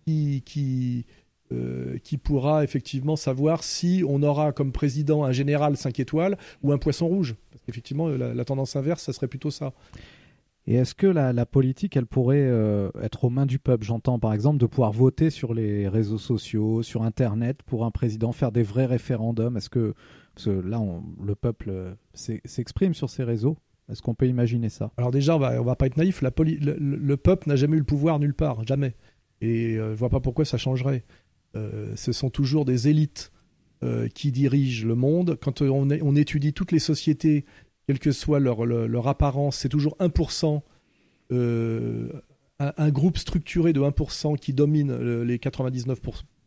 qui 0.06 1.06
euh, 1.52 1.98
qui 2.02 2.16
pourra 2.18 2.64
effectivement 2.64 3.16
savoir 3.16 3.62
si 3.64 4.02
on 4.08 4.22
aura 4.22 4.52
comme 4.52 4.72
président 4.72 5.24
un 5.24 5.32
général 5.32 5.76
5 5.76 5.98
étoiles 6.00 6.36
ou 6.62 6.72
un 6.72 6.78
poisson 6.78 7.06
rouge. 7.06 7.34
Parce 7.50 7.62
qu'effectivement, 7.64 8.08
la, 8.08 8.34
la 8.34 8.44
tendance 8.44 8.74
inverse, 8.76 9.02
ça 9.02 9.12
serait 9.12 9.28
plutôt 9.28 9.50
ça. 9.50 9.72
Et 10.68 10.74
est-ce 10.74 10.96
que 10.96 11.06
la, 11.06 11.32
la 11.32 11.46
politique, 11.46 11.96
elle 11.96 12.06
pourrait 12.06 12.38
euh, 12.42 12.90
être 13.00 13.22
aux 13.24 13.30
mains 13.30 13.46
du 13.46 13.60
peuple? 13.60 13.84
J'entends 13.84 14.18
par 14.18 14.32
exemple 14.32 14.58
de 14.58 14.66
pouvoir 14.66 14.90
voter 14.90 15.30
sur 15.30 15.54
les 15.54 15.86
réseaux 15.86 16.18
sociaux, 16.18 16.82
sur 16.82 17.02
Internet 17.04 17.62
pour 17.64 17.84
un 17.84 17.92
président, 17.92 18.32
faire 18.32 18.50
des 18.50 18.64
vrais 18.64 18.86
référendums. 18.86 19.56
Est-ce 19.56 19.70
que, 19.70 19.94
parce 20.34 20.46
que 20.46 20.50
là, 20.50 20.80
on- 20.80 21.04
le 21.24 21.36
peuple 21.36 21.70
euh, 21.70 21.94
s'e- 22.14 22.40
s'exprime 22.44 22.94
sur 22.94 23.10
ces 23.10 23.22
réseaux? 23.22 23.56
Est-ce 23.88 24.02
qu'on 24.02 24.16
peut 24.16 24.26
imaginer 24.26 24.68
ça? 24.68 24.90
Alors 24.96 25.12
déjà, 25.12 25.36
on 25.36 25.38
va, 25.38 25.60
on 25.60 25.64
va 25.64 25.76
pas 25.76 25.86
être 25.86 25.96
naïf, 25.96 26.20
la 26.20 26.32
le, 26.36 26.54
le- 26.56 26.96
le 26.96 27.16
peuple 27.16 27.48
n'a 27.48 27.54
jamais 27.54 27.76
eu 27.76 27.80
le 27.80 27.84
pouvoir 27.84 28.18
nulle 28.18 28.34
part, 28.34 28.66
jamais. 28.66 28.96
Et 29.40 29.76
euh, 29.76 29.92
je 29.92 29.98
vois 30.00 30.08
pas 30.08 30.18
pourquoi 30.18 30.44
ça 30.44 30.58
changerait. 30.58 31.04
Euh, 31.56 31.92
ce 31.96 32.12
sont 32.12 32.30
toujours 32.30 32.64
des 32.64 32.88
élites 32.88 33.32
euh, 33.82 34.08
qui 34.08 34.32
dirigent 34.32 34.86
le 34.86 34.94
monde. 34.94 35.38
Quand 35.40 35.62
on, 35.62 36.16
étudie 36.16 36.52
toutes 36.52 36.72
les 36.72 36.78
sociétés, 36.78 37.44
quelle 37.86 37.98
que 37.98 38.12
soit 38.12 38.40
leur, 38.40 39.08
apparence, 39.08 39.56
c'est 39.58 39.68
toujours 39.68 39.96
1%, 39.98 40.60
euh, 41.32 42.08
un, 42.58 42.90
groupe 42.90 43.18
structuré 43.18 43.72
de 43.72 43.80
1% 43.80 44.36
qui 44.38 44.52
domine 44.52 45.22
les 45.22 45.38
99% 45.38 45.94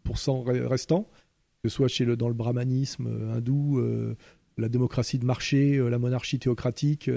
re- 0.06 0.66
restants, 0.66 1.08
que 1.64 1.70
ce 1.70 1.76
soit 1.76 1.88
chez 1.88 2.06
le, 2.06 2.16
dans 2.16 2.28
le 2.28 2.34
brahmanisme 2.34 3.08
hindou, 3.34 3.82
la 4.58 4.70
démocratie 4.70 5.20
de 5.20 5.26
marché, 5.26 5.78
la 5.78 6.00
monarchie 6.00 6.40
théocratique. 6.40 7.10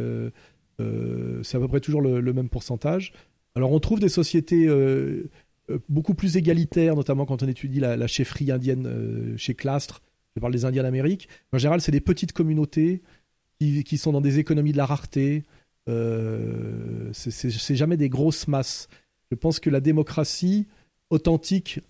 c'est 0.78 1.56
à 1.56 1.60
peu 1.60 1.68
près 1.68 1.80
toujours 1.80 2.02
le, 2.02 2.32
même 2.32 2.48
pourcentage. 2.48 3.12
Alors 3.54 3.72
on 3.72 3.80
trouve 3.80 4.00
des 4.00 4.08
sociétés 4.08 4.68
beaucoup 5.88 6.14
plus 6.14 6.36
égalitaires, 6.36 6.96
notamment 6.96 7.24
quand 7.26 7.42
on 7.42 7.48
étudie 7.48 7.80
la, 7.80 7.96
la 7.96 8.06
chefferie 8.06 8.50
indienne 8.50 8.86
euh, 8.86 9.36
chez 9.36 9.54
Clastres. 9.54 10.02
Je 10.34 10.40
parle 10.40 10.52
des 10.52 10.64
Indiens 10.64 10.82
d'Amérique. 10.82 11.28
En 11.52 11.58
général, 11.58 11.80
c'est 11.80 11.92
des 11.92 12.00
petites 12.00 12.32
communautés 12.32 13.02
qui, 13.58 13.98
sont 13.98 14.12
dans 14.12 14.20
des 14.20 14.38
économies 14.38 14.72
de 14.72 14.76
la 14.78 14.86
rareté. 14.86 15.44
Euh, 15.88 17.10
c'est- 17.12 17.74
jamais 17.76 17.96
des 17.96 18.08
grosses 18.08 18.48
masses. 18.48 18.88
Je 19.30 19.36
pense 19.36 19.60
que 19.60 19.70
la 19.70 19.80
démocratie 19.80 20.66
authentique 21.10 21.80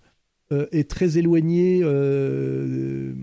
euh, 0.51 0.67
est 0.71 0.89
très 0.89 1.17
éloignée 1.17 1.79
euh, 1.83 3.13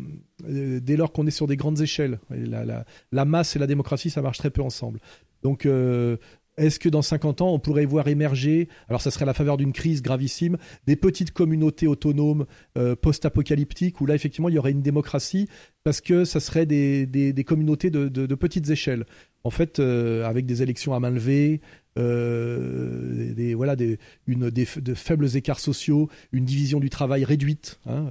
euh, 0.48 0.80
dès 0.80 0.96
lors 0.96 1.12
qu'on 1.12 1.26
est 1.26 1.30
sur 1.30 1.46
des 1.46 1.56
grandes 1.56 1.80
échelles. 1.80 2.18
La, 2.30 2.84
la- 3.12 3.24
masse 3.24 3.56
et 3.56 3.58
la 3.58 3.66
démocratie, 3.66 4.10
ça 4.10 4.22
marche 4.22 4.38
très 4.38 4.50
peu 4.50 4.62
ensemble. 4.62 5.00
Donc, 5.42 5.64
euh, 5.66 6.16
est-ce 6.60 6.78
que 6.78 6.88
dans 6.88 7.02
50 7.02 7.40
ans, 7.40 7.52
on 7.52 7.58
pourrait 7.58 7.84
voir 7.86 8.06
émerger, 8.08 8.68
alors 8.88 9.00
ça 9.00 9.10
serait 9.10 9.22
à 9.24 9.26
la 9.26 9.34
faveur 9.34 9.56
d'une 9.56 9.72
crise 9.72 10.02
gravissime, 10.02 10.56
des 10.86 10.96
petites 10.96 11.32
communautés 11.32 11.86
autonomes 11.86 12.46
euh, 12.78 12.94
post-apocalyptiques 12.94 14.00
où 14.00 14.06
là, 14.06 14.14
effectivement, 14.14 14.48
il 14.48 14.54
y 14.54 14.58
aurait 14.58 14.70
une 14.72 14.82
démocratie 14.82 15.48
parce 15.84 16.00
que 16.00 16.24
ça 16.24 16.38
serait 16.40 16.66
des, 16.66 17.06
des- 17.06 17.32
communautés 17.44 17.90
de, 17.90 18.08
de- 18.08 18.34
petites 18.34 18.68
échelles. 18.70 19.06
En 19.42 19.50
fait, 19.50 19.78
euh, 19.80 20.24
avec 20.26 20.44
des 20.46 20.62
élections 20.62 20.92
à 20.94 21.00
main 21.00 21.10
levée, 21.10 21.60
euh, 21.98 23.32
des, 23.34 23.54
voilà, 23.54 23.76
des, 23.76 23.98
une, 24.26 24.50
des, 24.50 24.66
de 24.76 24.94
faibles 24.94 25.36
écarts 25.36 25.60
sociaux, 25.60 26.08
une 26.32 26.44
division 26.44 26.80
du 26.80 26.90
travail 26.90 27.24
réduite. 27.24 27.80
hein. 27.86 28.06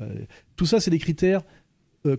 Tout 0.56 0.66
ça, 0.66 0.80
c'est 0.80 0.91
des 0.91 1.00
critères, 1.00 1.43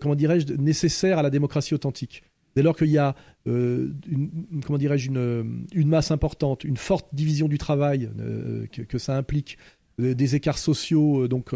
comment 0.00 0.14
dirais-je, 0.14 0.52
nécessaires 0.54 1.18
à 1.18 1.22
la 1.22 1.30
démocratie 1.30 1.74
authentique. 1.74 2.22
Dès 2.56 2.62
lors 2.62 2.76
qu'il 2.76 2.90
y 2.90 2.98
a 2.98 3.14
euh, 3.46 3.90
une, 4.08 4.60
comment 4.64 4.78
dirais-je, 4.78 5.10
une, 5.10 5.88
masse 5.88 6.10
importante, 6.10 6.64
une 6.64 6.76
forte 6.76 7.08
division 7.12 7.48
du 7.48 7.58
travail 7.58 8.10
euh, 8.18 8.66
que, 8.66 8.98
ça 8.98 9.16
implique, 9.16 9.56
euh, 10.00 10.14
des 10.14 10.34
écarts 10.34 10.58
sociaux 10.58 11.28
donc 11.28 11.54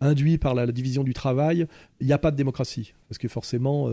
induits 0.00 0.38
par 0.38 0.54
la, 0.54 0.66
division 0.66 1.04
du 1.04 1.14
travail, 1.14 1.66
il 2.00 2.06
n'y 2.06 2.12
a 2.12 2.18
pas 2.18 2.30
de 2.30 2.36
démocratie. 2.36 2.94
Parce 3.08 3.18
que 3.18 3.28
forcément, 3.28 3.88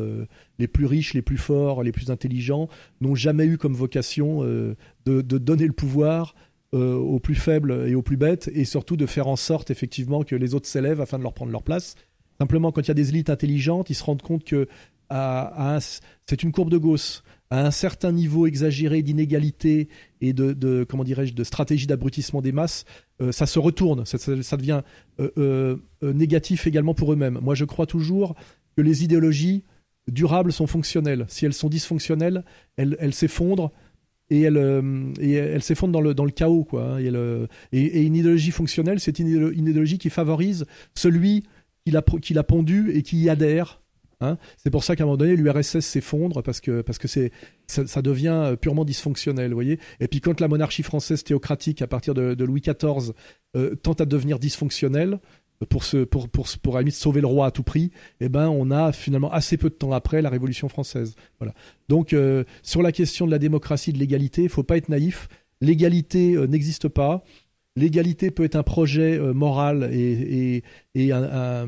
les 0.59 0.67
plus 0.67 0.85
riches, 0.85 1.13
les 1.13 1.21
plus 1.21 1.37
forts, 1.37 1.83
les 1.83 1.91
plus 1.91 2.09
intelligents 2.09 2.69
n'ont 3.01 3.15
jamais 3.15 3.45
eu 3.45 3.57
comme 3.57 3.73
vocation 3.73 4.41
de, 4.43 4.75
de 5.05 5.37
donner 5.37 5.67
le 5.67 5.73
pouvoir 5.73 6.35
aux 6.73 7.19
plus 7.19 7.35
faibles 7.35 7.85
et 7.85 7.95
aux 7.95 8.01
plus 8.01 8.15
bêtes, 8.15 8.49
et 8.53 8.63
surtout 8.63 8.95
de 8.95 9.05
faire 9.05 9.27
en 9.27 9.35
sorte 9.35 9.71
effectivement 9.71 10.23
que 10.23 10.35
les 10.35 10.55
autres 10.55 10.67
s'élèvent 10.67 11.01
afin 11.01 11.17
de 11.17 11.23
leur 11.23 11.33
prendre 11.33 11.51
leur 11.51 11.63
place. 11.63 11.95
Simplement, 12.41 12.71
quand 12.71 12.81
il 12.81 12.87
y 12.87 12.91
a 12.91 12.95
des 12.95 13.09
élites 13.09 13.29
intelligentes, 13.29 13.91
ils 13.91 13.93
se 13.93 14.03
rendent 14.03 14.23
compte 14.23 14.43
que 14.43 14.67
c'est 16.25 16.43
une 16.43 16.51
courbe 16.51 16.69
de 16.69 16.77
Gauss. 16.77 17.23
À 17.49 17.65
un 17.65 17.71
certain 17.71 18.13
niveau 18.13 18.47
exagéré 18.47 19.01
d'inégalité 19.01 19.89
et 20.21 20.31
de, 20.31 20.85
comment 20.87 21.03
dirais-je 21.03 21.33
de 21.33 21.43
stratégie 21.43 21.85
d'abrutissement 21.85 22.41
des 22.41 22.53
masses, 22.53 22.85
euh, 23.21 23.33
ça 23.33 23.45
se 23.45 23.59
retourne, 23.59 24.05
ça, 24.05 24.57
devient 24.57 24.83
euh, 25.19 25.29
euh, 25.37 26.13
négatif 26.13 26.65
également 26.65 26.93
pour 26.93 27.11
eux-mêmes. 27.11 27.39
Moi, 27.41 27.53
je 27.55 27.65
crois 27.65 27.85
toujours 27.85 28.35
que 28.77 28.81
les 28.81 29.03
idéologies 29.03 29.65
durables 30.07 30.53
sont 30.53 30.65
fonctionnelles. 30.65 31.25
Si 31.27 31.45
elles 31.45 31.53
sont 31.53 31.67
dysfonctionnelles, 31.67 32.45
elles, 32.77 33.13
s'effondrent 33.13 33.71
et 34.29 34.43
elles, 34.43 35.61
s'effondrent 35.61 35.91
dans 36.15 36.25
le, 36.25 36.31
chaos. 36.31 36.67
Hein. 36.73 36.99
et, 37.73 38.01
une 38.01 38.15
idéologie 38.15 38.51
fonctionnelle, 38.51 39.01
c'est 39.01 39.19
une, 39.19 39.51
une 39.53 39.67
idéologie 39.67 39.97
qui 39.97 40.09
favorise 40.09 40.65
celui 40.95 41.43
qui 41.83 42.33
l'a 42.33 42.43
pondu 42.43 42.91
et 42.91 43.01
qui 43.01 43.17
y 43.17 43.29
adhère. 43.29 43.80
Hein. 44.21 44.37
c'est 44.57 44.69
pour 44.69 44.83
ça 44.83 44.95
qu'à 44.95 45.03
un 45.03 45.07
moment 45.07 45.17
donné, 45.17 45.35
l'URSS 45.35 45.79
s'effondre 45.79 46.41
parce 46.43 46.61
que, 46.61 46.81
parce 46.81 46.97
que 46.97 47.07
c'est, 47.07 47.31
ça, 47.67 48.01
devient 48.01 48.29
euh, 48.29 48.55
purement 48.55 48.85
dysfonctionnel. 48.85 49.49
Vous 49.49 49.55
voyez 49.55 49.79
et 49.99 50.07
puis 50.07 50.21
quand 50.21 50.39
la 50.39 50.47
monarchie 50.47 50.83
française 50.83 51.23
théocratique, 51.23 51.81
à 51.81 51.87
partir 51.87 52.13
de, 52.13 52.43
Louis 52.43 52.61
XIV, 52.61 53.13
euh, 53.55 53.75
tente 53.75 54.01
à 54.01 54.05
devenir 54.05 54.39
dysfonctionnelle, 54.39 55.19
pour, 55.69 55.83
se, 55.83 55.97
pour, 55.97 56.27
pour, 56.27 56.47
pour, 56.61 56.77
à 56.77 56.81
la 56.81 56.89
sauver 56.91 57.21
le 57.21 57.27
roi 57.27 57.45
à 57.45 57.51
tout 57.51 57.63
prix, 57.63 57.91
eh 58.19 58.29
ben, 58.29 58.47
on 58.49 58.71
a 58.71 58.91
finalement 58.91 59.31
assez 59.31 59.57
peu 59.57 59.69
de 59.69 59.75
temps 59.75 59.91
après 59.91 60.21
la 60.21 60.29
Révolution 60.29 60.69
française. 60.69 61.15
Voilà. 61.39 61.53
Donc, 61.87 62.13
euh, 62.13 62.43
sur 62.63 62.81
la 62.81 62.91
question 62.91 63.25
de 63.27 63.31
la 63.31 63.37
démocratie, 63.39 63.93
de 63.93 63.99
l'égalité, 63.99 64.43
il 64.43 64.49
faut 64.49 64.63
pas 64.63 64.77
être 64.77 64.89
naïf. 64.89 65.27
L'égalité 65.61 66.33
euh, 66.33 66.47
n'existe 66.47 66.87
pas. 66.87 67.23
L'égalité 67.75 68.31
peut 68.31 68.43
être 68.43 68.55
un 68.55 68.63
projet 68.63 69.19
euh, 69.19 69.33
moral 69.33 69.89
et, 69.93 70.57
et, 70.95 71.05
et 71.05 71.11
un- 71.11 71.67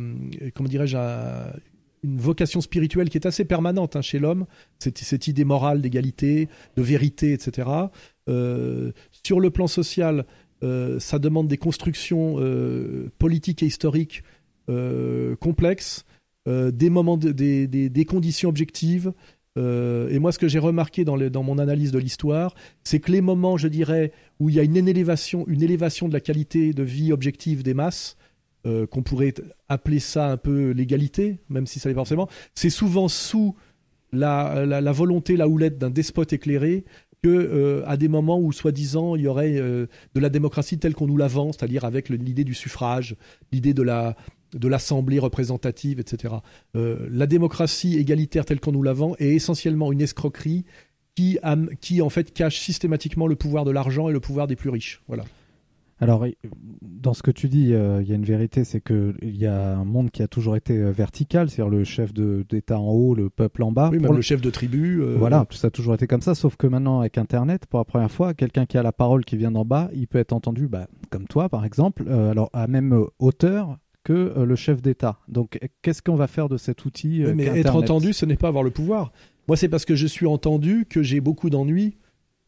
comment 0.56 0.70
dirais-je, 0.70 0.98
un- 0.98 1.54
une 2.04 2.20
vocation 2.20 2.62
spirituelle 2.62 3.10
qui 3.10 3.18
est 3.18 3.26
assez 3.26 3.46
permanente 3.46 3.96
hein, 3.96 4.02
chez 4.02 4.20
l'homme, 4.20 4.46
cette, 4.80 4.98
cette 4.98 5.28
idée 5.28 5.46
morale 5.46 5.82
d'égalité, 5.82 6.50
de 6.76 6.82
vérité, 6.82 7.34
etc. 7.34 7.70
Euh, 8.30 8.92
sur 9.26 9.40
le 9.40 9.50
plan 9.50 9.68
social, 9.68 10.26
euh, 10.64 11.00
ça 11.00 11.20
demande 11.20 11.48
des 11.48 11.58
constructions 11.58 12.36
euh, 12.40 13.12
politiques 13.20 13.64
et 13.64 13.66
historiques 13.66 14.24
complexes, 15.42 16.06
des 16.48 16.90
moments, 16.90 17.18
de- 17.18 17.32
des, 17.34 18.06
conditions 18.06 18.48
objectives. 18.48 19.12
Et 19.58 20.20
moi, 20.20 20.32
ce 20.32 20.40
que 20.40 20.48
j'ai 20.48 20.60
remarqué 20.60 21.04
dans, 21.04 21.18
dans 21.18 21.44
mon 21.44 21.58
analyse 21.58 21.92
de 21.92 22.00
l'histoire, 22.00 22.56
c'est 22.86 23.02
que 23.02 23.12
les 23.12 23.20
moments, 23.20 23.58
je 23.58 23.68
dirais, 23.68 24.14
où 24.40 24.48
il 24.48 24.56
y 24.56 24.62
a 24.62 24.64
une 24.64 24.78
élévation, 24.88 25.46
une 25.50 25.64
élévation 25.64 26.08
de 26.08 26.14
la 26.14 26.22
qualité 26.22 26.74
de 26.74 26.82
vie 26.82 27.12
objective 27.12 27.62
des 27.62 27.74
masses, 27.74 28.16
euh, 28.66 28.88
qu'on 28.88 29.04
pourrait 29.04 29.34
appeler 29.68 30.00
ça 30.00 30.32
un 30.32 30.38
peu 30.38 30.70
l'égalité, 30.70 31.40
même 31.50 31.68
si 31.68 31.80
ça 31.80 31.90
l'est 31.90 31.96
pas 31.96 32.00
forcément, 32.02 32.30
c'est 32.56 32.70
souvent 32.70 33.10
sous 33.10 33.56
la, 34.14 34.92
volonté, 34.94 35.36
la 35.36 35.50
houlette 35.50 35.78
d'un 35.78 35.90
despote 35.90 36.32
éclairé 36.32 36.86
que 37.22 37.30
euh, 37.30 37.84
à 37.86 37.98
des 37.98 38.08
moments 38.08 38.40
où 38.40 38.54
soi-disant 38.54 39.16
il 39.16 39.24
y 39.24 39.28
aurait 39.28 39.58
euh, 39.58 39.88
de 40.16 40.20
la 40.22 40.30
démocratie 40.30 40.78
telle 40.78 40.94
qu'on 40.94 41.08
nous 41.08 41.18
la 41.18 41.28
vend, 41.28 41.52
c'est-à-dire 41.52 41.84
avec 41.84 42.08
l'idée 42.08 42.46
du 42.46 42.54
suffrage, 42.54 43.18
l'idée 43.52 43.74
de 43.74 43.84
la 43.84 44.16
de 44.54 44.68
l'assemblée 44.68 45.18
représentative, 45.18 46.00
etc. 46.00 46.36
La 46.76 47.26
démocratie 47.26 47.98
égalitaire 47.98 48.46
telle 48.46 48.60
qu'on 48.60 48.72
nous 48.72 48.84
la 48.84 48.94
vend 48.94 49.16
est 49.18 49.34
essentiellement 49.34 49.92
une 49.92 50.02
escroquerie 50.02 50.64
qui, 51.16 51.40
qui 51.82 52.04
en 52.04 52.10
fait 52.10 52.32
cache 52.32 52.60
systématiquement 52.60 53.26
le 53.26 53.36
pouvoir 53.36 53.66
de 53.66 53.72
l'argent 53.72 54.10
et 54.10 54.14
le 54.14 54.20
pouvoir 54.20 54.46
des 54.46 54.56
plus 54.56 54.70
riches. 54.70 55.02
Voilà. 55.08 55.24
Alors, 56.00 56.26
dans 56.82 57.14
ce 57.14 57.24
que 57.24 57.32
tu 57.32 57.48
dis, 57.48 57.74
euh, 57.74 58.02
il 58.02 58.10
y 58.10 58.12
a 58.12 58.16
une 58.16 58.26
vérité, 58.26 58.64
c'est 58.64 58.82
que 58.82 59.14
il 59.22 59.38
y 59.38 59.46
a 59.46 59.78
un 59.78 59.86
monde 59.86 60.12
qui 60.12 60.22
a 60.22 60.28
toujours 60.28 60.56
été 60.56 60.78
euh, 60.78 60.92
vertical, 60.92 61.50
c'est-à-dire 61.50 61.70
le 61.72 61.84
chef 61.84 62.14
d'État 62.14 62.80
en 62.80 62.90
haut, 62.92 63.16
le 63.16 63.30
peuple 63.30 63.64
en 63.64 63.72
bas. 63.72 63.90
oui, 63.92 63.98
Pour 63.98 64.04
même 64.04 64.12
le- 64.12 64.18
le 64.18 64.22
chef 64.22 64.42
de 64.42 64.50
tribu. 64.50 65.02
euh, 65.02 65.16
Voilà, 65.18 65.46
ça 65.52 65.68
a 65.68 65.70
toujours 65.72 65.94
été 65.94 66.08
comme 66.08 66.22
ça, 66.22 66.36
sauf 66.36 66.56
que 66.58 66.68
maintenant, 66.68 67.00
avec 67.02 67.18
Internet, 67.18 67.68
pour 67.68 67.80
la 67.80 67.86
première 67.86 68.12
fois, 68.12 68.34
quelqu'un 68.34 68.66
qui 68.66 68.78
a 68.78 68.84
la 68.84 68.92
parole 68.92 69.24
qui 69.24 69.38
vient 69.38 69.52
d'en 69.52 69.66
bas, 69.66 69.90
il 69.94 70.08
peut 70.08 70.18
être 70.20 70.34
entendu, 70.34 70.68
bah, 70.68 70.88
comme 71.10 71.26
toi, 71.28 71.48
par 71.48 71.64
exemple, 71.64 72.04
euh, 72.08 72.32
alors 72.32 72.50
à 72.54 72.68
même 72.68 73.06
hauteur 73.20 73.78
que 74.04 74.34
le 74.44 74.56
chef 74.58 74.82
d'État. 74.82 75.20
Donc, 75.30 75.58
qu'est-ce 75.82 76.02
qu'on 76.02 76.16
va 76.16 76.28
faire 76.28 76.50
de 76.50 76.58
cet 76.58 76.84
outil 76.84 77.24
Oui, 77.26 77.32
mais 77.36 77.46
être 77.46 77.76
entendu, 77.78 78.12
ce 78.12 78.26
n'est 78.26 78.36
pas 78.36 78.50
avoir 78.50 78.64
le 78.64 78.72
pouvoir. 78.72 79.14
Moi, 79.48 79.56
c'est 79.56 79.70
parce 79.70 79.86
que 79.86 79.96
je 79.96 80.08
suis 80.08 80.26
entendu 80.26 80.86
que 80.90 81.02
j'ai 81.04 81.22
beaucoup 81.22 81.50
d'ennuis 81.50 81.96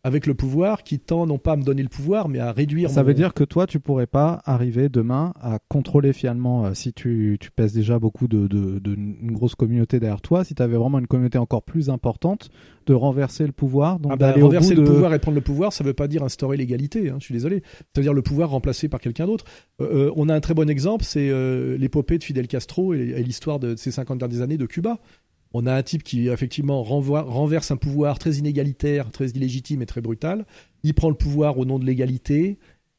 avec 0.06 0.28
le 0.28 0.36
pouvoir 0.36 0.84
qui 0.84 1.00
tend 1.00 1.26
non 1.26 1.40
pas 1.40 1.54
à 1.54 1.56
me 1.56 1.64
donner 1.64 1.82
le 1.82 1.90
pouvoir, 1.90 2.30
mais 2.30 2.38
à 2.40 2.52
réduire 2.52 2.92
Ça 2.92 3.02
mon- 3.02 3.08
veut 3.08 3.14
dire 3.16 3.34
que 3.34 3.44
toi, 3.44 3.66
tu 3.66 3.80
pourrais 3.80 4.06
pas 4.06 4.42
arriver 4.46 4.88
demain 4.88 5.34
à 5.42 5.58
contrôler 5.68 6.14
finalement, 6.14 6.66
euh, 6.68 6.74
si 6.76 6.94
tu, 6.94 7.38
tu 7.40 7.50
pèses 7.50 7.74
déjà 7.74 7.98
beaucoup 7.98 8.28
de, 8.28 8.46
de, 8.48 8.78
de- 8.78 8.94
une 8.96 9.32
grosse 9.32 9.56
communauté 9.56 10.00
derrière 10.00 10.22
toi, 10.22 10.44
si 10.44 10.54
tu 10.54 10.62
avais 10.62 10.78
vraiment 10.78 11.00
une 11.00 11.08
communauté 11.08 11.40
encore 11.40 11.64
plus 11.64 11.90
importante, 11.90 12.50
de 12.86 12.94
renverser 12.94 13.48
le 13.48 13.52
pouvoir, 13.52 14.00
donc 14.00 14.12
Ah 14.14 14.16
bah, 14.16 14.34
renverser 14.34 14.76
le 14.76 14.84
de... 14.84 14.88
pouvoir 14.88 15.12
et 15.16 15.18
prendre 15.18 15.36
le 15.36 15.42
pouvoir, 15.42 15.74
ça 15.74 15.84
ne 15.84 15.88
veut 15.90 15.96
pas 15.96 16.08
dire 16.08 16.22
instaurer 16.22 16.56
l'égalité. 16.56 17.10
hein, 17.10 17.16
je 17.20 17.26
suis 17.26 17.34
désolé. 17.34 17.64
Ça 17.76 17.82
veut 17.98 18.04
dire 18.04 18.14
le 18.14 18.22
pouvoir 18.22 18.52
remplacé 18.52 18.88
par 18.90 19.00
quelqu'un 19.00 19.26
d'autre. 19.26 19.46
Euh, 19.82 20.06
euh, 20.10 20.12
on 20.16 20.30
a 20.30 20.36
un 20.36 20.40
très 20.40 20.54
bon 20.54 20.70
exemple, 20.70 21.04
c'est 21.04 21.32
l'épopée 21.80 22.20
de 22.20 22.24
Fidel 22.24 22.48
Castro 22.48 22.94
et, 22.94 23.00
et 23.18 23.24
l'histoire 23.24 23.60
de 23.60 23.76
ces 23.76 23.90
50 23.90 24.20
dernières 24.20 24.42
années 24.42 24.58
de 24.58 24.68
Cuba. 24.68 25.00
On 25.58 25.66
a 25.68 25.74
un 25.74 25.84
type 25.84 26.04
qui 26.04 26.28
effectivement 26.28 26.84
renverse 26.84 27.72
un 27.72 27.78
pouvoir 27.78 28.20
très 28.20 28.34
inégalitaire, 28.36 29.10
très 29.10 29.30
illégitime 29.30 29.82
et 29.82 29.86
très 29.86 30.02
brutal. 30.02 30.46
Il 30.84 30.94
prend 30.94 31.08
le 31.08 31.16
pouvoir 31.16 31.58
au 31.58 31.64
nom 31.64 31.80
de 31.80 31.86
l'égalité, 31.86 32.58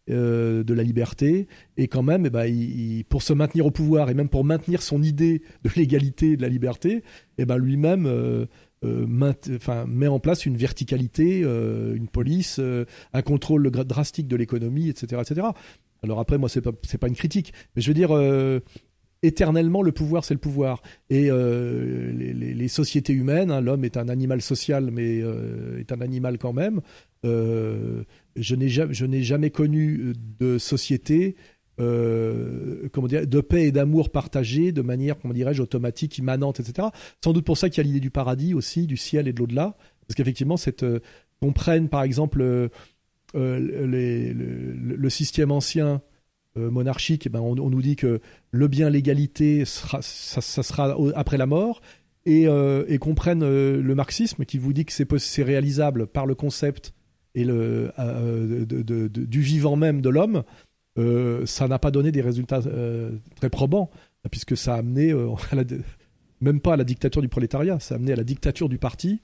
euh, 0.09 0.65
de 0.65 0.73
la 0.73 0.83
liberté, 0.83 1.49
et 1.77 1.87
quand 1.87 2.03
même, 2.03 2.25
eh 2.25 2.31
ben, 2.31 2.47
il- 2.47 3.05
pour 3.11 3.23
se 3.23 3.35
maintenir 3.35 3.67
au 3.67 3.71
pouvoir 3.71 4.09
et 4.09 4.15
même 4.15 4.31
pour 4.31 4.43
maintenir 4.43 4.81
son 4.81 5.03
idée 5.03 5.43
de 5.65 5.71
l'égalité 5.77 6.31
et 6.33 6.37
de 6.39 6.43
la 6.43 6.49
liberté, 6.49 7.03
eh 7.37 7.45
ben, 7.45 7.59
lui-même 7.59 8.07
euh, 8.07 8.47
euh, 8.85 9.07
met 9.87 10.07
en 10.07 10.19
place 10.19 10.47
une 10.47 10.57
verticalité, 10.57 11.41
une 11.41 12.09
police, 12.09 12.59
un 13.13 13.23
contrôle 13.23 13.71
drastique 13.71 14.29
de 14.29 14.37
l'économie, 14.37 14.89
etc., 14.89 15.21
etc. 15.29 15.49
Alors 16.03 16.21
après, 16.21 16.39
moi, 16.39 16.49
c'est 16.49 16.63
pas 16.63 16.73
pas 16.73 17.09
une 17.09 17.17
critique, 17.17 17.53
mais 17.75 17.83
je 17.83 17.89
veux 17.89 17.95
dire. 17.95 18.11
Éternellement, 19.27 19.83
le 19.83 19.93
pouvoir, 19.93 20.25
c'est 20.25 20.35
le 20.35 20.41
pouvoir. 20.41 20.83
Et 21.11 21.31
euh, 21.31 22.13
les, 22.13 22.69
sociétés 22.69 23.13
humaines, 23.13 23.51
hein, 23.51 23.61
l'homme 23.61 23.85
est 23.85 23.97
un 23.97 24.09
animal 24.09 24.43
social, 24.43 24.91
mais 24.91 25.21
euh, 25.23 25.79
est 25.79 25.93
un 25.93 26.01
animal 26.01 26.39
quand 26.39 26.53
même. 26.53 26.81
Euh, 27.25 28.05
je 28.37 28.55
n'ai 28.55 28.69
jamais, 29.23 29.51
connu 29.51 30.13
de 30.39 30.59
société 30.59 31.37
comment 31.79 33.07
dire, 33.07 33.27
de 33.27 33.41
paix 33.43 33.65
et 33.67 33.73
d'amour 33.73 34.09
partagés 34.09 34.73
de 34.73 34.81
manière, 34.81 35.19
comment 35.19 35.35
dirais-je, 35.35 35.61
automatique, 35.61 36.17
immanente, 36.17 36.59
etc. 36.59 36.89
Sans 37.23 37.35
doute 37.35 37.45
pour 37.45 37.59
ça 37.59 37.69
qu'il 37.69 37.85
y 37.85 37.87
a 37.87 37.87
l'idée 37.87 38.01
du 38.01 38.11
paradis 38.11 38.55
aussi, 38.55 38.87
du 38.87 38.97
ciel 38.97 39.29
et 39.29 39.35
de 39.35 39.39
l'au-delà, 39.39 39.77
parce 40.07 40.15
qu'effectivement, 40.17 40.57
cette 40.57 40.87
qu'on 41.43 41.53
prenne 41.53 41.91
par 41.91 42.03
exemple 42.03 42.71
le, 43.35 45.11
système 45.11 45.51
ancien 45.51 46.01
monarchique, 46.57 47.27
eh 47.27 47.29
ben, 47.29 47.41
on, 47.41 47.55
nous 47.55 47.83
dit 47.83 47.97
que 47.97 48.21
le 48.51 48.69
bien, 48.69 48.91
l'égalité, 48.91 49.65
sera, 49.65 50.01
ça, 50.03 50.41
sera 50.41 50.97
après 51.15 51.37
la 51.37 51.47
mort, 51.47 51.81
et, 52.25 52.49
euh, 52.49 52.99
qu'on 52.99 53.15
prenne 53.15 53.43
euh, 53.43 53.81
le 53.81 53.95
marxisme 53.95 54.45
qui 54.45 54.59
vous 54.59 54.73
dit 54.73 54.85
que 54.85 54.93
c'est 54.93 55.19
c'est 55.19 55.43
réalisable 55.43 56.07
par 56.07 56.27
le 56.27 56.35
concept 56.35 56.93
et 57.35 57.45
le, 57.45 57.93
euh, 57.99 58.65
du 58.65 59.41
vivant 59.41 59.77
même 59.77 60.01
de 60.01 60.09
l'homme, 60.09 60.43
euh, 60.99 61.45
ça 61.47 61.69
n'a 61.69 61.79
pas 61.79 61.91
donné 61.91 62.11
des 62.11 62.23
résultats 62.23 62.61
euh, 62.67 63.13
très 63.37 63.51
probants, 63.51 63.91
puisque 64.31 64.57
ça 64.57 64.75
a 64.75 64.79
amené, 64.79 65.13
euh, 65.13 65.29
même 66.41 66.61
pas 66.61 66.73
à 66.73 66.77
la 66.77 66.85
dictature 66.85 67.23
du 67.23 67.29
prolétariat, 67.29 67.79
ça 67.79 67.95
a 67.95 67.99
amené 67.99 68.13
à 68.13 68.17
la 68.17 68.25
dictature 68.25 68.69
du 68.69 68.79
parti. 68.79 69.21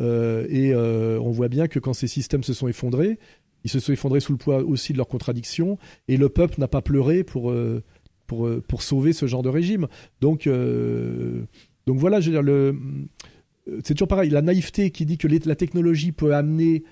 Euh, 0.00 0.46
et 0.48 0.72
euh, 0.72 1.20
on 1.20 1.30
voit 1.30 1.48
bien 1.48 1.68
que 1.68 1.78
quand 1.78 1.92
ces 1.92 2.08
systèmes 2.08 2.42
se 2.42 2.54
sont 2.54 2.66
effondrés, 2.66 3.18
ils 3.64 3.70
se 3.70 3.80
sont 3.80 3.92
effondrés 3.92 4.20
sous 4.20 4.32
le 4.32 4.38
poids 4.38 4.62
aussi 4.62 4.92
de 4.92 4.98
leurs 4.98 5.08
contradictions, 5.08 5.78
et 6.08 6.16
le 6.16 6.28
peuple 6.28 6.56
n'a 6.58 6.68
pas 6.68 6.82
pleuré 6.82 7.24
pour, 7.24 7.50
euh, 7.50 7.82
pour, 8.26 8.46
euh, 8.46 8.62
pour 8.66 8.82
sauver 8.82 9.12
ce 9.12 9.26
genre 9.26 9.42
de 9.42 9.48
régime. 9.48 9.88
Donc, 10.20 10.46
euh, 10.46 11.42
donc 11.86 11.98
voilà, 11.98 12.20
c'est 12.20 13.94
toujours 13.94 14.08
pareil, 14.08 14.30
la 14.30 14.42
naïveté 14.42 14.90
qui 14.90 15.06
dit 15.06 15.18
que 15.18 15.28
la 15.28 15.56
technologie 15.56 16.12
peut 16.12 16.34
amener 16.34 16.84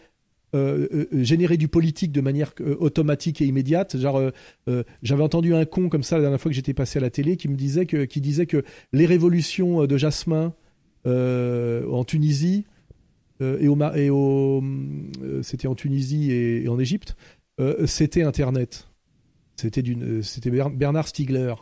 générer 1.13 1.57
du 1.57 1.69
politique 1.69 2.11
de 2.11 2.21
manière 2.21 2.53
automatique 2.81 3.41
et 3.41 3.47
immédiate. 3.47 3.97
Genre, 3.97 4.33
j'avais 5.01 5.23
entendu 5.23 5.55
un 5.55 5.65
con 5.65 5.89
comme 5.89 6.03
ça 6.03 6.17
la 6.17 6.23
dernière 6.23 6.41
fois 6.41 6.51
que 6.51 6.57
j'étais 6.57 6.75
passé 6.75 6.99
à 6.99 7.03
la 7.03 7.11
télé 7.11 7.37
qui 7.37 7.47
me 7.47 7.55
disait 7.55 7.87
que, 7.87 8.05
qui 8.05 8.21
disait 8.21 8.47
que 8.47 8.65
les 8.93 9.07
révolutions 9.07 9.87
de 9.87 9.97
Jasmin 9.97 10.53
en 11.07 12.05
Tunisie 12.05 12.65
et 13.41 13.69
au, 13.69 13.75
Ma- 13.75 13.97
et 13.97 14.11
au 14.11 14.63
euh, 15.23 15.43
c'était 15.43 15.69
en 15.69 15.75
Tunisie 15.75 16.31
et, 16.33 16.69
en 16.69 16.79
Égypte, 16.79 17.17
euh, 17.61 17.87
c'était 17.87 18.23
Internet. 18.23 18.87
C'était 19.57 19.83
d'une, 19.83 20.19
euh, 20.19 20.23
c'était 20.23 20.51
Ber- 20.51 20.71
Bernard 20.71 21.09
Stiegler, 21.09 21.55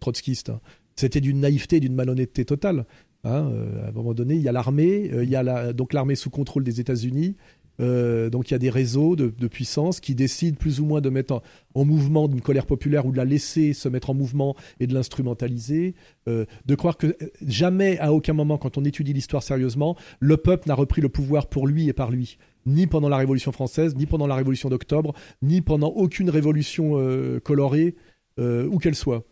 trotskiste. 0.00 0.50
hein. 0.50 0.60
C'était 0.96 1.20
d'une 1.20 1.40
naïveté, 1.40 1.80
d'une 1.80 1.94
malhonnêteté 1.94 2.44
totale. 2.44 2.86
hein. 3.24 3.50
Euh, 3.52 3.86
à 3.86 3.88
un 3.88 3.92
moment 3.92 4.14
donné, 4.14 4.34
il 4.34 4.42
y 4.42 4.48
a 4.48 4.52
l'armée, 4.52 5.10
euh, 5.12 5.24
il 5.24 5.30
y 5.30 5.36
a 5.36 5.42
la, 5.42 5.72
donc 5.72 5.92
l'armée 5.92 6.14
sous 6.14 6.30
contrôle 6.30 6.62
des 6.64 6.80
États-Unis. 6.80 7.36
Euh, 7.80 8.30
donc 8.30 8.50
il 8.50 8.54
y 8.54 8.54
a 8.54 8.58
des 8.58 8.70
réseaux 8.70 9.16
de, 9.16 9.48
puissance 9.48 10.00
qui 10.00 10.14
décident 10.14 10.56
plus 10.56 10.80
ou 10.80 10.86
moins 10.86 11.00
de 11.00 11.10
mettre 11.10 11.34
en, 11.34 11.42
en 11.74 11.84
mouvement 11.84 12.28
d'une 12.28 12.40
colère 12.40 12.66
populaire 12.66 13.06
ou 13.06 13.12
de 13.12 13.16
la 13.16 13.24
laisser 13.24 13.72
se 13.72 13.88
mettre 13.88 14.10
en 14.10 14.14
mouvement 14.14 14.56
et 14.80 14.86
de 14.86 14.94
l'instrumentaliser. 14.94 15.94
Euh, 16.28 16.46
de 16.64 16.74
croire 16.74 16.96
que 16.96 17.08
euh, 17.08 17.30
jamais, 17.46 17.98
à 17.98 18.12
aucun 18.12 18.32
moment, 18.32 18.58
quand 18.58 18.78
on 18.78 18.84
étudie 18.84 19.12
l'histoire 19.12 19.42
sérieusement, 19.42 19.96
le 20.20 20.36
peuple 20.36 20.68
n'a 20.68 20.74
repris 20.74 21.02
le 21.02 21.08
pouvoir 21.08 21.48
pour 21.48 21.66
lui 21.66 21.88
et 21.88 21.92
par 21.92 22.10
lui. 22.10 22.38
Ni 22.66 22.86
pendant 22.86 23.08
la 23.08 23.18
Révolution 23.18 23.52
française, 23.52 23.94
ni 23.94 24.06
pendant 24.06 24.26
la 24.26 24.34
Révolution 24.34 24.70
d'octobre, 24.70 25.12
ni 25.42 25.60
pendant 25.60 25.88
aucune 25.88 26.30
révolution 26.30 26.98
colorée, 27.44 27.94
où 28.38 28.78
qu'elle 28.78 28.94
soit. 28.94 29.26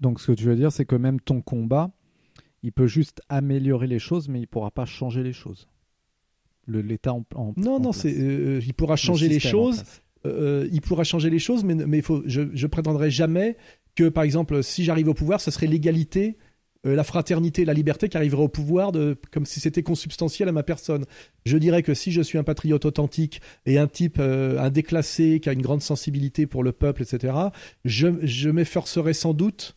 Donc 0.00 0.20
ce 0.20 0.28
que 0.28 0.32
tu 0.32 0.44
veux 0.44 0.56
dire, 0.56 0.70
c'est 0.70 0.84
que 0.84 0.94
même 0.94 1.20
ton 1.20 1.40
combat, 1.40 1.90
il 2.62 2.72
peut 2.72 2.86
juste 2.86 3.20
améliorer 3.28 3.86
les 3.86 3.98
choses, 3.98 4.28
mais 4.28 4.40
il 4.40 4.46
pourra 4.46 4.70
pas 4.70 4.86
changer 4.86 5.22
les 5.22 5.32
choses. 5.32 5.68
L'État 6.68 7.12
en, 7.14 7.24
en- 7.34 7.52
Non, 7.56 7.74
en 7.76 7.80
non, 7.80 7.92
c'est, 7.92 8.14
euh, 8.16 8.60
il 8.64 8.74
pourra 8.74 8.94
Le 8.94 8.98
changer 8.98 9.28
les 9.28 9.40
choses. 9.40 9.84
euh, 10.26 10.68
il 10.72 10.80
pourra 10.80 11.04
changer 11.04 11.30
les 11.30 11.38
choses, 11.38 11.62
mais, 11.64 11.74
mais 11.74 12.02
faut, 12.02 12.22
je, 12.26 12.42
je 12.52 12.66
prétendrai 12.66 13.10
jamais 13.10 13.56
que, 13.94 14.08
par 14.08 14.24
exemple, 14.24 14.62
si 14.62 14.84
j'arrive 14.84 15.08
au 15.08 15.14
pouvoir, 15.14 15.40
ce 15.40 15.50
serait 15.50 15.66
l'égalité, 15.68 16.36
euh, 16.86 16.94
la 16.96 17.04
fraternité, 17.04 17.64
la 17.64 17.72
liberté 17.72 18.08
qui 18.08 18.16
arriverait 18.16 18.42
au 18.42 18.48
pouvoir, 18.48 18.92
de, 18.92 19.16
comme 19.32 19.46
si 19.46 19.60
c'était 19.60 19.82
consubstantiel 19.82 20.48
à 20.48 20.52
ma 20.52 20.62
personne. 20.62 21.04
Je 21.44 21.56
dirais 21.56 21.82
que 21.82 21.94
si 21.94 22.10
je 22.12 22.20
suis 22.20 22.36
un 22.38 22.44
patriote 22.44 22.84
authentique 22.84 23.40
et 23.64 23.78
un 23.78 23.86
type, 23.86 24.16
euh, 24.18 24.58
un 24.58 24.70
déclassé 24.70 25.40
qui 25.40 25.48
a 25.48 25.52
une 25.52 25.62
grande 25.62 25.82
sensibilité 25.82 26.46
pour 26.46 26.62
le 26.64 26.72
peuple, 26.72 27.02
etc., 27.02 27.32
je, 27.84 28.08
je 28.22 28.50
m'efforcerai 28.50 29.14
sans 29.14 29.32
doute 29.34 29.76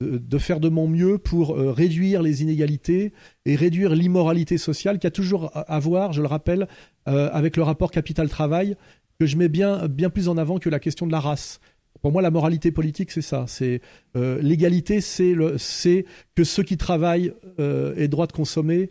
de, 0.00 0.18
de 0.18 0.38
faire 0.38 0.60
de 0.60 0.68
mon 0.68 0.88
mieux 0.88 1.18
pour 1.18 1.56
euh, 1.56 1.72
réduire 1.72 2.22
les 2.22 2.42
inégalités 2.42 3.12
et 3.44 3.56
réduire 3.56 3.94
l'immoralité 3.94 4.58
sociale 4.58 4.98
qui 4.98 5.06
a 5.06 5.10
toujours 5.10 5.50
à, 5.54 5.78
voir, 5.78 6.12
je 6.12 6.20
le 6.20 6.28
rappelle, 6.28 6.68
euh, 7.08 7.28
avec 7.32 7.56
le 7.56 7.62
rapport 7.62 7.90
capital-travail 7.90 8.76
que 9.18 9.26
je 9.26 9.36
mets 9.36 9.48
bien, 9.48 9.86
bien 9.88 10.10
plus 10.10 10.28
en 10.28 10.36
avant 10.36 10.58
que 10.58 10.68
la 10.68 10.80
question 10.80 11.06
de 11.06 11.12
la 11.12 11.20
race. 11.20 11.60
Pour 12.02 12.12
moi, 12.12 12.20
la 12.20 12.30
moralité 12.30 12.70
politique, 12.70 13.10
c'est 13.10 13.22
ça. 13.22 13.46
C'est 13.48 13.80
euh, 14.16 14.38
l'égalité, 14.42 15.00
c'est 15.00 16.04
que 16.34 16.44
ceux 16.44 16.62
qui 16.62 16.76
travaillent 16.76 17.32
euh, 17.58 17.94
aient 17.96 18.08
droit 18.08 18.26
de 18.26 18.32
consommer 18.32 18.90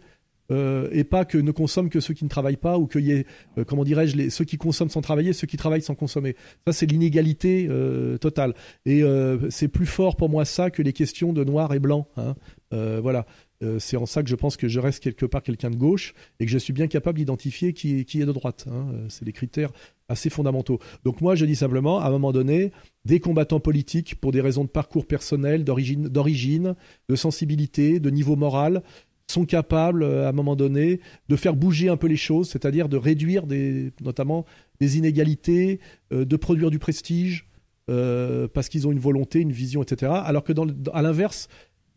euh, 0.51 0.89
et 0.91 1.03
pas 1.03 1.25
que 1.25 1.37
ne 1.37 1.51
consomment 1.51 1.89
que 1.89 1.99
ceux 1.99 2.13
qui 2.13 2.23
ne 2.23 2.29
travaillent 2.29 2.57
pas 2.57 2.77
ou 2.77 2.87
qu'il 2.87 3.05
y 3.05 3.11
ait, 3.11 3.25
euh, 3.57 3.63
comment 3.63 3.83
dirais-je, 3.83 4.29
ceux 4.29 4.45
qui 4.45 4.57
consomment 4.57 4.89
sans 4.89 5.01
travailler, 5.01 5.33
ceux 5.33 5.47
qui 5.47 5.57
travaillent 5.57 5.81
sans 5.81 5.95
consommer. 5.95 6.35
Ça, 6.67 6.73
c'est 6.73 6.85
l'inégalité 6.85 7.67
euh, 7.69 8.17
totale. 8.17 8.53
Et 8.85 9.03
c'est 9.49 9.67
plus 9.67 9.85
fort 9.85 10.15
pour 10.15 10.29
moi 10.29 10.45
ça 10.45 10.69
que 10.69 10.81
les 10.81 10.93
questions 10.93 11.33
de 11.33 11.43
noir 11.43 11.73
et 11.73 11.79
blanc. 11.79 12.07
hein. 12.17 12.35
Voilà. 12.71 13.25
C'est 13.79 13.95
en 13.95 14.05
ça 14.05 14.23
que 14.23 14.29
je 14.29 14.35
pense 14.35 14.57
que 14.57 14.67
je 14.67 14.79
reste 14.81 15.01
quelque 15.01 15.25
part 15.25 15.41
quelqu'un 15.41 15.69
de 15.69 15.77
gauche 15.77 16.13
et 16.41 16.45
que 16.45 16.51
je 16.51 16.57
suis 16.57 16.73
bien 16.73 16.87
capable 16.87 17.17
d'identifier 17.17 17.71
qui 17.71 17.99
est, 17.99 18.25
de 18.25 18.31
droite. 18.31 18.65
hein. 18.69 18.87
C'est 19.07 19.23
des 19.23 19.31
critères 19.31 19.71
assez 20.09 20.29
fondamentaux. 20.29 20.79
Donc 21.05 21.21
moi, 21.21 21.35
je 21.35 21.45
dis 21.45 21.55
simplement, 21.55 21.99
à 21.99 22.07
un 22.07 22.11
moment 22.11 22.33
donné, 22.33 22.71
des 23.05 23.21
combattants 23.21 23.61
politiques, 23.61 24.15
pour 24.15 24.33
des 24.33 24.41
raisons 24.41 24.65
de 24.65 24.69
parcours 24.69 25.05
personnel, 25.05 25.63
d'origine, 25.63 26.75
de 27.09 27.15
sensibilité, 27.15 28.01
de 28.01 28.09
niveau 28.09 28.35
moral, 28.35 28.83
sont 29.27 29.45
capables, 29.45 30.03
euh, 30.03 30.25
à 30.25 30.29
un 30.29 30.33
moment 30.33 30.55
donné, 30.55 30.99
de 31.29 31.35
faire 31.35 31.55
bouger 31.55 31.89
un 31.89 31.97
peu 31.97 32.07
les 32.07 32.17
choses, 32.17 32.49
c'est-à-dire 32.49 32.89
de 32.89 32.97
réduire 32.97 33.47
des, 33.47 33.91
notamment 34.01 34.45
des 34.79 34.97
inégalités, 34.97 35.79
euh, 36.11 36.25
de 36.25 36.35
produire 36.35 36.69
du 36.69 36.79
prestige, 36.79 37.47
euh, 37.89 38.47
parce 38.47 38.69
qu'ils 38.69 38.87
ont 38.87 38.91
une 38.91 38.99
volonté, 38.99 39.39
une 39.39 39.51
vision, 39.51 39.83
etc. 39.83 40.11
Alors 40.23 40.43
que 40.43 40.53
dans, 40.53 40.67
à 40.93 41.01
l'inverse, 41.01 41.49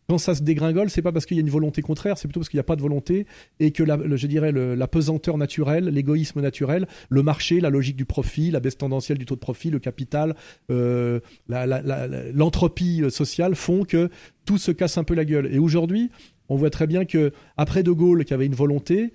quand 0.09 0.17
ça 0.17 0.35
se 0.35 0.41
dégringole, 0.41 0.89
c'est 0.89 1.01
pas 1.01 1.11
parce 1.11 1.25
qu'il 1.25 1.35
y 1.35 1.39
a 1.39 1.41
une 1.41 1.49
volonté 1.49 1.81
contraire, 1.81 2.17
c'est 2.17 2.27
plutôt 2.27 2.39
parce 2.39 2.49
qu'il 2.49 2.57
n'y 2.57 2.61
a 2.61 2.65
pas 2.65 2.77
de 2.77 2.81
volonté 2.81 3.25
et 3.59 3.71
que 3.71 3.83
la, 3.83 3.97
je 4.15 4.27
dirais 4.27 4.51
la 4.53 4.87
pesanteur 4.87 5.37
naturelle, 5.37 5.85
l'égoïsme 5.85 6.39
naturel, 6.41 6.87
le 7.09 7.23
marché, 7.23 7.59
la 7.59 7.69
logique 7.69 7.97
du 7.97 8.05
profit, 8.05 8.51
la 8.51 8.61
baisse 8.61 8.77
tendancielle 8.77 9.17
du 9.17 9.25
taux 9.25 9.35
de 9.35 9.41
profit, 9.41 9.69
le 9.69 9.79
capital, 9.79 10.35
euh, 10.71 11.19
l'entropie 11.49 13.03
euh, 13.03 13.09
sociale 13.09 13.55
font 13.55 13.83
que 13.83 14.09
tout 14.45 14.57
se 14.57 14.71
casse 14.71 14.97
un 14.97 15.03
peu 15.03 15.13
la 15.13 15.25
gueule. 15.25 15.53
Et 15.53 15.59
aujourd'hui, 15.59 16.09
on 16.49 16.55
voit 16.55 16.69
très 16.69 16.87
bien 16.87 17.05
que 17.05 17.31
après 17.57 17.83
De 17.83 17.91
Gaulle, 17.91 18.25
qui 18.25 18.33
avait 18.33 18.45
une 18.45 18.55
volonté, 18.55 19.13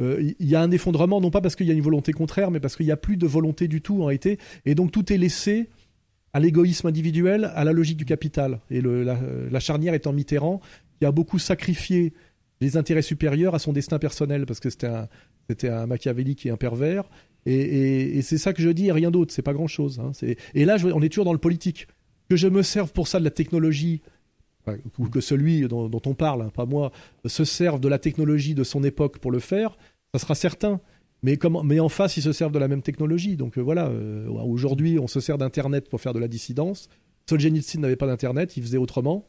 euh, 0.00 0.32
il 0.38 0.48
y 0.48 0.54
a 0.54 0.62
un 0.62 0.70
effondrement, 0.70 1.20
non 1.20 1.30
pas 1.30 1.40
parce 1.40 1.56
qu'il 1.56 1.66
y 1.66 1.70
a 1.70 1.74
une 1.74 1.82
volonté 1.82 2.12
contraire, 2.12 2.50
mais 2.50 2.60
parce 2.60 2.76
qu'il 2.76 2.86
n'y 2.86 2.92
a 2.92 2.96
plus 2.96 3.16
de 3.16 3.26
volonté 3.26 3.68
du 3.68 3.82
tout 3.82 4.00
en 4.02 4.06
réalité, 4.06 4.38
et 4.64 4.74
donc 4.74 4.92
tout 4.92 5.12
est 5.12 5.18
laissé 5.18 5.68
à 6.32 6.40
l'égoïsme 6.40 6.86
individuel, 6.86 7.50
à 7.54 7.64
la 7.64 7.72
logique 7.72 7.96
du 7.96 8.04
capital. 8.04 8.60
Et 8.70 8.80
la, 8.80 9.60
charnière 9.60 9.94
étant 9.94 10.12
Mitterrand, 10.12 10.60
qui 10.98 11.04
a 11.04 11.10
beaucoup 11.12 11.38
sacrifié 11.38 12.12
les 12.60 12.76
intérêts 12.76 13.02
supérieurs 13.02 13.54
à 13.54 13.58
son 13.58 13.72
destin 13.72 13.98
personnel, 13.98 14.46
parce 14.46 14.60
que 14.60 14.70
c'était 14.70 14.86
un, 14.86 15.08
un 15.64 15.86
machiavélique 15.86 16.46
et 16.46 16.50
un 16.50 16.56
pervers. 16.56 17.04
Et, 17.46 18.20
c'est 18.22 18.38
ça 18.38 18.52
que 18.52 18.62
je 18.62 18.68
dis, 18.68 18.86
et 18.88 18.92
rien 18.92 19.10
d'autre, 19.10 19.32
c'est 19.32 19.42
pas 19.42 19.54
grand-chose. 19.54 19.98
hein. 19.98 20.12
Et 20.54 20.64
là, 20.64 20.76
je- 20.76 20.88
on 20.88 21.02
est 21.02 21.08
toujours 21.08 21.24
dans 21.24 21.32
le 21.32 21.38
politique. 21.38 21.88
Que 22.28 22.36
je 22.36 22.46
me 22.46 22.62
serve 22.62 22.92
pour 22.92 23.08
ça 23.08 23.18
de 23.18 23.24
la 23.24 23.30
technologie, 23.30 24.02
ou 24.98 25.08
que 25.08 25.20
celui 25.20 25.66
dont, 25.68 26.02
on 26.04 26.14
parle, 26.14 26.42
hein, 26.42 26.50
pas 26.54 26.66
moi, 26.66 26.92
se 27.24 27.44
serve 27.44 27.80
de 27.80 27.88
la 27.88 27.98
technologie 27.98 28.54
de 28.54 28.64
son 28.64 28.84
époque 28.84 29.18
pour 29.18 29.30
le 29.30 29.38
faire, 29.38 29.76
ça 30.12 30.18
sera 30.18 30.34
certain. 30.34 30.80
Mais, 31.22 31.80
en 31.80 31.88
face, 31.88 32.16
ils 32.16 32.22
se 32.22 32.32
servent 32.32 32.52
de 32.52 32.58
la 32.58 32.68
même 32.68 32.82
technologie. 32.82 33.36
Donc 33.36 33.58
euh, 33.58 33.60
voilà, 33.60 33.88
euh, 33.88 34.26
aujourd'hui, 34.28 34.98
on 34.98 35.06
se 35.06 35.20
sert 35.20 35.38
d'Internet 35.38 35.88
pour 35.88 36.00
faire 36.00 36.14
de 36.14 36.18
la 36.18 36.28
dissidence. 36.28 36.88
Solzhenitsyn 37.28 37.80
n'avait 37.80 37.96
pas 37.96 38.06
d'Internet, 38.06 38.56
il 38.56 38.62
faisait 38.62 38.78
autrement. 38.78 39.26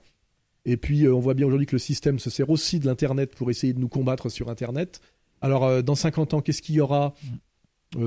Et 0.64 0.78
puis, 0.78 1.06
euh, 1.06 1.14
on 1.14 1.20
voit 1.20 1.34
bien 1.34 1.46
aujourd'hui 1.46 1.68
que 1.68 1.76
le 1.76 1.80
système 1.80 2.18
se 2.20 2.30
sert 2.30 2.50
aussi 2.50 2.80
de 2.80 2.86
l'Internet 2.86 3.36
pour 3.36 3.50
essayer 3.50 3.74
de 3.74 3.80
nous 3.80 3.90
combattre 3.90 4.30
sur 4.30 4.50
Internet. 4.50 5.02
Alors, 5.42 5.82
dans 5.82 5.96
50 5.96 6.36
ans, 6.36 6.42
qu'est-ce 6.42 6.62
qu'il 6.62 6.76
y 6.76 6.82
aura? 6.82 7.16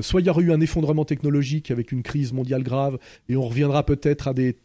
Soit 0.02 0.20
il 0.20 0.28
y 0.28 0.30
aura 0.30 0.40
eu 0.40 0.52
un 0.52 0.60
effondrement 0.60 1.04
technologique 1.04 1.72
avec 1.72 1.90
une 1.90 2.04
crise 2.04 2.32
mondiale 2.32 2.62
grave, 2.62 2.96
et 3.28 3.34
on 3.34 3.42
reviendra 3.42 3.84
peut-être 3.84 4.28
à 4.28 4.34
des 4.34 4.56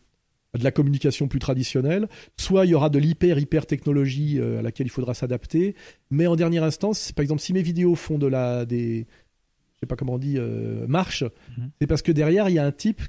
de 0.57 0.63
la 0.63 0.71
communication 0.71 1.27
plus 1.27 1.39
traditionnelle, 1.39 2.07
soit 2.37 2.65
il 2.65 2.69
y 2.69 2.73
aura 2.73 2.89
de 2.89 2.97
l'hyper-hyper 2.97 3.65
technologie 3.67 4.39
euh, 4.39 4.59
à 4.59 4.61
laquelle 4.63 4.87
il 4.87 4.91
faudra 4.91 5.13
s'adapter, 5.13 5.75
mais 6.09 6.25
en 6.27 6.35
dernière 6.35 6.63
instance, 6.63 7.11
par 7.11 7.21
exemple, 7.21 7.41
si 7.41 7.53
mes 7.53 7.61
vidéos 7.61 7.95
font 7.95 8.17
de 8.17 8.27
la 8.27 8.65
des 8.65 9.05
je 9.75 9.85
sais 9.85 9.87
pas 9.87 9.95
comment 9.95 10.15
on 10.15 10.17
dit 10.17 10.35
euh, 10.37 10.85
marche, 10.87 11.23
Mhm. 11.57 11.69
c'est 11.79 11.87
parce 11.87 12.01
que 12.01 12.11
derrière 12.11 12.49
il 12.49 12.55
y 12.55 12.59
a 12.59 12.65
un 12.65 12.71
type 12.71 13.01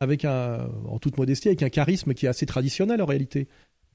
avec 0.00 0.24
un 0.24 0.68
en 0.88 0.98
toute 0.98 1.18
modestie 1.18 1.48
avec 1.48 1.62
un 1.62 1.68
charisme 1.68 2.14
qui 2.14 2.26
est 2.26 2.28
assez 2.28 2.46
traditionnel 2.46 3.00
en 3.02 3.06
réalité. 3.06 3.46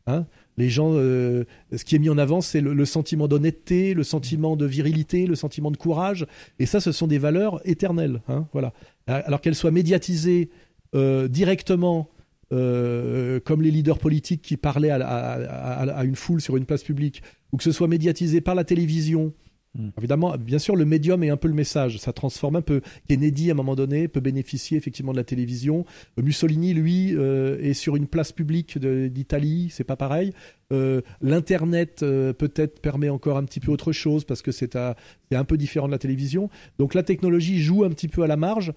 Hein? 0.08 0.26
Les 0.58 0.70
gens, 0.70 0.94
euh, 0.94 1.44
ce 1.76 1.84
qui 1.86 1.96
est 1.96 2.00
mis 2.00 2.10
en 2.10 2.18
avant, 2.18 2.42
c'est 2.42 2.62
le, 2.62 2.74
le 2.74 2.86
sentiment 2.86 3.28
d'honnêteté, 3.28 3.94
le 3.94 4.04
sentiment 4.04 4.56
de 4.56 4.66
virilité, 4.66 5.28
le 5.28 5.36
sentiment 5.36 5.70
de 5.70 5.78
courage, 5.78 6.26
et 6.58 6.66
ça, 6.66 6.80
ce 6.80 6.92
sont 6.92 7.06
des 7.06 7.20
valeurs 7.20 7.62
éternelles. 7.66 8.22
Hein, 8.28 8.48
voilà. 8.52 8.74
Alors 9.06 9.42
qu'elles 9.42 9.54
soient 9.56 9.70
médiatisées 9.72 10.50
euh, 10.96 11.28
directement 11.28 12.10
euh, 12.52 13.40
comme 13.40 13.62
les 13.62 13.72
leaders 13.72 14.00
politiques 14.00 14.42
qui 14.42 14.58
parlaient 14.58 14.90
à, 14.92 14.96
à- 14.98 15.84
à- 15.84 15.92
à 16.00 16.04
une 16.04 16.16
foule 16.16 16.42
sur 16.42 16.58
une 16.58 16.66
place 16.66 16.84
publique, 16.84 17.22
ou 17.52 17.58
que 17.58 17.64
ce 17.64 17.72
soit 17.72 17.88
médiatisé 17.88 18.42
par 18.42 18.56
la 18.56 18.64
télévision. 18.64 19.34
Mm. 19.74 19.90
Évidemment, 19.98 20.36
bien 20.38 20.60
sûr, 20.60 20.76
le 20.76 20.84
médium 20.84 21.24
est 21.24 21.30
un 21.30 21.38
peu 21.38 21.48
le 21.48 21.54
message. 21.54 21.98
Ça 21.98 22.12
transforme 22.12 22.58
un 22.58 22.62
peu. 22.62 22.82
Kennedy, 23.08 23.50
à 23.50 23.54
un 23.54 23.56
moment 23.56 23.76
donné, 23.76 24.10
peut 24.10 24.20
bénéficier 24.20 24.78
effectivement 24.78 25.14
de 25.14 25.18
la 25.18 25.24
télévision. 25.24 25.86
Euh, 26.20 26.24
Mussolini, 26.24 26.74
lui, 26.74 27.16
euh, 27.16 27.58
est 27.62 27.74
sur 27.74 27.96
une 27.96 28.08
place 28.08 28.34
publique 28.34 28.78
d'Italie. 28.80 29.70
C'est 29.72 29.86
pas 29.86 29.96
pareil. 29.96 30.34
Euh, 30.74 31.02
L'internet 31.22 32.04
euh, 32.04 32.34
peut-être 32.34 32.82
permet 32.82 33.08
encore 33.10 33.38
un 33.38 33.44
petit 33.46 33.62
peu 33.62 33.72
autre 33.72 33.94
chose 33.94 34.26
parce 34.26 34.42
que 34.42 34.52
c'est 34.52 34.76
un 34.76 35.44
peu 35.46 35.58
différent 35.58 35.88
de 35.88 35.92
la 35.94 35.98
télévision. 36.00 36.50
Donc 36.78 36.94
la 36.94 37.04
technologie 37.04 37.62
joue 37.62 37.86
un 37.86 37.90
petit 37.92 38.10
peu 38.10 38.24
à 38.24 38.28
la 38.28 38.36
marge. 38.38 38.74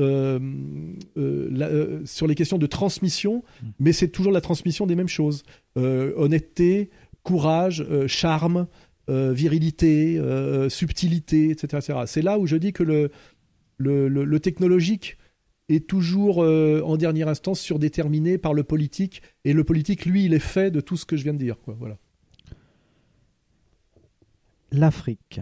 Euh, 0.00 0.38
euh, 1.16 1.48
la- 1.52 1.68
euh, 1.68 2.02
sur 2.04 2.26
les 2.26 2.34
questions 2.34 2.58
de 2.58 2.66
transmission, 2.66 3.42
mais 3.78 3.92
c'est 3.92 4.08
toujours 4.08 4.32
la 4.32 4.40
transmission 4.40 4.86
des 4.86 4.94
mêmes 4.96 5.08
choses. 5.08 5.42
Euh, 5.76 6.12
honnêteté, 6.16 6.90
courage, 7.22 7.80
euh, 7.88 8.06
charme, 8.08 8.66
euh, 9.08 9.32
virilité, 9.32 10.18
euh, 10.18 10.68
subtilité, 10.68 11.50
etc. 11.50 11.78
etc. 11.78 11.98
C'est 12.06 12.22
là 12.22 12.38
où 12.38 12.46
je 12.46 12.56
dis 12.56 12.72
que 12.72 12.82
le, 12.82 13.10
le, 13.78 14.08
le- 14.08 14.24
le 14.24 14.40
technologique 14.40 15.16
est 15.68 15.86
toujours 15.86 16.42
euh, 16.42 16.82
en 16.84 16.96
dernière 16.96 17.28
instance 17.28 17.60
surdéterminé 17.60 18.36
par 18.36 18.52
le 18.52 18.64
politique, 18.64 19.22
et 19.44 19.52
le 19.54 19.64
politique, 19.64 20.04
lui, 20.06 20.24
il 20.26 20.34
est 20.34 20.38
fait 20.38 20.70
de 20.70 20.80
tout 20.80 20.96
ce 20.96 21.06
que 21.06 21.16
je 21.16 21.22
viens 21.24 21.32
de 21.34 21.38
dire. 21.38 21.58
Quoi. 21.60 21.74
Voilà. 21.78 21.96
L'Afrique. 24.72 25.40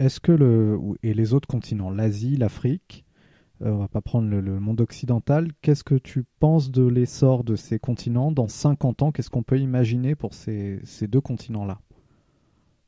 est-ce 0.00 0.18
que 0.20 0.32
le 0.32 0.78
et 1.02 1.14
les 1.14 1.32
autres 1.32 1.46
continents, 1.46 1.90
l'Asie, 1.90 2.36
l'Afrique, 2.36 3.04
euh, 3.06 3.11
on 3.64 3.76
va 3.76 3.88
pas 3.88 4.00
prendre 4.00 4.28
le, 4.28 4.60
monde 4.60 4.80
occidental, 4.80 5.48
qu'est-ce 5.60 5.84
que 5.84 5.94
tu 5.94 6.24
penses 6.40 6.70
de 6.70 6.86
l'essor 6.86 7.44
de 7.44 7.56
ces 7.56 7.78
continents 7.78 8.32
dans 8.32 8.48
50 8.48 9.02
ans? 9.02 9.12
Qu'est-ce 9.12 9.30
qu'on 9.30 9.42
peut 9.42 9.58
imaginer 9.58 10.14
pour 10.14 10.34
ces, 10.34 10.80
deux 11.02 11.20
continents-là? 11.20 11.80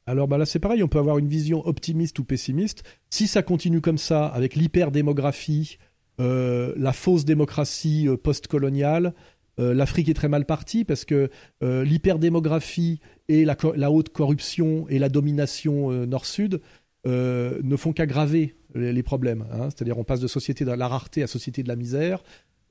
Alors 0.06 0.28
bah 0.28 0.36
là 0.36 0.44
c'est 0.44 0.58
pareil, 0.58 0.82
on 0.82 0.88
peut 0.88 0.98
avoir 0.98 1.16
une 1.16 1.28
vision 1.28 1.66
optimiste 1.66 2.18
ou 2.18 2.24
pessimiste. 2.24 2.82
Si 3.08 3.26
ça 3.26 3.42
continue 3.42 3.80
comme 3.80 3.96
ça, 3.96 4.26
avec 4.26 4.54
l'hyperdémographie, 4.54 5.78
euh, 6.20 6.74
la 6.76 6.92
fausse 6.92 7.24
démocratie 7.24 8.06
euh, 8.06 8.18
post-coloniale, 8.18 9.14
euh, 9.60 9.74
l'Afrique 9.74 10.08
est 10.08 10.14
très 10.14 10.28
mal 10.28 10.44
partie 10.44 10.84
parce 10.84 11.04
que 11.04 11.30
euh, 11.62 11.84
l'hyperdémographie 11.84 13.00
et 13.28 13.44
la, 13.44 13.56
haute 13.90 14.08
corruption 14.10 14.86
et 14.88 14.98
la 14.98 15.08
domination 15.08 15.90
euh, 15.90 16.06
nord-sud 16.06 16.60
euh, 17.06 17.60
ne 17.62 17.76
font 17.76 17.92
qu'aggraver 17.92 18.56
les, 18.74 19.02
problèmes. 19.02 19.44
hein. 19.52 19.68
C'est-à-dire 19.70 19.98
on 19.98 20.04
passe 20.04 20.20
de 20.20 20.26
société 20.26 20.64
de 20.64 20.70
la 20.72 20.88
rareté 20.88 21.22
à 21.22 21.26
société 21.26 21.62
de 21.62 21.68
la 21.68 21.76
misère. 21.76 22.22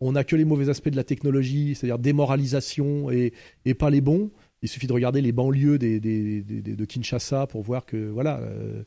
On 0.01 0.13
n'a 0.13 0.23
que 0.23 0.35
les 0.35 0.45
mauvais 0.45 0.69
aspects 0.69 0.89
de 0.89 0.95
la 0.95 1.03
technologie, 1.03 1.75
c'est-à-dire 1.75 1.99
démoralisation 1.99 3.09
et, 3.09 3.33
pas 3.77 3.89
les 3.89 4.01
bons. 4.01 4.31
Il 4.61 4.69
suffit 4.69 4.87
de 4.87 4.93
regarder 4.93 5.21
les 5.21 5.31
banlieues 5.31 5.77
de 5.79 6.85
Kinshasa 6.85 7.47
pour 7.47 7.61
voir 7.61 7.85
que 7.85 8.09
voilà, 8.09 8.39
euh, 8.39 8.83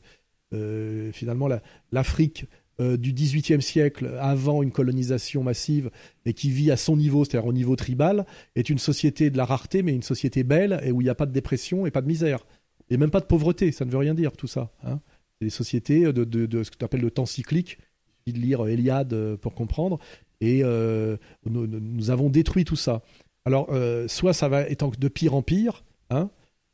euh, 0.53 1.11
finalement 1.11 1.47
la- 1.47 1.61
l'Afrique 1.91 2.45
euh, 2.79 2.95
du 2.97 3.11
XVIIIe 3.13 3.61
siècle, 3.61 4.15
avant 4.19 4.61
une 4.61 4.71
colonisation 4.71 5.41
massive 5.43 5.89
et 6.25 6.33
qui 6.33 6.51
vit 6.51 6.69
à 6.69 6.77
son 6.77 6.95
niveau, 6.95 7.25
c'est-à-dire 7.25 7.47
au 7.47 7.53
niveau 7.53 7.75
tribal, 7.75 8.25
est 8.55 8.69
une 8.69 8.77
société 8.77 9.31
de 9.31 9.37
la 9.37 9.45
rareté, 9.45 9.81
mais 9.81 9.93
une 9.93 10.03
société 10.03 10.43
belle 10.43 10.79
et 10.83 10.91
où 10.91 11.01
il 11.01 11.05
n'y 11.05 11.09
a 11.09 11.15
pas 11.15 11.25
de 11.25 11.31
dépression 11.31 11.87
et 11.87 11.91
pas 11.91 12.01
de 12.01 12.07
misère 12.07 12.45
et 12.91 12.97
même 12.97 13.09
pas 13.09 13.19
de 13.19 13.25
pauvreté. 13.25 13.71
Ça 13.71 13.83
ne 13.85 13.89
veut 13.89 13.97
rien 13.97 14.13
dire 14.13 14.33
tout 14.33 14.47
ça. 14.47 14.71
Hein. 14.83 14.99
Des 15.41 15.49
sociétés 15.49 16.11
de, 16.11 16.23
de- 16.23 16.45
de 16.45 16.63
ce 16.63 16.71
que 16.71 16.77
tu 16.77 16.85
appelles 16.85 17.01
le 17.01 17.11
temps 17.11 17.25
cyclique. 17.25 17.77
Il 18.25 18.33
suffit 18.33 18.41
de 18.41 18.45
lire 18.45 18.67
Eliade 18.67 19.13
euh, 19.13 19.37
pour 19.37 19.53
comprendre. 19.53 19.99
Et 20.41 20.61
euh, 20.63 21.17
nous, 21.45 22.09
avons 22.09 22.29
détruit 22.29 22.65
tout 22.65 22.75
ça. 22.75 23.01
Alors, 23.45 23.67
euh, 23.71 24.07
soit 24.07 24.33
ça 24.33 24.49
va 24.49 24.61
être 24.61 24.91
de 24.99 25.07
pire 25.07 25.33
en 25.33 25.41
pire, 25.41 25.83
hein, 26.09 26.29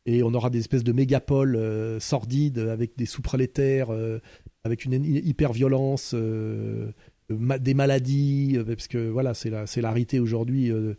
et 0.05 0.23
on 0.23 0.33
aura 0.33 0.49
des 0.49 0.59
espèces 0.59 0.83
de 0.83 0.91
mégapoles 0.91 1.55
euh, 1.55 1.99
sordides 1.99 2.57
avec 2.59 2.97
des 2.97 3.05
sous-prolétaires, 3.05 3.91
euh, 3.91 4.19
avec 4.63 4.83
une 4.85 5.05
hyper-violence, 5.05 6.11
euh, 6.13 6.91
des 7.29 7.73
maladies, 7.73 8.55
euh, 8.57 8.63
parce 8.65 8.87
que 8.87 9.07
voilà, 9.09 9.33
c'est 9.33 9.49
la, 9.49 9.65
c'est 9.65 10.19
aujourd'hui 10.19 10.71
euh, 10.71 10.75
euh, 10.75 10.95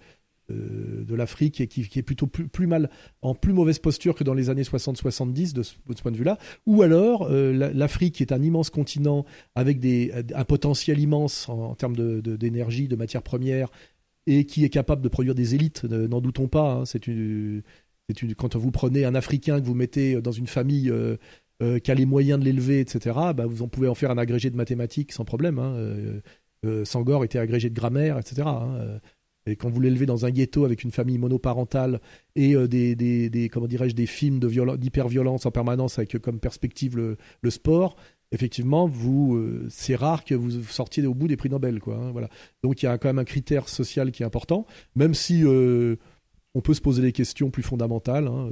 de 0.51 1.15
l'Afrique 1.15 1.61
et 1.61 1.67
qui, 1.69 1.81
est 1.99 2.03
plutôt 2.03 2.27
plus, 2.27 2.67
mal, 2.67 2.91
en 3.23 3.35
plus 3.35 3.53
mauvaise 3.53 3.79
posture 3.79 4.15
que 4.15 4.25
dans 4.25 4.35
les 4.35 4.51
années 4.51 4.63
60-70 4.63 5.53
de, 5.53 5.61
de 5.61 5.63
ce 5.63 6.03
point 6.03 6.13
de 6.13 6.17
vue-là. 6.17 6.39
Ou 6.67 6.83
alors, 6.83 7.29
euh, 7.31 7.53
la- 7.53 7.73
l'Afrique 7.73 8.21
est 8.21 8.33
un 8.33 8.43
immense 8.43 8.71
continent 8.71 9.25
avec 9.55 9.81
des, 9.81 10.13
un 10.35 10.45
potentiel 10.45 10.99
immense 10.99 11.49
en, 11.49 11.75
termes 11.75 11.97
de- 11.97 12.21
de- 12.21 12.37
d'énergie, 12.37 12.89
de, 12.89 12.97
matières 12.97 13.23
premières, 13.23 13.69
et 14.27 14.45
qui 14.47 14.65
est 14.65 14.71
capable 14.71 15.03
de 15.03 15.09
produire 15.09 15.35
des 15.35 15.55
élites, 15.55 15.85
ne- 15.85 16.07
n'en 16.07 16.21
doutons 16.21 16.49
pas. 16.49 16.73
hein. 16.75 16.85
c'est 16.85 17.07
une, 17.07 17.63
une, 18.23 18.35
quand 18.35 18.55
vous 18.57 18.71
prenez 18.71 19.05
un 19.05 19.15
Africain 19.15 19.61
que 19.61 19.67
vous 19.67 19.75
mettez 19.75 20.21
dans 20.21 20.33
une 20.33 20.47
famille 20.47 20.91
euh, 20.91 21.17
euh, 21.63 21.79
qui 21.79 21.91
a 21.91 21.95
les 21.95 22.07
moyens 22.07 22.39
de 22.41 22.45
l'élever, 22.45 22.81
etc., 22.81 23.17
bah, 23.35 23.47
vous 23.47 23.63
en 23.63 23.69
pouvez 23.69 23.89
en 23.89 23.95
faire 23.95 24.11
un 24.11 24.19
agrégé 24.19 24.51
de 24.51 24.57
mathématiques 24.57 25.13
sans 25.13 25.25
problème. 25.25 25.59
Hein. 25.59 25.75
Euh, 25.77 26.21
euh, 26.67 26.85
Sangor 26.85 27.25
était 27.25 27.39
agrégé 27.39 27.69
de 27.71 27.75
grammaire, 27.75 28.19
etc. 28.19 28.43
Euh, 29.49 29.53
Et 29.53 29.57
quand 29.57 29.71
vous 29.71 29.81
l'élevez 29.81 30.07
dans 30.07 30.25
un 30.27 30.31
ghetto 30.31 30.65
avec 30.65 30.85
une 30.85 30.91
famille 30.91 31.19
monoparentale 31.19 32.01
et 32.37 32.55
euh, 32.55 32.67
des, 32.67 32.95
des, 32.97 33.31
des- 33.31 33.49
comment 33.49 33.67
dirais-je, 33.67 33.95
des 33.95 34.07
films 34.07 34.41
d'hyperviolence 34.41 35.47
en 35.47 35.51
permanence 35.51 35.99
avec 35.99 36.15
euh, 36.17 36.19
comme 36.19 36.41
perspective 36.41 36.97
le, 36.97 37.17
le 37.43 37.51
sport, 37.51 37.97
effectivement, 38.33 38.87
vous, 38.89 39.37
euh, 39.37 39.67
c'est 39.71 39.95
rare 39.95 40.25
que 40.25 40.35
vous 40.35 40.51
sortiez 40.63 41.07
au 41.07 41.15
bout 41.15 41.29
des 41.29 41.37
prix 41.37 41.51
Nobel, 41.51 41.79
quoi. 41.81 41.97
hein, 41.97 42.11
voilà. 42.13 42.29
Donc 42.63 42.83
il 42.83 42.87
y 42.87 42.89
a 42.89 42.99
quand 42.99 43.09
même 43.09 43.19
un 43.19 43.25
critère 43.25 43.69
social 43.69 44.11
qui 44.13 44.23
est 44.23 44.27
important, 44.27 44.67
même 44.97 45.15
si 45.15 45.43
euh, 45.45 45.97
on 46.55 46.61
peut 46.61 46.75
se 46.75 46.81
poser 46.81 47.03
des 47.03 47.13
questions 47.13 47.51
plus 47.51 47.63
fondamentales. 47.63 48.27
hein, 48.29 48.51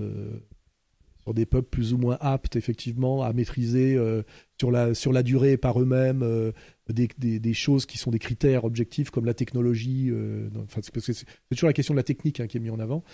sur 1.22 1.34
des 1.34 1.46
peuples 1.46 1.68
plus 1.68 1.92
ou 1.92 1.98
moins 1.98 2.16
aptes 2.20 2.56
effectivement 2.56 3.22
à 3.22 3.32
maîtriser 3.32 3.94
euh, 3.96 4.22
sur, 4.58 4.70
la, 4.70 5.22
durée 5.22 5.56
par 5.56 5.80
eux-mêmes 5.80 6.22
euh, 6.22 6.52
des, 6.88 7.54
choses 7.54 7.86
qui 7.86 7.98
sont 7.98 8.10
des 8.10 8.18
critères 8.18 8.64
objectifs 8.64 9.10
comme 9.10 9.24
la 9.24 9.34
technologie. 9.34 10.08
euh, 10.10 10.48
c'est, 10.80 11.26
toujours 11.50 11.68
la 11.68 11.72
question 11.72 11.94
de 11.94 11.98
la 11.98 12.04
technique 12.04 12.40
hein, 12.40 12.46
qui 12.46 12.56
est 12.56 12.60
mise 12.60 12.72
en 12.72 12.80
avant. 12.80 13.04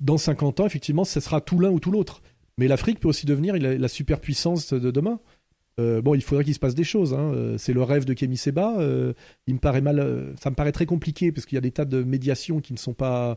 Dans 0.00 0.18
50 0.18 0.60
ans, 0.60 0.66
effectivement, 0.66 1.04
ce 1.04 1.20
sera 1.20 1.40
tout 1.40 1.58
l'un 1.58 1.70
ou 1.70 1.80
tout 1.80 1.90
l'autre. 1.90 2.22
Mais 2.58 2.68
l'Afrique 2.68 3.00
peut 3.00 3.08
aussi 3.08 3.26
devenir 3.26 3.56
la, 3.56 3.88
superpuissance 3.88 4.72
de 4.72 4.90
demain. 4.90 5.20
Bon, 5.78 6.14
il 6.14 6.22
faudrait 6.22 6.44
qu'il 6.44 6.54
se 6.54 6.58
passe 6.58 6.74
des 6.74 6.84
choses. 6.84 7.12
hein. 7.12 7.56
C'est 7.58 7.72
le 7.72 7.82
rêve 7.82 8.04
de 8.04 8.14
Kémy 8.14 8.36
Seba. 8.36 8.76
Il 9.46 9.54
me 9.54 9.58
paraît 9.58 9.80
mal, 9.80 10.34
ça 10.40 10.50
me 10.50 10.54
paraît 10.54 10.72
très 10.72 10.86
compliqué 10.86 11.32
parce 11.32 11.46
qu'il 11.46 11.56
y 11.56 11.58
a 11.58 11.62
des 11.62 11.72
tas 11.72 11.84
de 11.84 12.02
médiations 12.02 12.60
qui 12.60 12.72
ne 12.72 12.78
sont 12.78 12.94
pas, 12.94 13.36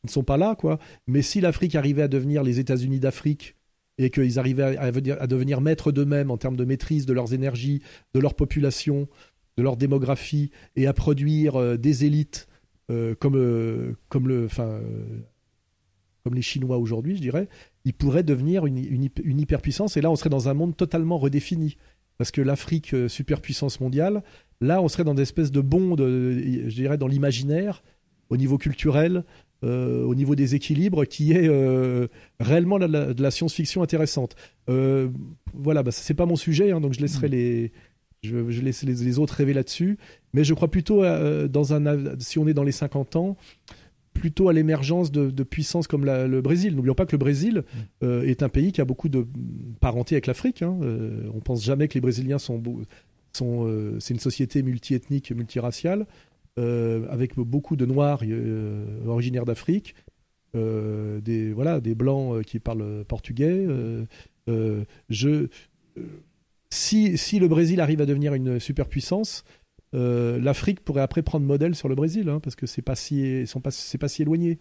qui 0.00 0.06
ne 0.06 0.10
sont 0.10 0.24
pas 0.24 0.36
là, 0.36 0.54
quoi. 0.54 0.78
Mais 1.06 1.22
si 1.22 1.40
l'Afrique 1.40 1.74
arrivait 1.74 2.02
à 2.02 2.08
devenir 2.08 2.42
les 2.42 2.58
États-Unis 2.58 3.00
d'Afrique 3.00 3.56
et 3.98 4.10
qu'ils 4.10 4.38
arrivaient 4.38 4.76
à, 4.76 4.82
à 4.82 4.90
venir- 4.90 5.16
à 5.20 5.26
devenir 5.26 5.60
maîtres 5.60 5.92
d'eux-mêmes 5.92 6.30
en 6.30 6.38
termes 6.38 6.56
de 6.56 6.64
maîtrise 6.64 7.04
de 7.04 7.12
leurs 7.12 7.34
énergies, 7.34 7.82
de 8.14 8.20
leur 8.20 8.34
population, 8.34 9.08
de 9.58 9.62
leur 9.62 9.76
démographie, 9.76 10.50
et 10.76 10.86
à 10.86 10.94
produire 10.94 11.56
euh, 11.56 11.76
des 11.76 12.06
élites 12.06 12.48
euh, 12.90 13.14
comme, 13.14 13.36
euh, 13.36 13.92
comme, 14.08 14.26
le, 14.26 14.48
comme 16.24 16.34
les 16.34 16.42
Chinois 16.42 16.78
aujourd'hui, 16.78 17.16
je 17.16 17.20
dirais, 17.20 17.48
ils 17.84 17.94
pourraient 17.94 18.22
devenir 18.22 18.66
une, 18.66 18.78
une, 18.78 19.04
hyp- 19.04 19.22
une 19.22 19.38
hyperpuissance. 19.38 19.96
Et 19.96 20.00
là, 20.00 20.10
on 20.10 20.16
serait 20.16 20.30
dans 20.30 20.48
un 20.48 20.54
monde 20.54 20.76
totalement 20.76 21.18
redéfini. 21.18 21.76
Parce 22.16 22.30
que 22.30 22.42
l'Afrique, 22.42 22.94
superpuissance 23.08 23.80
mondiale, 23.80 24.22
là, 24.60 24.82
on 24.82 24.88
serait 24.88 25.04
dans 25.04 25.14
des 25.14 25.22
espèces 25.22 25.50
de 25.52 25.60
bonds, 25.60 25.94
de- 25.94 26.68
je 26.68 26.74
dirais, 26.74 26.98
dans 26.98 27.06
l'imaginaire, 27.06 27.82
au 28.28 28.36
niveau 28.36 28.58
culturel, 28.58 29.24
euh, 29.62 30.04
au 30.04 30.14
niveau 30.14 30.34
des 30.34 30.54
équilibres, 30.54 31.04
qui 31.04 31.32
est 31.32 31.46
euh, 31.46 32.06
réellement 32.38 32.78
de 32.78 33.22
la, 33.22 33.30
science-fiction 33.30 33.82
intéressante. 33.82 34.34
Euh, 34.70 35.08
voilà, 35.52 35.82
bah, 35.82 35.90
c'est 35.90 36.14
pas 36.14 36.26
mon 36.26 36.36
sujet, 36.36 36.70
hein, 36.70 36.80
donc 36.80 36.94
je 36.94 37.00
laisserai 37.00 37.28
les, 37.28 37.72
je, 38.22 38.50
je 38.50 38.62
laisse 38.62 38.82
les, 38.84 38.94
les 38.94 39.18
autres 39.18 39.34
rêver 39.34 39.52
là-dessus. 39.52 39.98
Mais 40.32 40.44
je 40.44 40.54
crois 40.54 40.70
plutôt, 40.70 41.02
dans 41.48 41.74
un, 41.74 42.18
si 42.18 42.38
on 42.38 42.48
est 42.48 42.54
dans 42.54 42.62
les 42.62 42.72
50 42.72 43.16
ans, 43.16 43.36
plutôt 44.14 44.48
à 44.48 44.52
l'émergence 44.52 45.12
de, 45.12 45.30
de 45.30 45.42
puissances 45.42 45.86
comme 45.86 46.04
la- 46.04 46.26
le 46.26 46.40
Brésil. 46.40 46.74
N'oublions 46.74 46.94
pas 46.94 47.06
que 47.06 47.12
le 47.12 47.18
Brésil 47.18 47.64
euh, 48.02 48.22
est 48.22 48.42
un 48.42 48.48
pays 48.48 48.72
qui 48.72 48.80
a 48.80 48.84
beaucoup 48.84 49.08
de 49.08 49.26
parenté 49.80 50.14
avec 50.14 50.26
l'Afrique. 50.26 50.62
Hein. 50.62 50.78
On 51.34 51.40
pense 51.40 51.64
jamais 51.64 51.86
que 51.88 51.94
les 51.94 52.00
Brésiliens 52.00 52.38
sont, 52.38 52.62
sont 53.32 53.96
c'est 53.98 54.14
une 54.14 54.20
société 54.20 54.62
multiethnique, 54.62 55.32
multiraciale, 55.32 56.06
avec 57.10 57.36
beaucoup 57.36 57.76
de 57.76 57.86
Noirs 57.86 58.20
euh, 58.24 58.84
originaires 59.06 59.44
d'Afrique, 59.44 59.94
euh, 60.54 61.20
des 61.20 61.52
voilà, 61.52 61.80
des 61.80 61.94
blancs 61.94 62.34
euh, 62.34 62.42
qui 62.42 62.58
parlent 62.58 63.04
portugais. 63.04 63.66
euh, 63.68 64.04
euh, 64.48 64.84
je 65.08 65.46
euh, 65.98 66.02
si, 66.70 67.18
si 67.18 67.38
le 67.38 67.48
Brésil 67.48 67.80
arrive 67.80 68.00
à 68.00 68.06
devenir 68.06 68.34
une 68.34 68.60
superpuissance, 68.60 69.44
euh, 69.94 70.38
l'Afrique 70.40 70.80
pourrait 70.80 71.02
après 71.02 71.22
prendre 71.22 71.44
modèle 71.46 71.74
sur 71.74 71.88
le 71.88 71.94
Brésil, 71.96 72.28
hein, 72.28 72.40
parce 72.40 72.54
que 72.56 72.66
c'est 72.66 72.82
pas 72.82 72.94
si, 72.94 73.46
sont 73.46 73.60
pas, 73.60 73.70
c'est 73.72 73.98
pas 73.98 74.08
si 74.08 74.22
éloigné. 74.22 74.58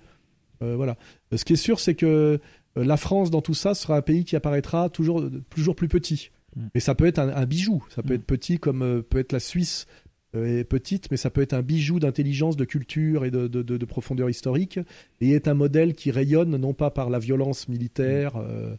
Euh, 0.63 0.75
voilà. 0.75 0.97
Euh, 1.33 1.37
Ce 1.37 1.45
qui 1.45 1.53
est 1.53 1.55
sûr, 1.55 1.79
c'est 1.79 1.95
que 1.95 2.39
euh, 2.77 2.83
la 2.83 2.97
France, 2.97 3.29
dans 3.29 3.41
tout 3.41 3.53
ça, 3.53 3.73
sera 3.75 3.95
un 3.97 4.01
pays 4.01 4.25
qui 4.25 4.35
apparaîtra 4.35 4.89
toujours, 4.89 5.23
toujours 5.49 5.75
plus 5.75 5.87
petit. 5.87 6.31
Mm. 6.55 6.67
Et 6.73 6.79
ça 6.79 6.95
peut 6.95 7.05
être 7.05 7.19
un, 7.19 7.29
un 7.29 7.45
bijou. 7.45 7.83
Ça 7.93 8.01
peut 8.01 8.13
Mm. 8.13 8.17
être 8.17 8.25
petit 8.25 8.57
comme 8.59 8.81
euh, 8.81 9.01
peut 9.01 9.19
être 9.19 9.31
la 9.31 9.39
Suisse 9.39 9.85
euh, 9.85 10.08
est 10.33 10.63
petite, 10.63 11.09
mais 11.11 11.17
ça 11.17 11.29
peut 11.29 11.41
être 11.41 11.53
un 11.53 11.61
bijou 11.61 11.99
d'intelligence, 11.99 12.55
de 12.55 12.65
culture 12.65 13.25
et 13.25 13.31
de, 13.31 13.47
de- 13.47 13.61
de- 13.63 13.77
de 13.77 13.85
profondeur 13.85 14.29
historique, 14.29 14.79
et 15.21 15.31
est 15.31 15.47
un 15.47 15.53
modèle 15.55 15.93
qui 15.93 16.11
rayonne 16.11 16.55
non 16.57 16.73
pas 16.73 16.91
par 16.91 17.09
la 17.09 17.19
violence 17.19 17.67
militaire, 17.67 18.35
euh, 18.37 18.75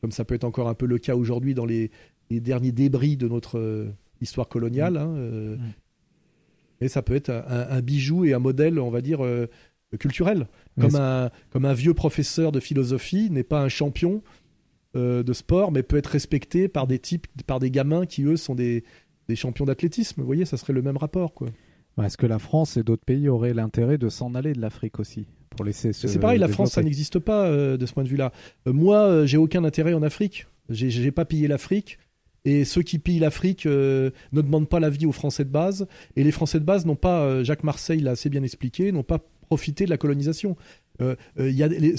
comme 0.00 0.12
ça 0.12 0.24
peut 0.24 0.34
être 0.34 0.44
encore 0.44 0.68
un 0.68 0.74
peu 0.74 0.86
le 0.86 0.98
cas 0.98 1.16
aujourd'hui 1.16 1.54
dans 1.54 1.64
les, 1.64 1.90
les 2.30 2.40
derniers 2.40 2.72
débris 2.72 3.16
de 3.16 3.28
notre 3.28 3.58
euh, 3.58 3.88
histoire 4.20 4.48
coloniale, 4.48 4.96
hein, 4.98 5.14
euh, 5.16 5.56
Mm. 5.56 5.60
mais 6.80 6.88
ça 6.88 7.02
peut 7.02 7.14
être 7.14 7.30
un, 7.30 7.44
un- 7.48 7.68
un 7.78 7.80
bijou 7.80 8.24
et 8.24 8.34
un 8.34 8.38
modèle, 8.38 8.78
on 8.78 8.90
va 8.90 9.00
dire, 9.00 9.24
euh, 9.24 9.46
culturel. 9.98 10.48
Comme 10.80 10.96
un, 10.96 11.30
comme 11.50 11.64
un 11.66 11.72
vieux 11.72 11.94
professeur 11.94 12.50
de 12.50 12.58
philosophie 12.60 13.30
n'est 13.30 13.44
pas 13.44 13.62
un 13.62 13.68
champion 13.68 14.22
euh, 14.96 15.22
de 15.22 15.32
sport, 15.32 15.70
mais 15.72 15.82
peut 15.84 15.96
être 15.96 16.08
respecté 16.08 16.66
par 16.68 16.86
des 16.88 16.98
types, 16.98 17.26
par 17.46 17.58
des 17.60 17.70
gamins 17.70 18.04
qui, 18.04 18.24
eux, 18.24 18.36
sont 18.36 18.54
des, 18.56 18.82
des 19.28 19.36
champions 19.36 19.64
d'athlétisme. 19.64 20.20
Vous 20.20 20.26
voyez, 20.26 20.44
ça 20.44 20.56
serait 20.56 20.72
le 20.72 20.82
même 20.82 20.96
rapport, 20.96 21.34
quoi. 21.34 21.48
Est-ce 22.02 22.16
que 22.16 22.26
la 22.26 22.38
France 22.40 22.76
et 22.76 22.82
d'autres 22.82 23.04
pays 23.04 23.28
auraient 23.28 23.54
l'intérêt 23.54 23.98
de 23.98 24.08
s'en 24.08 24.34
aller 24.34 24.52
de 24.52 24.60
l'Afrique 24.60 24.98
aussi 24.98 25.26
pour 25.50 25.64
laisser 25.64 25.92
se 25.92 26.08
C'est 26.08 26.18
pareil, 26.18 26.40
la 26.40 26.48
France, 26.48 26.72
ça 26.72 26.82
n'existe 26.82 27.20
pas 27.20 27.46
euh, 27.46 27.76
de 27.76 27.86
ce 27.86 27.92
point 27.92 28.02
de 28.02 28.08
vue-là. 28.08 28.32
Euh, 28.66 28.72
moi, 28.72 28.98
euh, 29.02 29.26
j'ai 29.26 29.36
aucun 29.36 29.62
intérêt 29.62 29.94
en 29.94 30.02
Afrique. 30.02 30.46
J'ai- 30.68 31.12
pas 31.12 31.24
pillé 31.24 31.46
l'Afrique. 31.46 31.98
Et 32.46 32.64
ceux 32.64 32.82
qui 32.82 32.98
pillent 32.98 33.20
l'Afrique 33.20 33.64
ne 33.64 34.10
demandent 34.32 34.68
pas 34.68 34.80
l'avis 34.80 35.06
aux 35.06 35.12
Français 35.12 35.44
de 35.44 35.50
base. 35.50 35.86
Et 36.16 36.24
les 36.24 36.32
Français 36.32 36.58
de 36.58 36.64
base 36.64 36.84
n'ont 36.84 36.96
pas, 36.96 37.42
Jacques 37.44 37.62
Marseille 37.64 38.00
l'a 38.00 38.10
assez 38.12 38.28
bien 38.28 38.42
expliqué, 38.42 38.90
n'ont 38.92 39.02
pas 39.04 39.20
profité 39.46 39.84
de 39.84 39.90
la 39.90 39.96
colonisation. 39.96 40.56
Euh, 41.00 41.16
euh, 41.38 41.50
y 41.50 41.62
a 41.62 41.68
les- 41.68 41.94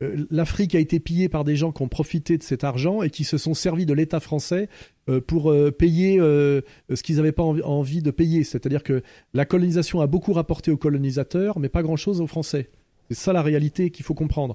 l'Afrique 0.00 0.74
a 0.74 0.78
été 0.78 1.00
pillée 1.00 1.28
par 1.28 1.44
des 1.44 1.56
gens 1.56 1.72
qui 1.72 1.82
ont 1.82 1.88
profité 1.88 2.38
de 2.38 2.42
cet 2.42 2.62
argent 2.62 3.02
et 3.02 3.10
qui 3.10 3.24
se 3.24 3.36
sont 3.36 3.54
servis 3.54 3.86
de 3.86 3.94
l'État 3.94 4.20
français 4.20 4.68
euh, 5.08 5.20
pour 5.20 5.50
euh, 5.50 5.72
payer 5.72 6.18
ce 6.18 7.02
qu'ils 7.02 7.16
n'avaient 7.16 7.32
pas 7.32 7.42
envie 7.42 8.02
de 8.02 8.10
payer. 8.10 8.44
C'est-à-dire 8.44 8.82
que 8.82 9.02
la 9.34 9.44
colonisation 9.44 10.00
a 10.00 10.06
beaucoup 10.06 10.32
rapporté 10.32 10.70
aux 10.70 10.76
colonisateurs, 10.76 11.58
mais 11.58 11.68
pas 11.68 11.82
grand-chose 11.82 12.20
aux 12.20 12.26
Français. 12.26 12.70
C'est 13.10 13.16
ça 13.16 13.32
la 13.32 13.42
réalité 13.42 13.90
qu'il 13.90 14.04
faut 14.04 14.14
comprendre. 14.14 14.54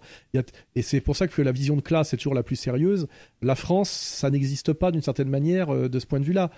Et 0.76 0.82
c'est 0.84 1.02
pour 1.02 1.16
ça 1.16 1.28
que 1.28 1.42
la 1.42 1.52
vision 1.52 1.76
de 1.76 1.82
classe 1.82 2.14
est 2.14 2.18
toujours 2.18 2.36
la 2.36 2.44
plus 2.44 2.56
sérieuse. 2.56 3.08
La 3.42 3.56
France, 3.56 3.90
ça 3.90 4.30
n'existe 4.30 4.74
pas 4.74 4.92
d'une 4.92 5.02
certaine 5.02 5.30
manière 5.30 5.90
de 5.90 6.00
ce 6.00 6.06
point 6.06 6.20
de 6.20 6.26
vue-là. 6.26 6.52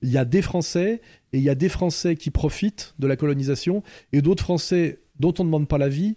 Il 0.00 0.10
y 0.10 0.16
a 0.16 0.24
des 0.24 0.40
Français 0.40 1.02
et 1.32 1.38
il 1.38 1.42
y 1.42 1.50
a 1.50 1.54
des 1.54 1.68
Français 1.68 2.16
qui 2.16 2.30
profitent 2.30 2.94
de 2.98 3.06
la 3.06 3.16
colonisation 3.16 3.82
et 4.12 4.22
d'autres 4.22 4.42
Français 4.42 5.00
dont 5.20 5.34
on 5.38 5.44
ne 5.44 5.48
demande 5.48 5.68
pas 5.68 5.78
la 5.78 5.90
vie 5.90 6.16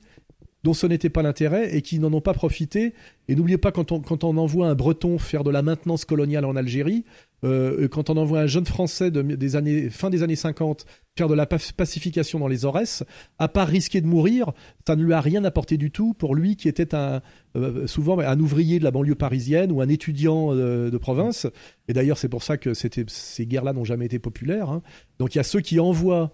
dont 0.66 0.74
ce 0.74 0.88
n'était 0.88 1.10
pas 1.10 1.22
l'intérêt 1.22 1.76
et 1.76 1.84
qui 1.84 2.00
n'en 2.00 2.12
ont 2.12 2.22
pas 2.22 2.34
profité. 2.34 2.96
Et 3.28 3.36
n'oubliez 3.36 3.60
pas, 3.60 3.72
quand 3.72 3.92
on, 3.92 4.00
quand 4.00 4.24
on 4.24 4.36
envoie 4.36 4.68
un 4.68 4.74
Breton 4.74 5.20
faire 5.20 5.44
de 5.44 5.52
la 5.52 5.62
maintenance 5.62 6.06
coloniale 6.06 6.44
en 6.44 6.56
Algérie, 6.56 7.06
euh, 7.44 7.88
quand 7.88 8.10
on 8.10 8.18
envoie 8.18 8.40
un 8.40 8.48
jeune 8.48 8.66
Français 8.66 9.12
de, 9.12 9.22
des 9.22 9.56
années, 9.56 9.92
fin 9.92 10.10
des 10.10 10.24
années 10.24 10.36
50 10.36 10.88
faire 11.16 11.28
de 11.28 11.36
la 11.36 11.46
pacification 11.46 12.40
dans 12.40 12.48
les 12.48 12.66
Aurès, 12.66 13.04
à 13.38 13.48
part 13.48 13.68
risquer 13.68 14.02
de 14.02 14.08
mourir, 14.08 14.54
ça 14.88 14.96
ne 14.96 15.04
lui 15.04 15.14
a 15.14 15.22
rien 15.22 15.46
apporté 15.46 15.78
du 15.78 15.92
tout 15.92 16.16
pour 16.16 16.34
lui 16.34 16.56
qui 16.56 16.68
était 16.68 16.96
un, 16.96 17.22
euh, 17.56 17.86
souvent 17.86 18.18
un 18.18 18.40
ouvrier 18.40 18.80
de 18.80 18.84
la 18.84 18.92
banlieue 18.92 19.14
parisienne 19.14 19.72
ou 19.72 19.82
un 19.82 19.88
étudiant 19.88 20.50
euh, 20.52 20.90
de 20.90 20.98
province. 20.98 21.46
Et 21.88 21.94
d'ailleurs, 21.94 22.18
c'est 22.18 22.28
pour 22.28 22.42
ça 22.42 22.58
que 22.58 22.74
ces 22.74 23.46
guerres-là 23.46 23.74
n'ont 23.74 23.86
jamais 23.86 24.06
été 24.06 24.18
populaires. 24.18 24.72
Hein. 24.72 24.82
Donc 25.20 25.36
il 25.36 25.38
y 25.38 25.42
a 25.42 25.44
ceux 25.44 25.62
qui 25.62 25.80
envoient 25.80 26.34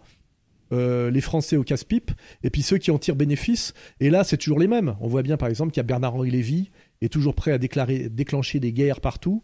euh, 0.72 1.12
les 1.12 1.22
Français 1.22 1.58
au 1.58 1.64
casse-pipe, 1.64 2.12
et 2.44 2.50
puis 2.50 2.62
ceux 2.62 2.78
qui 2.78 2.92
en 2.92 2.98
tirent 2.98 3.16
bénéfice. 3.16 3.74
Et 4.00 4.10
là, 4.10 4.24
c'est 4.24 4.38
toujours 4.38 4.60
les 4.60 4.68
mêmes. 4.68 4.96
On 5.02 5.08
voit 5.08 5.24
bien, 5.24 5.38
par 5.38 5.50
exemple, 5.50 5.72
qu'il 5.72 5.80
y 5.80 5.82
a 5.82 5.84
Bernard-Henri 5.84 6.32
Lévy, 6.32 6.72
est 7.02 7.12
toujours 7.12 7.36
prêt 7.36 7.52
à 7.52 7.58
déclencher 7.58 8.60
des 8.60 8.74
guerres 8.74 9.02
partout, 9.02 9.44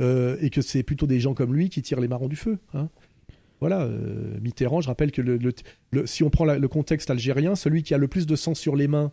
euh, 0.00 0.36
et 0.40 0.50
que 0.50 0.62
c'est 0.62 0.82
plutôt 0.82 1.06
des 1.06 1.20
gens 1.20 1.34
comme 1.34 1.54
lui 1.54 1.68
qui 1.68 1.82
tirent 1.82 2.00
les 2.00 2.08
marrons 2.08 2.28
du 2.28 2.36
feu. 2.36 2.58
Hein. 2.74 2.88
Voilà, 3.60 3.82
euh, 3.82 4.38
Mitterrand, 4.40 4.80
je 4.80 4.86
rappelle 4.86 5.10
que 5.10 5.22
si 6.04 6.22
on 6.22 6.30
prend 6.30 6.44
le 6.44 6.68
contexte 6.68 7.10
algérien, 7.10 7.56
celui 7.56 7.82
qui 7.82 7.92
a 7.92 7.98
le 7.98 8.06
plus 8.06 8.26
de 8.26 8.36
sang 8.36 8.54
sur 8.54 8.76
les 8.76 8.88
mains 8.88 9.12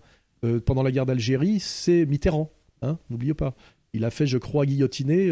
pendant 0.65 0.83
la 0.83 0.91
guerre 0.91 1.07
d'Algérie, 1.07 1.59
c'est 1.59 2.05
Mitterrand. 2.05 2.51
Hein, 2.83 2.99
N'oubliez 3.09 3.33
pas. 3.33 3.55
Il 3.93 4.05
a 4.05 4.11
fait, 4.11 4.27
je 4.27 4.37
crois, 4.37 4.67
guillotiner, 4.67 5.31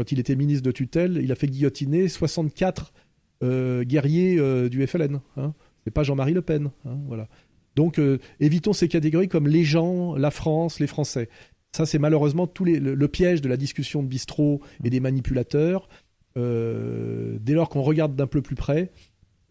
quand 0.00 0.12
il 0.12 0.18
était 0.18 0.34
ministre 0.34 0.62
de 0.62 0.70
tutelle, 0.72 1.20
il 1.22 1.30
a 1.30 1.34
fait 1.34 1.46
guillotiner 1.46 2.08
64 2.08 2.94
euh, 2.94 3.09
guerrier 3.42 4.38
euh, 4.38 4.68
du 4.68 4.86
FLN. 4.86 5.20
Hein. 5.36 5.54
C'est 5.84 5.90
pas 5.90 6.02
Jean-Marie 6.02 6.34
Le 6.34 6.42
Pen. 6.42 6.70
Hein, 6.84 6.98
voilà. 7.06 7.28
Donc 7.76 7.98
euh, 7.98 8.18
évitons 8.40 8.72
ces 8.72 8.88
catégories 8.88 9.28
comme 9.28 9.48
les 9.48 9.64
gens, 9.64 10.14
la 10.16 10.30
France, 10.30 10.80
les 10.80 10.86
Français. 10.86 11.28
Ça, 11.72 11.86
c'est 11.86 11.98
malheureusement 11.98 12.48
le, 12.64 13.06
piège 13.06 13.40
de 13.40 13.48
la 13.48 13.56
discussion 13.56 14.02
de 14.02 14.08
bistrot 14.08 14.60
et 14.82 14.90
des 14.90 14.98
manipulateurs. 14.98 15.88
dès 16.34 17.54
lors 17.54 17.68
qu'on 17.68 17.82
regarde 17.82 18.16
d'un 18.16 18.26
peu 18.26 18.42
plus 18.42 18.56
près, 18.56 18.90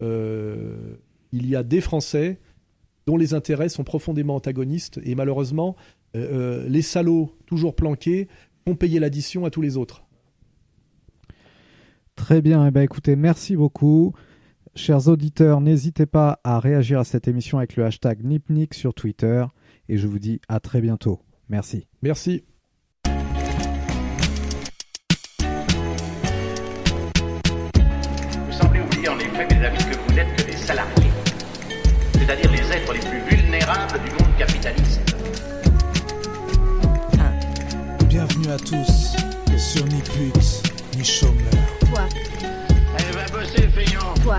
il 0.02 1.46
y 1.46 1.56
a 1.56 1.62
des 1.62 1.80
Français 1.80 2.38
dont 3.06 3.16
les 3.16 3.32
intérêts 3.32 3.70
sont 3.70 3.84
profondément 3.84 4.34
antagonistes 4.34 5.00
et 5.02 5.14
malheureusement, 5.14 5.76
les 6.12 6.82
salauds 6.82 7.34
toujours 7.46 7.74
planqués 7.74 8.28
font 8.66 8.74
payer 8.74 9.00
l'addition 9.00 9.46
à 9.46 9.50
tous 9.50 9.62
les 9.62 9.78
autres. 9.78 10.04
Très 12.20 12.42
bien, 12.42 12.66
eh 12.66 12.70
ben, 12.70 12.82
écoutez, 12.82 13.16
merci 13.16 13.56
beaucoup. 13.56 14.12
Chers 14.74 15.08
auditeurs, 15.08 15.62
n'hésitez 15.62 16.04
pas 16.04 16.38
à 16.44 16.60
réagir 16.60 17.00
à 17.00 17.04
cette 17.04 17.26
émission 17.26 17.56
avec 17.56 17.76
le 17.76 17.86
hashtag 17.86 18.22
NipNik 18.22 18.74
sur 18.74 18.92
Twitter. 18.92 19.42
Et 19.88 19.96
je 19.96 20.06
vous 20.06 20.18
dis 20.18 20.38
à 20.46 20.60
très 20.60 20.82
bientôt. 20.82 21.22
Merci. 21.48 21.86
Merci. 22.02 22.44
Vous 23.06 23.12
semblez 28.52 28.80
oublier 28.80 29.08
en 29.08 29.18
effet, 29.18 29.48
mes 29.50 29.64
amis, 29.64 29.78
que 29.78 29.96
vous 30.06 30.12
n'êtes 30.14 30.36
que 30.36 30.42
des 30.50 30.58
salariés. 30.58 31.10
C'est-à-dire 32.12 32.52
les 32.52 32.70
êtres 32.70 32.92
les 32.92 33.00
plus 33.00 33.20
vulnérables 33.34 33.98
du 34.04 34.10
monde 34.22 34.36
capitaliste. 34.38 35.00
Bienvenue 38.08 38.48
à 38.48 38.58
tous 38.58 39.16
sur 39.56 39.86
Nipux, 39.86 40.62
ni 40.98 41.04
chômeur. 41.04 41.79
Elle 42.98 43.14
va 43.14 43.38
bosser, 43.38 43.68
feignant. 43.68 44.14
Toi. 44.22 44.38